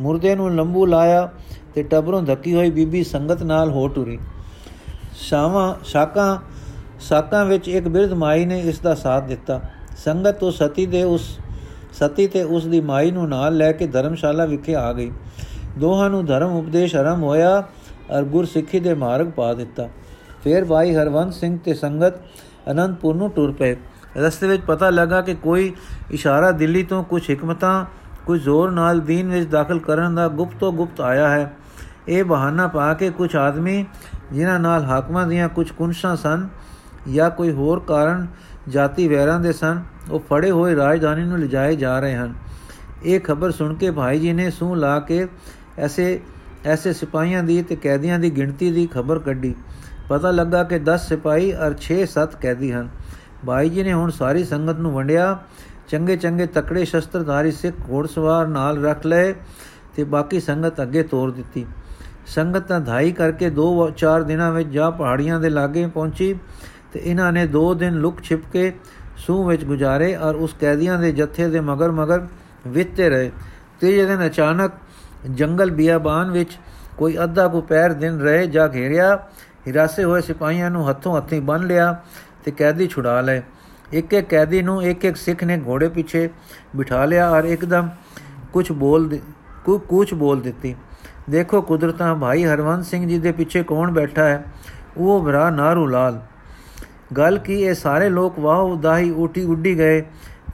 ਮੁਰਦੇ 0.00 0.34
ਨੂੰ 0.34 0.54
ਲੰਬੂ 0.56 0.86
ਲਾਇਆ 0.86 1.28
ਤੇ 1.74 1.82
ਟਬਰੋਂ 1.82 2.22
ਧੱਕੀ 2.22 2.54
ਹੋਈ 2.54 2.70
ਬੀਬੀ 2.70 3.04
ਸੰਗਤ 3.04 3.42
ਨਾਲ 3.42 3.70
ਹੋ 3.70 3.88
ਟੁਰੀ। 3.88 4.18
ਸ਼ਾਵਾਂ, 5.16 5.74
ਸ਼ਾਕਾਂ, 5.84 6.38
ਸਾਕਾਂ 7.00 7.44
ਵਿੱਚ 7.44 7.68
ਇੱਕ 7.68 7.88
ਬਿਰਧ 7.88 8.12
ਮਾਈ 8.12 8.44
ਨੇ 8.44 8.60
ਇਸ 8.60 8.78
ਦਾ 8.78 8.94
ਸਾਥ 8.94 9.24
ਦਿੱਤਾ। 9.24 9.60
ਸੰਗਤ 9.96 10.38
ਤੋਂ 10.38 10.50
ਸਤੀ 10.50 10.86
ਦੇ 10.86 11.02
ਉਸ, 11.02 11.38
ਸਤੀ 11.92 12.26
ਤੇ 12.26 12.42
ਉਸ 12.42 12.66
ਦੀ 12.66 12.80
ਮਾਈ 12.80 13.10
ਨੂੰ 13.10 13.28
ਨਾਲ 13.28 13.56
ਲੈ 13.56 13.72
ਕੇ 13.72 13.86
ਧਰਮਸ਼ਾਲਾ 13.86 14.44
ਵਿਖੇ 14.44 14.74
ਆ 14.74 14.92
ਗਈ। 14.92 15.10
ਦੋਹਾਂ 15.78 16.10
ਨੂੰ 16.10 16.24
ਧਰਮ 16.26 16.52
ਉਪਦੇਸ਼ 16.52 16.96
ਆਰੰਭ 16.96 17.22
ਹੋਇਆ 17.22 17.56
ਔਰ 18.10 18.24
ਗੁਰਸਿੱਖੀ 18.24 18.80
ਦੇ 18.80 18.94
ਮਾਰਗ 18.94 19.26
ਪਾ 19.26 19.52
ਦਿੱਤਾ। 19.54 19.88
ਫਿਰ 20.44 20.64
ਭਾਈ 20.64 20.94
ਹਰਵੰਤ 20.94 21.34
ਸਿੰਘ 21.34 21.58
ਤੇ 21.64 21.74
ਸੰਗਤ 21.74 22.14
ਅਨੰਦਪੁਰ 22.70 23.14
ਨੂੰ 23.14 23.30
ਟੁਰ 23.30 23.52
ਪਏ। 23.52 23.76
ਰਸਤੇ 24.16 24.48
ਵਿੱਚ 24.48 24.62
ਪਤਾ 24.62 24.90
ਲੱਗਾ 24.90 25.20
ਕਿ 25.20 25.34
ਕੋਈ 25.34 25.72
ਇਸ਼ਾਰਾ 26.10 26.50
ਦਿੱਲੀ 26.50 26.82
ਤੋਂ 26.82 27.04
ਕੁਝ 27.04 27.22
ਹਕਮਤਾਂ 27.30 27.84
ਕੁਝ 28.26 28.42
ਜ਼ੋਰ 28.42 28.70
ਨਾਲ 28.70 29.00
ਦੀਨ 29.00 29.30
ਵਿੱਚ 29.30 29.48
ਦਾਖਲ 29.50 29.78
ਕਰਨ 29.78 30.14
ਦਾ 30.14 30.28
ਗੁਪਤੋ 30.28 30.72
ਗੁਪਤ 30.72 31.00
ਆਇਆ 31.00 31.28
ਹੈ। 31.28 31.52
ਇਹ 32.08 32.24
ਬਹਾਨਾ 32.24 32.66
ਪਾ 32.66 32.92
ਕੇ 32.94 33.10
ਕੁਝ 33.10 33.36
ਆਦਮੀ 33.36 33.84
ਜਿਨ੍ਹਾਂ 34.32 34.58
ਨਾਲ 34.60 34.84
ਹਾਕਮਾਂ 34.84 35.26
ਦੀਆਂ 35.26 35.48
ਕੁਝ 35.48 35.70
ਕੁੰਸ਼ਾਂ 35.70 36.16
ਸਨ 36.16 36.48
ਜਾਂ 37.14 37.30
ਕੋਈ 37.30 37.52
ਹੋਰ 37.52 37.80
ਕਾਰਨ 37.80 38.26
ਜਾਤੀ 38.68 39.08
ਵੈਰਾਂ 39.08 39.40
ਦੇ 39.40 39.52
ਸਨ, 39.52 39.82
ਉਹ 40.10 40.20
ਫੜੇ 40.20 40.50
ਹੋਏ 40.50 40.76
ਰਾਜਧਾਨੀ 40.76 41.24
ਨੂੰ 41.24 41.38
ਲਿਜਾਏ 41.38 41.76
ਜਾ 41.76 41.98
ਰਹੇ 42.00 42.16
ਹਨ। 42.16 42.34
ਇਹ 43.04 43.20
ਖਬਰ 43.20 43.50
ਸੁਣ 43.50 43.74
ਕੇ 43.74 43.90
ਭਾਈ 43.90 44.18
ਜੀ 44.18 44.32
ਨੇ 44.32 44.50
ਸੂਹ 44.50 44.76
ਲਾ 44.76 44.98
ਕੇ 45.00 45.26
ਐਸੇ 45.80 46.20
ਐਸੇ 46.66 46.92
ਸਿਪਾਹੀਆਂ 46.92 47.42
ਦੀ 47.42 47.60
ਤੇ 47.62 47.76
ਕੈਦੀਆਂ 47.76 48.18
ਦੀ 48.18 48.30
ਗਿਣਤੀ 48.30 48.70
ਦੀ 48.70 48.86
ਖਬਰ 48.86 49.18
ਕੱਢੀ। 49.18 49.54
ਪਤਾ 50.08 50.30
ਲੱਗਾ 50.30 50.62
ਕਿ 50.64 50.78
10 50.84 51.08
ਸਿਪਾਹੀ 51.08 51.52
ਔਰ 51.56 51.74
6-7 51.84 52.36
ਕੈਦੀ 52.40 52.72
ਹਨ। 52.72 52.88
ਭਾਈ 53.46 53.68
ਜੀ 53.68 53.82
ਨੇ 53.82 53.92
ਹੁਣ 53.92 54.10
ਸਾਰੀ 54.10 54.44
ਸੰਗਤ 54.44 54.78
ਨੂੰ 54.78 54.92
ਵੰਡਿਆ। 54.92 55.26
ਚੰਗੇ 55.88 56.16
ਚੰਗੇ 56.16 56.46
ਤਕੜੇ 56.46 56.84
ਸ਼ਸਤਰਧਾਰੀ 56.84 57.52
ਸਿੱਖ 57.52 57.76
ਘੋੜਸਵਾਰ 57.90 58.46
ਨਾਲ 58.46 58.84
ਰੱਖ 58.84 59.06
ਲਏ 59.06 59.34
ਤੇ 59.96 60.04
ਬਾਕੀ 60.06 60.40
ਸੰਗਤ 60.40 60.82
ਅੱਗੇ 60.82 61.02
ਤੋਰ 61.02 61.30
ਦਿੱਤੀ। 61.30 61.64
ਸੰਗਤ 62.26 62.66
ਤਾਂ 62.66 62.80
ਧਾਈ 62.80 63.12
ਕਰਕੇ 63.12 63.50
2-4 63.50 64.24
ਦਿਨਾਂ 64.24 64.50
ਵਿੱਚ 64.52 64.68
ਜਾ 64.68 64.90
ਪਹਾੜੀਆਂ 64.90 65.40
ਦੇ 65.40 65.50
ਲਾਗੇ 65.50 65.86
ਪਹੁੰਚੀ 65.86 66.34
ਤੇ 66.92 67.00
ਇਹਨਾਂ 67.04 67.32
ਨੇ 67.32 67.46
2 67.46 67.64
ਦਿਨ 67.74 67.94
ਲੁਕ 67.94 68.20
ਛਿਪ 68.22 68.44
ਕੇ 68.52 68.72
ਸੂਹ 69.16 69.48
ਵਿੱਚ 69.48 69.64
ਗੁਜ਼ਾਰੇ 69.64 70.14
ਔਰ 70.16 70.34
ਉਸ 70.34 70.54
ਕੈਦੀਆਂ 70.60 70.98
ਦੇ 70.98 71.12
ਜੱਥੇ 71.12 71.48
ਦੇ 71.48 71.60
ਮਗਰ 71.60 71.90
ਮਗਰ 71.92 72.26
ਵਿਤੇ 72.66 73.08
ਰਹੇ। 73.08 73.30
ਤੀਜੇ 73.80 74.04
ਦਿਨ 74.06 74.26
ਅਚਾਨਕ 74.26 74.72
ਜੰਗਲ 75.28 75.70
ਬਿਆਬਾਨ 75.70 76.30
ਵਿੱਚ 76.30 76.58
ਕੋਈ 76.98 77.16
ਅੱਧਾ 77.24 77.48
ਕੋ 77.48 77.60
ਪੈਰ 77.60 77.92
ਦਿਨ 77.92 78.20
ਰਹੇ 78.20 78.46
ਜਾ 78.46 78.68
ਘੇਰਿਆ, 78.68 79.16
ਹਿਰਾਸੇ 79.66 80.04
ਹੋਏ 80.04 80.20
ਸਿਪਾਹੀਆਂ 80.20 80.70
ਨੂੰ 80.70 80.88
ਹੱਥੋਂ 80.90 81.16
ਹੱਥੀ 81.16 81.40
ਬੰਨ 81.40 81.66
ਲਿਆ 81.66 82.00
ਤੇ 82.44 82.50
ਕੈਦੀ 82.50 82.86
ਛੁਡਾ 82.88 83.20
ਲਏ। 83.20 83.42
ਇੱਕ 83.92 84.12
ਇੱਕ 84.14 84.28
ਕੈਦੀ 84.28 84.62
ਨੂੰ 84.62 84.82
ਇੱਕ 84.82 85.04
ਇੱਕ 85.04 85.16
ਸਿੱਖ 85.16 85.44
ਨੇ 85.44 85.60
ਘੋੜੇ 85.66 85.88
ਪਿੱਛੇ 85.88 86.28
ਬਿਠਾ 86.76 87.04
ਲਿਆ 87.04 87.30
ਔਰ 87.30 87.44
ਇੱਕਦਮ 87.44 87.88
ਕੁਝ 88.52 88.72
ਬੋਲ 88.72 89.18
ਕੋ 89.64 89.78
ਕੁਝ 89.78 90.14
ਬੋਲ 90.14 90.40
ਦਿੱਤੀ। 90.40 90.74
ਦੇਖੋ 91.30 91.62
ਕੁਦਰਤਾਂ, 91.62 92.14
ਭਾਈ 92.16 92.44
ਹਰਵੰਤ 92.44 92.84
ਸਿੰਘ 92.84 93.08
ਜੀ 93.08 93.18
ਦੇ 93.18 93.32
ਪਿੱਛੇ 93.32 93.62
ਕੌਣ 93.62 93.90
ਬੈਠਾ 93.90 94.24
ਹੈ? 94.24 94.44
ਉਹ 94.96 95.24
ਭਰਾ 95.24 95.50
ਨਾਰੂ 95.50 95.86
ਲਾਲ। 95.86 96.20
ਗੱਲ 97.16 97.38
ਕੀ 97.38 97.60
ਇਹ 97.62 97.74
ਸਾਰੇ 97.74 98.08
ਲੋਕ 98.08 98.38
ਵਾਹ 98.38 98.58
ਉਦਾਹੀ 98.58 99.10
ਉਠੀ 99.10 99.44
ਉੱਡੀ 99.44 99.78
ਗਏ। 99.78 100.00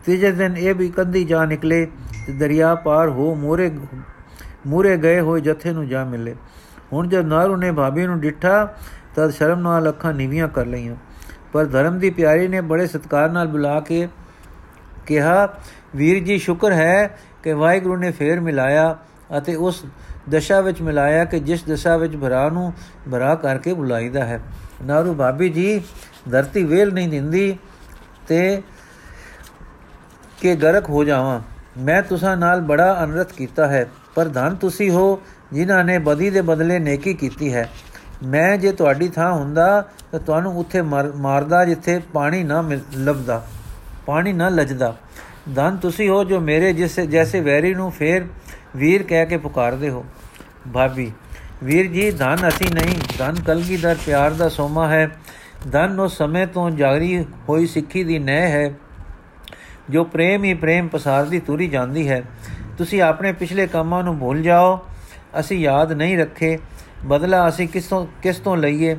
ਤੀਜੇ 0.05 0.31
ਦਿਨ 0.31 0.57
ਇਹ 0.57 0.75
ਵੀ 0.75 0.89
ਕੰਦੀ 0.89 1.25
ਜਾ 1.25 1.45
ਨਿਕਲੇ 1.45 1.87
ਤੇ 2.27 2.33
ਦਰਿਆ 2.33 2.75
ਪਾਰ 2.75 3.09
ਹੋ 3.09 3.35
ਮੋਰੇ 3.35 3.71
ਮੂਰੇ 4.67 4.97
ਗਏ 4.97 5.21
ਹੋਏ 5.21 5.41
ਜਥੇ 5.41 5.73
ਨੂੰ 5.73 5.89
ਜਾ 5.89 6.05
ਮਿਲੇ। 6.05 6.35
ਹੁਣ 6.93 7.09
ਜਦ 7.09 7.27
ਨਾਰੂ 7.27 7.57
ਨੇ 7.57 7.73
ਭਾਬੀ 7.73 8.07
ਨੂੰ 8.07 8.21
ਡਿੱਠਾ, 8.21 8.75
ਤਦ 9.17 9.31
ਸ਼ਰਮ 9.31 9.61
ਨਾਲ 9.61 9.89
ਅੱਖਾਂ 9.89 10.13
ਨੀਵੀਆਂ 10.13 10.49
ਕਰ 10.49 10.67
ਲਈਆਂ। 10.67 10.97
ਪਰ 11.53 11.65
ਧਰਮ 11.65 11.99
ਦੀ 11.99 12.11
ਪਿਆਰੀ 12.11 12.49
ਨੇ 12.49 12.61
ਬੜੇ 12.61 12.87
ਸਤਕਾਰ 12.87 13.31
ਨਾਲ 13.31 13.47
ਬੁਲਾ 13.47 13.81
ਕੇ 13.81 14.09
ਕਿਹਾ, 15.07 15.49
ਵੀਰ 15.97 16.25
ਜੀ, 16.25 16.39
ਸ਼ੁਕਰ 16.39 16.73
ਹੈ 16.73 17.19
ਕਿ 17.43 17.53
ਵਾਹਿਗੁਰੂ 17.53 17.97
ਨੇ 17.97 18.11
ਫੇਰ 18.11 18.41
ਮਿਲਾਇਆ 18.41 18.97
ਅਤੇ 19.39 19.55
ਉਸ 19.55 19.85
ਦਸ਼ਾ 20.31 20.61
ਵਿੱਚ 20.61 20.83
ਮਿਲਾਇਆ 20.83 21.25
ਕਿ 21.25 21.41
ਜਿਸ 21.41 21.65
ਦਸ਼ਾ 21.65 21.97
ਵਿੱਚ 21.97 22.17
ਭਰਾ 22.17 22.49
ਨੂੰ 22.49 22.73
ਭਰਾ 23.13 23.35
ਕਰਕੇ 23.35 23.75
ਬੁਲਾਈਦਾ 23.75 24.25
ਹੈ। 24.25 24.41
ਨਾਰੂ, 24.83 25.15
ਭਾਬੀ 25.15 25.49
ਜੀ, 25.49 25.83
ਧਰਤੀ 26.31 26.65
ਵੇਲ 26.65 26.93
ਨਹੀਂ 26.95 27.09
ਦਿੰਦੀ 27.09 27.59
ਤੇ 28.29 28.63
ਕਿ 30.41 30.55
ਗਰਕ 30.55 30.89
ਹੋ 30.89 31.05
ਜਾਵਾਂ। 31.05 31.41
ਮੈਂ 31.79 32.03
ਤੁਸਾਂ 32.03 32.37
ਨਾਲ 32.37 32.61
ਬੜਾ 32.61 33.05
ਅਨਰਥ 33.05 33.33
ਕੀਤਾ 33.33 33.67
ਹੈ। 33.67 33.87
ਪਰ 34.17 34.29
ਧਨ 34.29 34.55
ਤੁਸੀਂ 34.55 34.91
ਹੋ, 34.91 35.21
ਜਿਨ੍ਹਾਂ 35.53 35.85
ਨੇ 35.85 35.99
ਬਦੀ 35.99 36.31
ਦੇ 36.31 36.41
ਬਦਲੇ 36.43 36.79
ਨੇਕੀ 36.79 37.15
ਕੀਤੀ 37.15 37.53
ਹੈ। 37.55 37.69
ਮੈਂ 38.25 38.57
ਜੇ 38.59 38.73
ਤੁਹਾਡੀ 38.73 39.09
ਥਾਂ 39.09 39.33
ਹੁੰਦਾ, 39.33 39.89
ਤਾਂ 40.13 40.21
ਤੁਹਾਨੂੰ 40.21 40.57
ਉੱਥੇ 40.59 40.83
ਮਾਰਦਾ 40.83 41.65
ਜਿੱਥੇ 41.65 41.99
ਪਾਣੀ 42.13 42.43
ਨਾ 42.45 42.63
ਲੱਭਦਾ, 42.97 43.43
ਪਾਣੀ 44.07 44.33
ਨਾ 44.33 44.49
ਲੱਜਦਾ। 44.49 44.95
ਧਨ 45.57 45.77
ਤੁਸੀਂ 45.77 46.09
ਹੋ 46.09 46.23
ਜੋ 46.25 46.41
ਮੇਰੇ 46.41 46.73
ਜਿਸ, 46.73 46.99
ਜੈਸੇ 47.01 47.41
ਵੈਰੀ 47.41 47.75
ਨੂੰ 47.75 47.91
ਫੇਰ 47.91 48.27
ਵੀਰ 48.77 49.03
ਕਹਿ 49.03 49.27
ਕੇ 49.27 49.37
ਪੁਕਾਰਦੇ 49.37 49.91
ਹੋ। 49.91 50.05
ਭਾਬੀ, 50.75 51.11
ਵੀਰ 51.65 51.87
ਜੀ, 51.87 52.11
ਧਨ 52.11 52.49
ਅਸੀਂ 52.49 52.71
ਨਹੀਂ, 52.75 52.97
ਧਨ 53.19 53.43
ਕਲਗੀਦਾਰ 53.47 53.97
ਪਿਆਰ 54.07 54.31
ਦਾ 54.31 54.49
ਸੋਮਾ 54.49 54.89
ਹੈ। 54.89 55.09
ਧਨ 55.73 56.01
ਉਹ 56.01 56.09
ਸਮੇਂ 56.09 56.47
ਤੋਂ 56.47 56.71
ਜਾਗਰੀ 56.71 57.25
ਹੋਈ 57.49 57.67
ਸਿੱਖੀ 57.67 58.05
ਦੀ 58.05 58.19
ਨਹਿ 58.19 58.51
ਹੈ, 58.53 58.73
ਜੋ 59.91 60.05
ਪ੍ਰੇਮ 60.05 60.45
ਹੀ 60.45 60.55
ਪ੍ਰੇਮ 60.55 60.89
ਪਸਾਰਦੀ 60.89 61.39
ਤੁਰੀ 61.41 61.69
ਜਾਂਦੀ 61.69 62.09
ਹੈ। 62.09 62.23
ਤੁਸੀਂ 62.79 63.03
ਆਪਣੇ 63.03 63.33
ਪਿਛਲੇ 63.33 63.67
ਕੰਮਾਂ 63.67 64.03
ਨੂੰ 64.03 64.19
ਭੁੱਲ 64.19 64.43
ਜਾਓ। 64.43 64.81
ਅਸੀਂ 65.41 65.59
ਯਾਦ 65.59 65.93
ਨਹੀਂ 65.93 66.19
ਰੱਖੇ। 66.19 66.59
ਬਦਲਾ 67.05 67.49
ਅਸੀਂ 67.49 67.69
ਕਿਸ 67.69 67.85
ਤੋਂ 67.85 68.07
ਕਿਸ 68.23 68.37
ਤੋਂ 68.37 68.57
ਲਈਏ? 68.57 68.97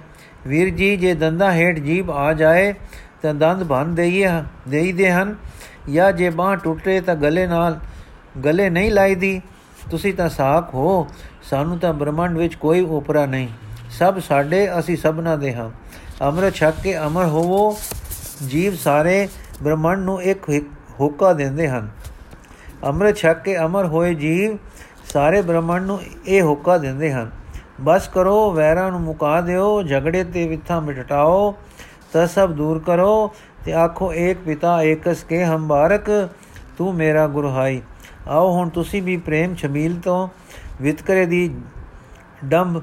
ਵੀਰ 0.47 0.69
ਜੀ, 0.69 0.97
ਜੇ 0.97 1.13
ਦੰਦਾਂ 1.13 1.53
ਹੇਠ 1.53 1.79
ਜੀਬ 1.79 2.11
ਆ 2.11 2.33
ਜਾਏ, 2.33 2.73
ਤਾਂ 3.21 3.33
ਦੰਦ 3.33 3.63
ਭੰਨ 3.63 3.95
ਦੇਈਏ 3.95 4.27
ਦੇਈਦੇ 4.67 5.11
ਹਨ। 5.11 5.35
ਜਾਂ 5.93 6.11
ਜੇ 6.11 6.29
ਬਾਹ 6.29 6.55
ਟੁੱਟੇ, 6.55 7.01
ਤਾਂ 7.01 7.15
ਗਲੇ 7.15 7.47
ਨਾਲ 7.47 7.79
ਗਲੇ 8.45 8.69
ਨਹੀਂ 8.69 8.91
ਲਾਈਦੀ। 8.91 9.41
ਤੁਸੀਂ 9.91 10.13
ਤਾਂ 10.13 10.29
ਸਾਖ 10.29 10.73
ਹੋ। 10.73 11.07
ਸਾਨੂੰ 11.43 11.79
ਤਾਂ 11.79 11.93
ਬ੍ਰਹਮੰਡ 11.93 12.37
ਵਿੱਚ 12.37 12.55
ਕੋਈ 12.55 12.81
ਉਪਰਾ 12.81 13.25
ਨਹੀਂ। 13.25 13.47
ਸਭ 13.89 14.19
ਸਾਡੇ, 14.19 14.79
ਅਸੀਂ 14.79 14.97
ਸਭਨਾ 14.97 15.35
ਦੇ 15.35 15.53
ਹਾਂ। 15.53 15.71
ਅਮਰ 16.29 16.51
ਛਕ 16.51 16.73
ਕੇ 16.83 16.97
ਅਮਰ 16.97 17.25
ਹੋਵੋ। 17.25 17.77
ਜੀਵ 18.47 18.75
ਸਾਰੇ 18.75 19.27
ਬ੍ਰਹਮੰਡ 19.63 20.03
ਨੂੰ 20.03 20.21
ਇੱਕ 20.21 20.49
ਹੋਕਾ 20.99 21.33
ਦਿੰਦੇ 21.33 21.69
ਹਨ। 21.69 21.89
ਅੰਮ੍ਰਿਤ 22.83 23.17
ਛਕ 23.17 23.41
ਕੇ 23.43 23.57
ਅਮਰ 23.57 23.85
ਹੋਏ 23.85 24.13
ਜੀਵ 24.13 24.57
ਸਾਰੇ 25.05 25.41
ਬ੍ਰਹਮੰਡ 25.41 25.85
ਨੂੰ 25.85 25.99
ਇਹ 26.25 26.41
ਹੋਕਾ 26.41 26.77
ਦਿੰਦੇ 26.77 27.11
ਹਨ। 27.13 27.31
ਬਸ 27.81 28.07
ਕਰੋ, 28.07 28.51
ਵੈਰਾਂ 28.51 28.91
ਨੂੰ 28.91 29.01
ਮੁਕਾ 29.01 29.41
ਦਿਓ, 29.41 29.81
ਝਗੜੇ 29.83 30.23
ਤੇ 30.23 30.47
ਵਿਥਾ 30.47 30.79
ਮਿਟਾਓ 30.79 31.55
ਤਾਂ 32.13 32.27
ਸਭ 32.27 32.51
ਦੂਰ 32.51 32.79
ਕਰੋ 32.79 33.31
ਤੇ 33.65 33.73
ਆਖੋ, 33.73 34.13
ਏਕ 34.13 34.37
ਪਿਤਾ, 34.37 34.81
ਏਕਸ 34.83 35.23
ਕੇ 35.23 35.43
ਹੰਬਾਰਕ 35.45 36.29
ਤੂੰ 36.77 36.93
ਮੇਰਾ 36.95 37.27
ਗੁਰਹਾਈ 37.27 37.81
ਆਓ 38.27 38.51
ਹੁਣ 38.51 38.69
ਤੁਸੀਂ 38.69 39.01
ਵੀ 39.03 39.17
ਪ੍ਰੇਮ 39.17 39.55
ਛਬੀਲ 39.55 39.99
ਤੋਂ 39.99 40.27
ਵਿਤਕਰੇ 40.81 41.25
ਦੀ 41.25 41.55
ਡੰਬ 42.45 42.81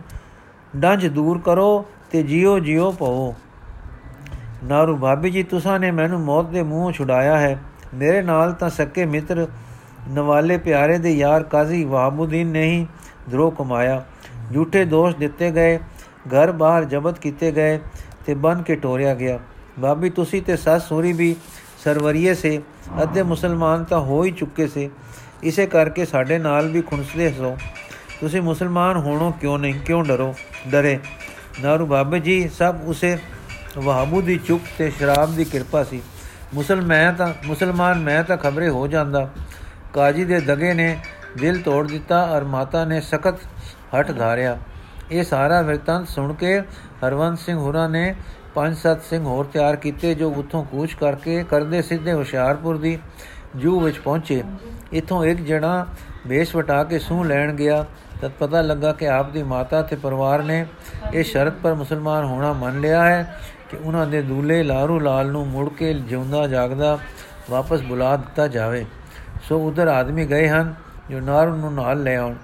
ਡੰਜ 0.77 1.07
ਦੂਰ 1.07 1.39
ਕਰੋ 1.39 1.85
ਤੇ 2.11 2.23
ਜਿਉ 2.23 2.59
ਜਿਉ 2.59 2.91
ਪਵੋ 2.91 3.35
ਨਾਰੂ 4.65 4.97
ਭਾਬੀ 4.97 5.31
ਜੀ, 5.31 5.43
ਤੁਸਾਂ 5.43 5.79
ਨੇ 5.81 5.91
ਮੈਨੂੰ 5.91 6.21
ਮੌਤ 6.21 6.47
ਦੇ 6.47 6.63
ਮੂੰਹੋਂ 6.63 6.93
ਛੁਡਾਇਆ 6.93 7.39
ਹੈ। 7.39 7.59
ਮੇਰੇ 7.95 8.23
ਨਾਲ 8.23 8.53
ਤਾਂ 8.53 8.71
ਸੱਕੇ 8.71 9.05
ਮਿੱਤਰ 9.05 9.47
ਨਵਾਲੇ 10.09 10.59
ਪਿਆਰੇ 10.59 10.99
ਦੇ 10.99 11.13
ਯਾਰ 11.13 11.43
ਕਾਜ਼ੀ 11.43 11.85
ਵਾਹਬੁਦੀਨ 11.85 12.47
ਨੇ 12.47 12.63
ਹੀ 12.63 12.87
ਦਰੋ 13.31 13.51
ਕਮਾਇਆ। 13.51 14.05
ਝੂਠੇ 14.55 14.85
ਦੋਸ਼ 14.85 15.17
ਦਿੱਤੇ 15.17 15.51
ਗਏ, 15.51 15.79
ਘਰ 16.29 16.53
ਬਾਹਰ 16.53 16.85
ਜ਼ਬਤ 16.85 17.19
ਕੀਤੇ 17.19 17.53
ਗਏ 17.53 17.81
ਤੇ 18.27 18.35
ਬਨ 18.35 18.63
ਕੇ 18.63 18.75
ਟੋਰਿਆ 18.75 19.15
ਗਿਆ। 19.15 19.39
ਬਾਬੀ 19.79 20.11
ਤੁਸੀਂ 20.11 20.43
ਤੇ 20.43 20.57
ਸੱਸ 20.57 20.89
ਸੋਰੀ 20.89 21.13
ਵੀ 21.13 21.37
ਸਰਵਰੀਏ 21.85 22.35
ਸੇ, 22.35 22.63
ਅੱਧੇ 23.03 23.23
ਮੁਸਲਮਾਨ 23.23 23.85
ਤਾਂ 23.85 24.01
ਹੋ 24.01 24.25
ਹੀ 24.25 24.31
ਚੁੱਕੇ 24.31 24.69
ਸੇ। 24.69 24.91
ਇਸੇ 25.43 25.67
ਕਰਕੇ 25.67 26.05
ਸਾਡੇ 26.05 26.39
ਨਾਲ 26.39 26.69
ਵੀ 26.69 26.83
ਖੁਣਸਦੇ 26.83 27.33
ਸੋ। 27.33 27.57
ਤੁਸੀਂ 28.21 28.43
ਮੁਸਲਮਾਨ 28.43 28.97
ਹੋਣੋ 28.97 29.35
ਕਿਉਂ 29.41 29.59
ਨਹੀਂ, 29.59 29.75
ਕਿਉਂ 29.75 30.05
ਡਰੋ? 30.05 30.35
ਡਰੇ। 30.69 30.99
ਨਾਰੂ 31.63 31.87
ਬਾਬੇ 31.87 32.21
ਜੀ, 32.21 32.49
ਸਭ 32.49 32.77
ਉਸੇ 32.85 33.19
ਵਹਾਬੂ 33.79 34.23
ਦੀ 34.23 34.39
ਚੁੱਪ 34.39 34.63
ਤੇ 34.79 34.91
ਸ਼ਰਾਬ 34.91 35.35
ਦੀ 35.35 35.45
ਕਿਰਪਾ 35.45 35.85
ਸੀ। 35.85 36.03
ਮੁਸਲਮਾਨ 36.55 37.15
ਤਾਂ, 37.15 37.35
ਮੁਸਲਮਾਨ 37.47 37.99
ਮੈਂ 37.99 38.25
ਤਾਂ 38.25 38.37
ਖਬਰੇ 38.37 38.69
ਹੋ 38.69 38.87
ਜਾਂਦਾ। 38.87 39.31
ਕਾਜੀ 39.95 40.25
ਦੇ 40.25 40.41
ਦਗੇ 40.41 40.73
ਨੇ 40.75 40.97
ਦਿਲ 41.39 41.61
ਤੋੜ 41.61 41.87
ਦਿੱਤਾ 41.89 42.23
ਔਰ 42.27 42.45
ਮਾਤਾ 42.45 42.85
ਨੇ 42.85 43.01
ਸਖਤ 43.01 43.35
ਹਟ 43.95 44.11
ਧਾਰਿਆ। 44.11 44.57
ਇਹ 45.11 45.25
ਸਾਰਾ 45.25 45.61
ਵਿਰਤੰਤ 45.63 46.09
ਸੁਣ 46.09 46.33
ਕੇ 46.33 46.59
ਹਰਵੰਤ 47.07 47.39
ਸਿੰਘ 47.39 47.59
ਹੋਰਾਂ 47.59 47.89
ਨੇ 47.89 48.15
ਪੰਜ 48.55 48.77
ਸੱਤ 48.77 49.03
ਸਿੰਘ 49.03 49.25
ਹੋਰ 49.25 49.45
ਤਿਆਰ 49.45 49.77
ਕੀਤੇ 49.77 50.15
ਜੋ 50.15 50.31
ਉਥੋਂ 50.31 50.65
ਕੂਚ 50.65 50.95
ਕਰਕੇ 50.95 51.43
ਕਰਦੇ 51.51 51.83
ਸਿੱਧੇ 51.83 52.13
ਹੁਸ਼ਿਆਰਪੁਰ 52.13 52.79
ਦੀ 52.79 52.99
ਜੂ 53.57 53.81
ਵਿੱਚ 53.81 53.99
ਪਹੁੰਚੇ। 53.99 54.43
ਇਥੋਂ 54.93 55.25
ਇੱਕ 55.25 55.41
ਜਣਾ 55.41 55.87
ਵੇਸ਼ 56.27 56.57
ਵਟਾ 56.57 56.83
ਕੇ 56.85 56.99
ਸੂਹ 56.99 57.25
ਲੈਣ 57.25 57.53
ਗਿਆ। 57.53 57.85
ਤਦ 58.21 58.31
ਪਤਾ 58.39 58.61
ਲੱਗਾ 58.61 58.93
ਕਿ 58.93 59.09
ਆਪ 59.09 59.31
ਦੀ 59.31 59.43
ਮਾਤਾ 59.43 59.83
ਤੇ 59.83 59.97
ਪਰਿਵਾਰ 59.97 60.43
ਨੇ 60.43 60.65
ਇਹ 61.13 61.25
ਸ਼ਰਤ 61.25 61.55
ਪਰ 61.63 61.75
ਮੁਸਲਮਾਨ 61.75 62.25
ਹੋਣਾ 62.25 62.53
ਮੰਨ 62.53 62.81
ਲਿਆ 62.81 63.05
ਹੈ 63.05 63.41
ਕਿ 63.71 63.77
ਉਹਨਾਂ 63.77 64.07
ਦੇ 64.07 64.23
ਦੂਲੇ 64.23 64.63
ਲਾਰੂ 64.63 64.99
ਲਾਲ 65.01 65.31
ਨੂੰ 65.31 65.47
ਮੁੜ 65.47 65.69
ਕੇ 65.69 65.95
ਜਿਉਂਦਾ 65.95 66.47
ਜਾਗਦਾ 66.49 66.99
ਵਾਪਸ 67.51 67.81
ਬੁਲਾ 67.81 68.17
ਦਿੱਤਾ 68.17 68.49
ਜਾਵੇ। 68.49 68.85
ਸੋ 69.49 69.59
ਉਧਰ 69.59 69.89
ਆਦਮੀ 69.89 70.25
ਗਏ 70.27 70.49
ਹਨ, 70.49 70.75
ਜੋ 71.11 71.21
ਨਾਰੂ 71.21 71.57
ਨੂੰ 71.57 71.73
ਨਾਲ 71.75 72.03
ਲੈ 72.03 72.17
ਆਉਣ। 72.17 72.35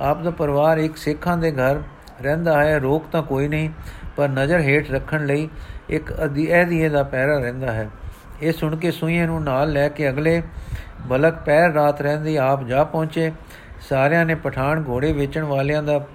ਆਪ 0.00 0.22
ਦਾ 0.22 0.30
ਪਰਿਵਾਰ 0.30 0.78
ਇੱਕ 0.78 0.96
ਸਿੱਖਾਂ 0.96 1.36
ਦੇ 1.36 1.50
ਘਰ 1.52 1.80
ਰਹਿੰਦਾ 2.22 2.64
ਹੈ, 2.64 2.78
ਰੋਕ 2.78 3.06
ਤਾਂ 3.12 3.22
ਕੋਈ 3.22 3.48
ਨਹੀਂ, 3.48 3.70
ਪਰ 4.16 4.28
ਨਜ਼ਰ 4.28 4.60
ਹੇਠ 4.60 4.90
ਰੱਖਣ 4.90 5.26
ਲਈ 5.26 5.48
ਇੱਕ 5.90 6.12
ਅਧੀਏ 6.24 6.88
ਦਾ 6.88 7.02
ਪਹਿਰਾ 7.02 7.38
ਰਹਿੰਦਾ 7.38 7.72
ਹੈ। 7.72 7.88
ਇਹ 8.42 8.52
ਸੁਣ 8.52 8.76
ਕੇ 8.76 8.90
ਸੂਈਏ 8.90 9.26
ਨੂੰ 9.26 9.42
ਨਾਲ 9.42 9.72
ਲੈ 9.72 9.88
ਕੇ 9.88 10.08
ਅਗਲੇ 10.08 10.42
ਬਲਕ 11.06 11.34
ਪੈਰ 11.34 11.72
ਰਾਤ 11.72 12.00
ਰਹਿੰਦੀ, 12.00 12.36
ਆਪ 12.36 12.64
ਜਾ 12.64 12.84
ਪਹੁੰਚੇ। 12.84 13.32
ਸਾਰਿਆਂ 13.88 14.24
ਨੇ 14.26 14.34
ਪਠਾਨ 14.34 14.84
ਘੋੜੇ 14.88 15.12
ਵੇਚਣ 15.12 15.44
ਵਾਲਿਆਂ 15.44 15.82
ਦਾ 15.82 16.06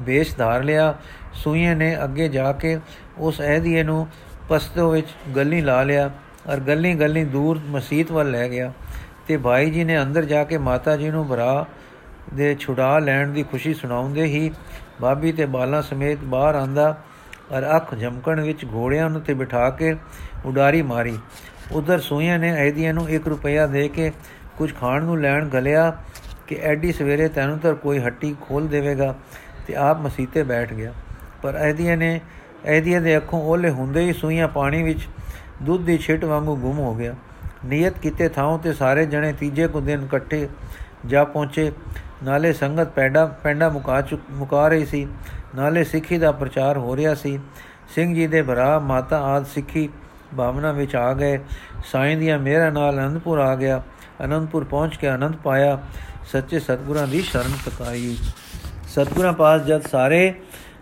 ਵੇਸ਼ 0.00 0.36
ਧਾਰ 0.36 0.62
ਲਿਆ। 0.62 0.94
ਸੂਈਏ 1.34 1.74
ਨੇ 1.74 1.96
ਅੱਗੇ 2.04 2.28
ਜਾ 2.28 2.52
ਕੇ 2.52 2.78
ਉਸ 3.18 3.40
ਅਹਦੀਏ 3.40 3.82
ਨੂੰ 3.82 4.06
ਪਸਤੋ 4.48 4.90
ਵਿੱਚ 4.90 5.06
ਗੱਲੀ 5.36 5.60
ਲਾ 5.60 5.82
ਲਿਆ 5.82 6.10
ਔਰ 6.48 6.60
ਗੱਲੀ 6.60 6.94
ਗੱਲੀ 6.94 7.24
ਦੂਰ 7.24 7.60
ਮਸਜਿਦ 7.68 8.10
ਵੱਲ 8.10 8.30
ਲੈ 8.30 8.48
ਗਿਆ। 8.48 8.72
ਤੇ 9.26 9.36
ਭਾਈ 9.36 9.70
ਜੀ 9.70 9.84
ਨੇ 9.84 10.00
ਅੰਦਰ 10.02 10.24
ਜਾ 10.24 10.44
ਕੇ 10.44 10.58
ਮਾਤਾ 10.58 10.96
ਜੀ 10.96 11.10
ਨੂੰ 11.10 11.26
ਭਰਾ 11.26 11.64
ਦੇ 12.34 12.54
ਛੁਡਾ 12.54 12.98
ਲੈਣ 12.98 13.32
ਦੀ 13.32 13.42
ਖੁਸ਼ੀ 13.42 13.74
ਸੁਣਾਉਂਦੇ 13.74 14.24
ਹੀ 14.24 14.50
ਬਾਬੀ 15.00 15.32
ਤੇ 15.32 15.46
ਬਾਲਾਂ 15.46 15.82
ਸਮੇਤ 15.82 16.18
ਬਾਹਰ 16.24 16.54
ਆਂਦਾ 16.54 16.88
ਔਰ 17.52 17.76
ਅੱਖ 17.76 17.94
ਝਮਕਣ 17.94 18.40
ਵਿੱਚ 18.40 18.64
ਘੋੜਿਆਂ 18.74 19.10
ਨੂੰ 19.10 19.20
ਤੇ 19.20 19.34
ਬਿਠਾ 19.34 19.68
ਕੇ 19.70 19.94
ਉਡਾਰੀ 20.46 20.82
ਮਾਰੀ। 20.82 21.18
ਉਧਰ 21.72 22.00
ਸੋਈਆਂ 22.00 22.38
ਨੇ 22.38 22.50
ਐਦੀਆਂ 22.58 22.94
ਨੂੰ 22.94 23.08
1 23.10 23.28
ਰੁਪਿਆ 23.28 23.66
ਦੇ 23.66 23.88
ਕੇ 23.88 24.10
ਕੁਝ 24.56 24.72
ਖਾਣ 24.74 25.04
ਨੂੰ 25.04 25.20
ਲੈਣ 25.20 25.48
ਗਲਿਆ 25.48 25.90
ਕਿ 26.46 26.58
ਐਡੀ 26.62 26.92
ਸਵੇਰੇ 26.92 27.28
ਤੈਨੂੰ 27.28 27.58
ਤਾਂ 27.58 27.74
ਕੋਈ 27.74 27.98
ਹੱਟੀ 27.98 28.34
ਖੋਲ 28.40 28.68
ਦੇਵੇਗਾ 28.68 29.14
ਤੇ 29.66 29.74
ਆਪ 29.74 30.00
ਮਸੀਤੇ 30.00 30.42
ਬੈਠ 30.42 30.72
ਗਿਆ। 30.72 30.92
ਪਰ 31.42 31.54
ਐਦੀਆਂ 31.54 31.96
ਨੇ 31.96 32.20
ਐਦੀਆਂ 32.64 33.00
ਦੇ 33.00 33.16
ਅੱਖੋਂ 33.16 33.42
ਓਲੇ 33.42 33.70
ਹੁੰਦੇ 33.70 34.00
ਹੀ 34.00 34.12
ਸੂਈਆਂ 34.12 34.48
ਪਾਣੀ 34.48 34.82
ਵਿੱਚ 34.82 35.08
ਦੁੱਧ 35.62 35.84
ਦੀ 35.84 35.98
ਛਿਟ 35.98 36.24
ਵਾਂਗੂ 36.24 36.56
ਗੁੰਮ 36.56 36.78
ਹੋ 36.78 36.94
ਗਿਆ। 36.94 37.14
ਨੀਅਤ 37.64 37.98
ਕੀਤੇ 37.98 38.28
ਥਾਂ 38.28 38.58
ਤੇ 38.58 38.72
ਸਾਰੇ 38.72 39.06
ਜਣੇ 39.06 39.32
ਤੀਜੇ 39.32 39.68
ਕੁ 39.68 39.80
ਦਿਨ 39.80 40.04
ਇਕੱਠੇ 40.04 40.48
ਜਾ 41.06 41.24
ਪਹੁੰਚੇ। 41.24 41.72
ਨਾਲੇ 42.24 42.52
ਸੰਗਤ 42.52 42.88
ਪੈਂਡਾ 42.88 43.26
ਪੈਂਡਾ 43.26 43.68
ਮੁਕਾ 43.68 44.00
ਚੁੱਕ, 44.00 44.22
ਮੁਕਾ 44.30 44.68
ਰਹੀ 44.68 44.86
ਸੀ। 44.86 45.08
ਨਾਲੇ 45.54 45.84
ਸਿੱਖੀ 45.84 46.18
ਦਾ 46.18 46.32
ਪ੍ਰਚਾਰ 46.32 46.78
ਹੋ 46.78 46.96
ਰਿਹਾ 46.96 47.14
ਸੀ। 47.14 47.38
ਸਿੰਘ 47.94 48.14
ਜੀ 48.14 48.26
ਦੇ 48.26 48.42
ਭਰਾ, 48.42 48.78
ਮਾਤਾ 48.78 49.20
ਆਦ 49.20 49.46
ਸਿੱਖੀ 49.46 49.88
ਭਾਵਨਾ 50.36 50.72
ਵਿੱਚ 50.72 50.96
ਆ 50.96 51.12
ਗਏ। 51.12 51.40
ਸਾਈਂ 51.92 52.16
ਦੀਆਂ 52.16 52.38
ਮੇਰਾ 52.38 52.70
ਨਾਲ 52.70 52.94
ਅਨੰਦਪੁਰ 52.94 53.38
ਆ 53.38 53.54
ਗਿਆ। 53.54 53.82
ਅਨੰਦਪੁਰ 54.24 54.64
ਪਹੁੰਚ 54.64 54.96
ਕੇ 54.96 55.08
ਆਨੰਦ 55.08 55.36
ਪਾਇਆ। 55.36 55.78
ਸੱਚੇ 56.32 56.58
ਸਤਗੁਰਾਂ 56.58 57.06
ਦੀ 57.06 57.20
ਸ਼ਰਨ 57.20 57.52
ਤਕਾਈ 57.66 58.16
ਸਤਗੁਰਾਂ 58.88 59.32
ਪਾਸ 59.32 59.60
ਜਦ 59.60 59.82
ਸਾਰੇ 59.82 60.34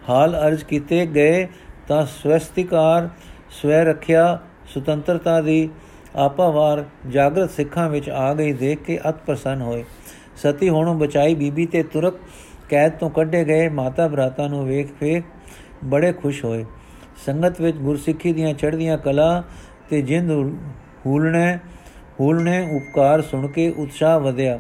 ਹਾਲ 0.09 0.49
ਅਰਜ 0.49 0.63
ਕੀਤੇ 0.63 1.07
ਗਏ 1.07 1.49
ਤਾਂ 1.89 2.07
ਸਵਸਤਿਕਾਰ, 2.07 3.09
ਸਵੈ 3.51 3.85
ਰੱਖਿਆ, 3.85 4.39
ਸੁਤੰਤਰਤਾ 4.69 5.41
ਦੀ 5.41 5.71
ਆਪਾਵਾਰ 6.17 6.85
ਜਾਗਰਤ 7.09 7.51
ਸਿੱਖਾਂ 7.51 7.89
ਵਿੱਚ 7.91 8.11
ਆ 8.11 8.35
ਗਈ, 8.35 8.53
ਦੇਖ 8.53 8.79
ਕੇ 8.79 8.99
ਅਤ 9.09 9.15
ਪ੍ਰਸੰਨ 9.27 9.61
ਹੋਏ। 9.61 9.85
ਸਤੀ 10.37 10.69
ਹੋਣੋਂ 10.69 10.95
ਬਚਾਈ 10.95 11.35
ਬੀਬੀ 11.35 11.67
ਤੇ 11.67 11.83
ਤੁਰਕ 11.83 12.15
ਕੈਦ 12.69 12.93
ਤੋਂ 12.93 13.11
ਕੱਢੇ 13.11 13.45
ਗਏ, 13.45 13.69
ਮਾਤਾ 13.69 14.09
ਭਰਾਤਾ 14.09 14.49
ਨੂੰ 14.49 14.67
ਵੇਖ 14.67 14.93
ਵੇਖ 15.03 15.25
ਬੜੇ 15.85 16.13
ਖੁਸ਼ 16.13 16.45
ਹੋਏ। 16.45 16.65
ਸੰਗਤ 17.27 17.61
ਵਿੱਚ 17.61 17.77
ਗੁਰਸਿੱਖੀ 17.77 18.33
ਦੀਆਂ 18.33 18.55
ਚੜ੍ਹਦੀਆਂ 18.55 18.99
ਕਲਾ 18.99 19.43
ਤੇ 19.91 20.03
ਜਿੰਦ 20.03 20.31
ਹੂਲਣੇ 21.07 21.59
ਹੂਲਣੇ 22.21 22.61
ਉਪਕਾਰ 22.77 23.23
ਸੁਣ 23.23 23.47
ਕੇ 23.47 23.69
ਉਤਸ਼ਾਹ 23.71 24.21
ਵਧਿਆ। 24.21 24.59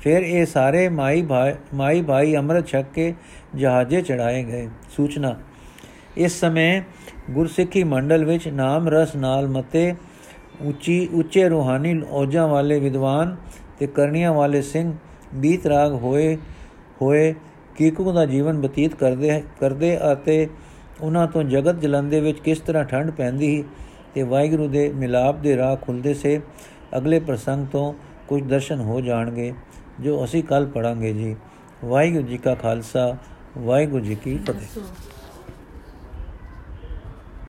ਫਿਰ 0.00 0.22
ਇਹ 0.22 0.46
ਸਾਰੇ 0.46 0.88
ਮਾਈ 0.88 1.22
ਭਾਈ 1.22 1.52
ਮਾਈ 1.74 2.02
ਭਾਈ 2.02 2.36
ਅੰਮ੍ਰਿਤ 2.36 2.66
ਛਕ 2.66 2.84
ਕੇ 2.94 3.14
ਜਹਾਜ਼ੇ 3.54 4.02
ਚੜਾਏ 4.02 4.42
ਗਏ। 4.44 4.68
ਸੂਚਨਾ 4.96 5.34
ਇਸ 6.16 6.40
ਸਮੇਂ 6.40 6.82
ਗੁਰਸਿੱਖੀ 7.30 7.84
ਮੰਡਲ 7.84 8.24
ਵਿੱਚ 8.24 8.48
ਨਾਮ 8.48 8.88
ਰਸ 8.88 9.16
ਨਾਲ 9.16 9.48
ਮਤੇ 9.48 9.94
ਉੱਚੀ, 10.62 11.08
ਉੱਚੇ 11.14 11.48
ਰੂਹਾਨੀ 11.48 12.00
ਔਜਾਂ 12.10 12.46
ਵਾਲੇ 12.48 12.78
ਵਿਦਵਾਨ 12.80 13.36
ਤੇ 13.78 13.86
ਕਰਨੀਆਂ 13.86 14.32
ਵਾਲੇ 14.32 14.62
ਸਿੰਘ 14.62 14.92
ਬੀਤ 15.34 15.66
ਰਾਗ 15.66 15.92
ਹੋਏ 15.92 16.36
ਹੋਏ, 17.02 17.34
ਕੀਕੂ 17.76 18.12
ਦਾ 18.12 18.24
ਜੀਵਨ 18.26 18.60
ਬਤੀਤ 18.60 18.94
ਕਰਦੇ 18.94 19.42
ਕਰਦੇ 19.60 19.96
ਅਤੇ 20.12 20.48
ਉਹਨਾਂ 21.00 21.26
ਤੋਂ 21.26 21.42
ਜਗਤ 21.42 21.80
ਜਲੰਦੇ 21.80 22.20
ਵਿੱਚ 22.20 22.40
ਕਿਸ 22.40 22.60
ਤਰ੍ਹਾਂ 22.60 22.84
ਠੰਡ 22.84 23.10
ਪੈਂਦੀ 23.10 23.64
ਤੇ 24.14 24.22
ਵਾਹਿਗੁਰੂ 24.22 24.68
ਦੇ 24.68 24.88
ਮਿਲਾਪ 24.92 25.36
ਦੇ 25.36 25.56
ਰਾਹ 25.56 25.76
ਖੁੱਲਦੇ 25.76 26.14
ਸੇ, 26.14 26.40
ਅਗਲੇ 26.96 27.20
ਪ੍ਰਸੰਗ 27.20 27.66
ਤੋਂ 27.66 27.92
ਕੁਝ 28.28 28.42
ਦਰਸ਼ਨ 28.42 28.80
ਹੋ 28.80 29.00
ਜਾਣਗੇ, 29.00 29.52
ਜੋ 30.00 30.24
ਅਸੀਂ 30.24 30.42
ਕੱਲ 30.42 30.66
ਪੜਾਂਗੇ 30.66 31.12
ਜੀ। 31.12 31.34
ਵਾਹਿਗੁਰੂ 31.84 32.26
ਜੀ 32.26 32.38
ਕਾ 32.38 32.54
ਖਾਲਸਾ, 32.54 33.16
ਵਾਹਿਗੁਰੂ 33.58 34.04
ਜੀ 34.04 34.14
ਕੀ 34.14 34.38
ਫਤਿਹ। 34.38 34.80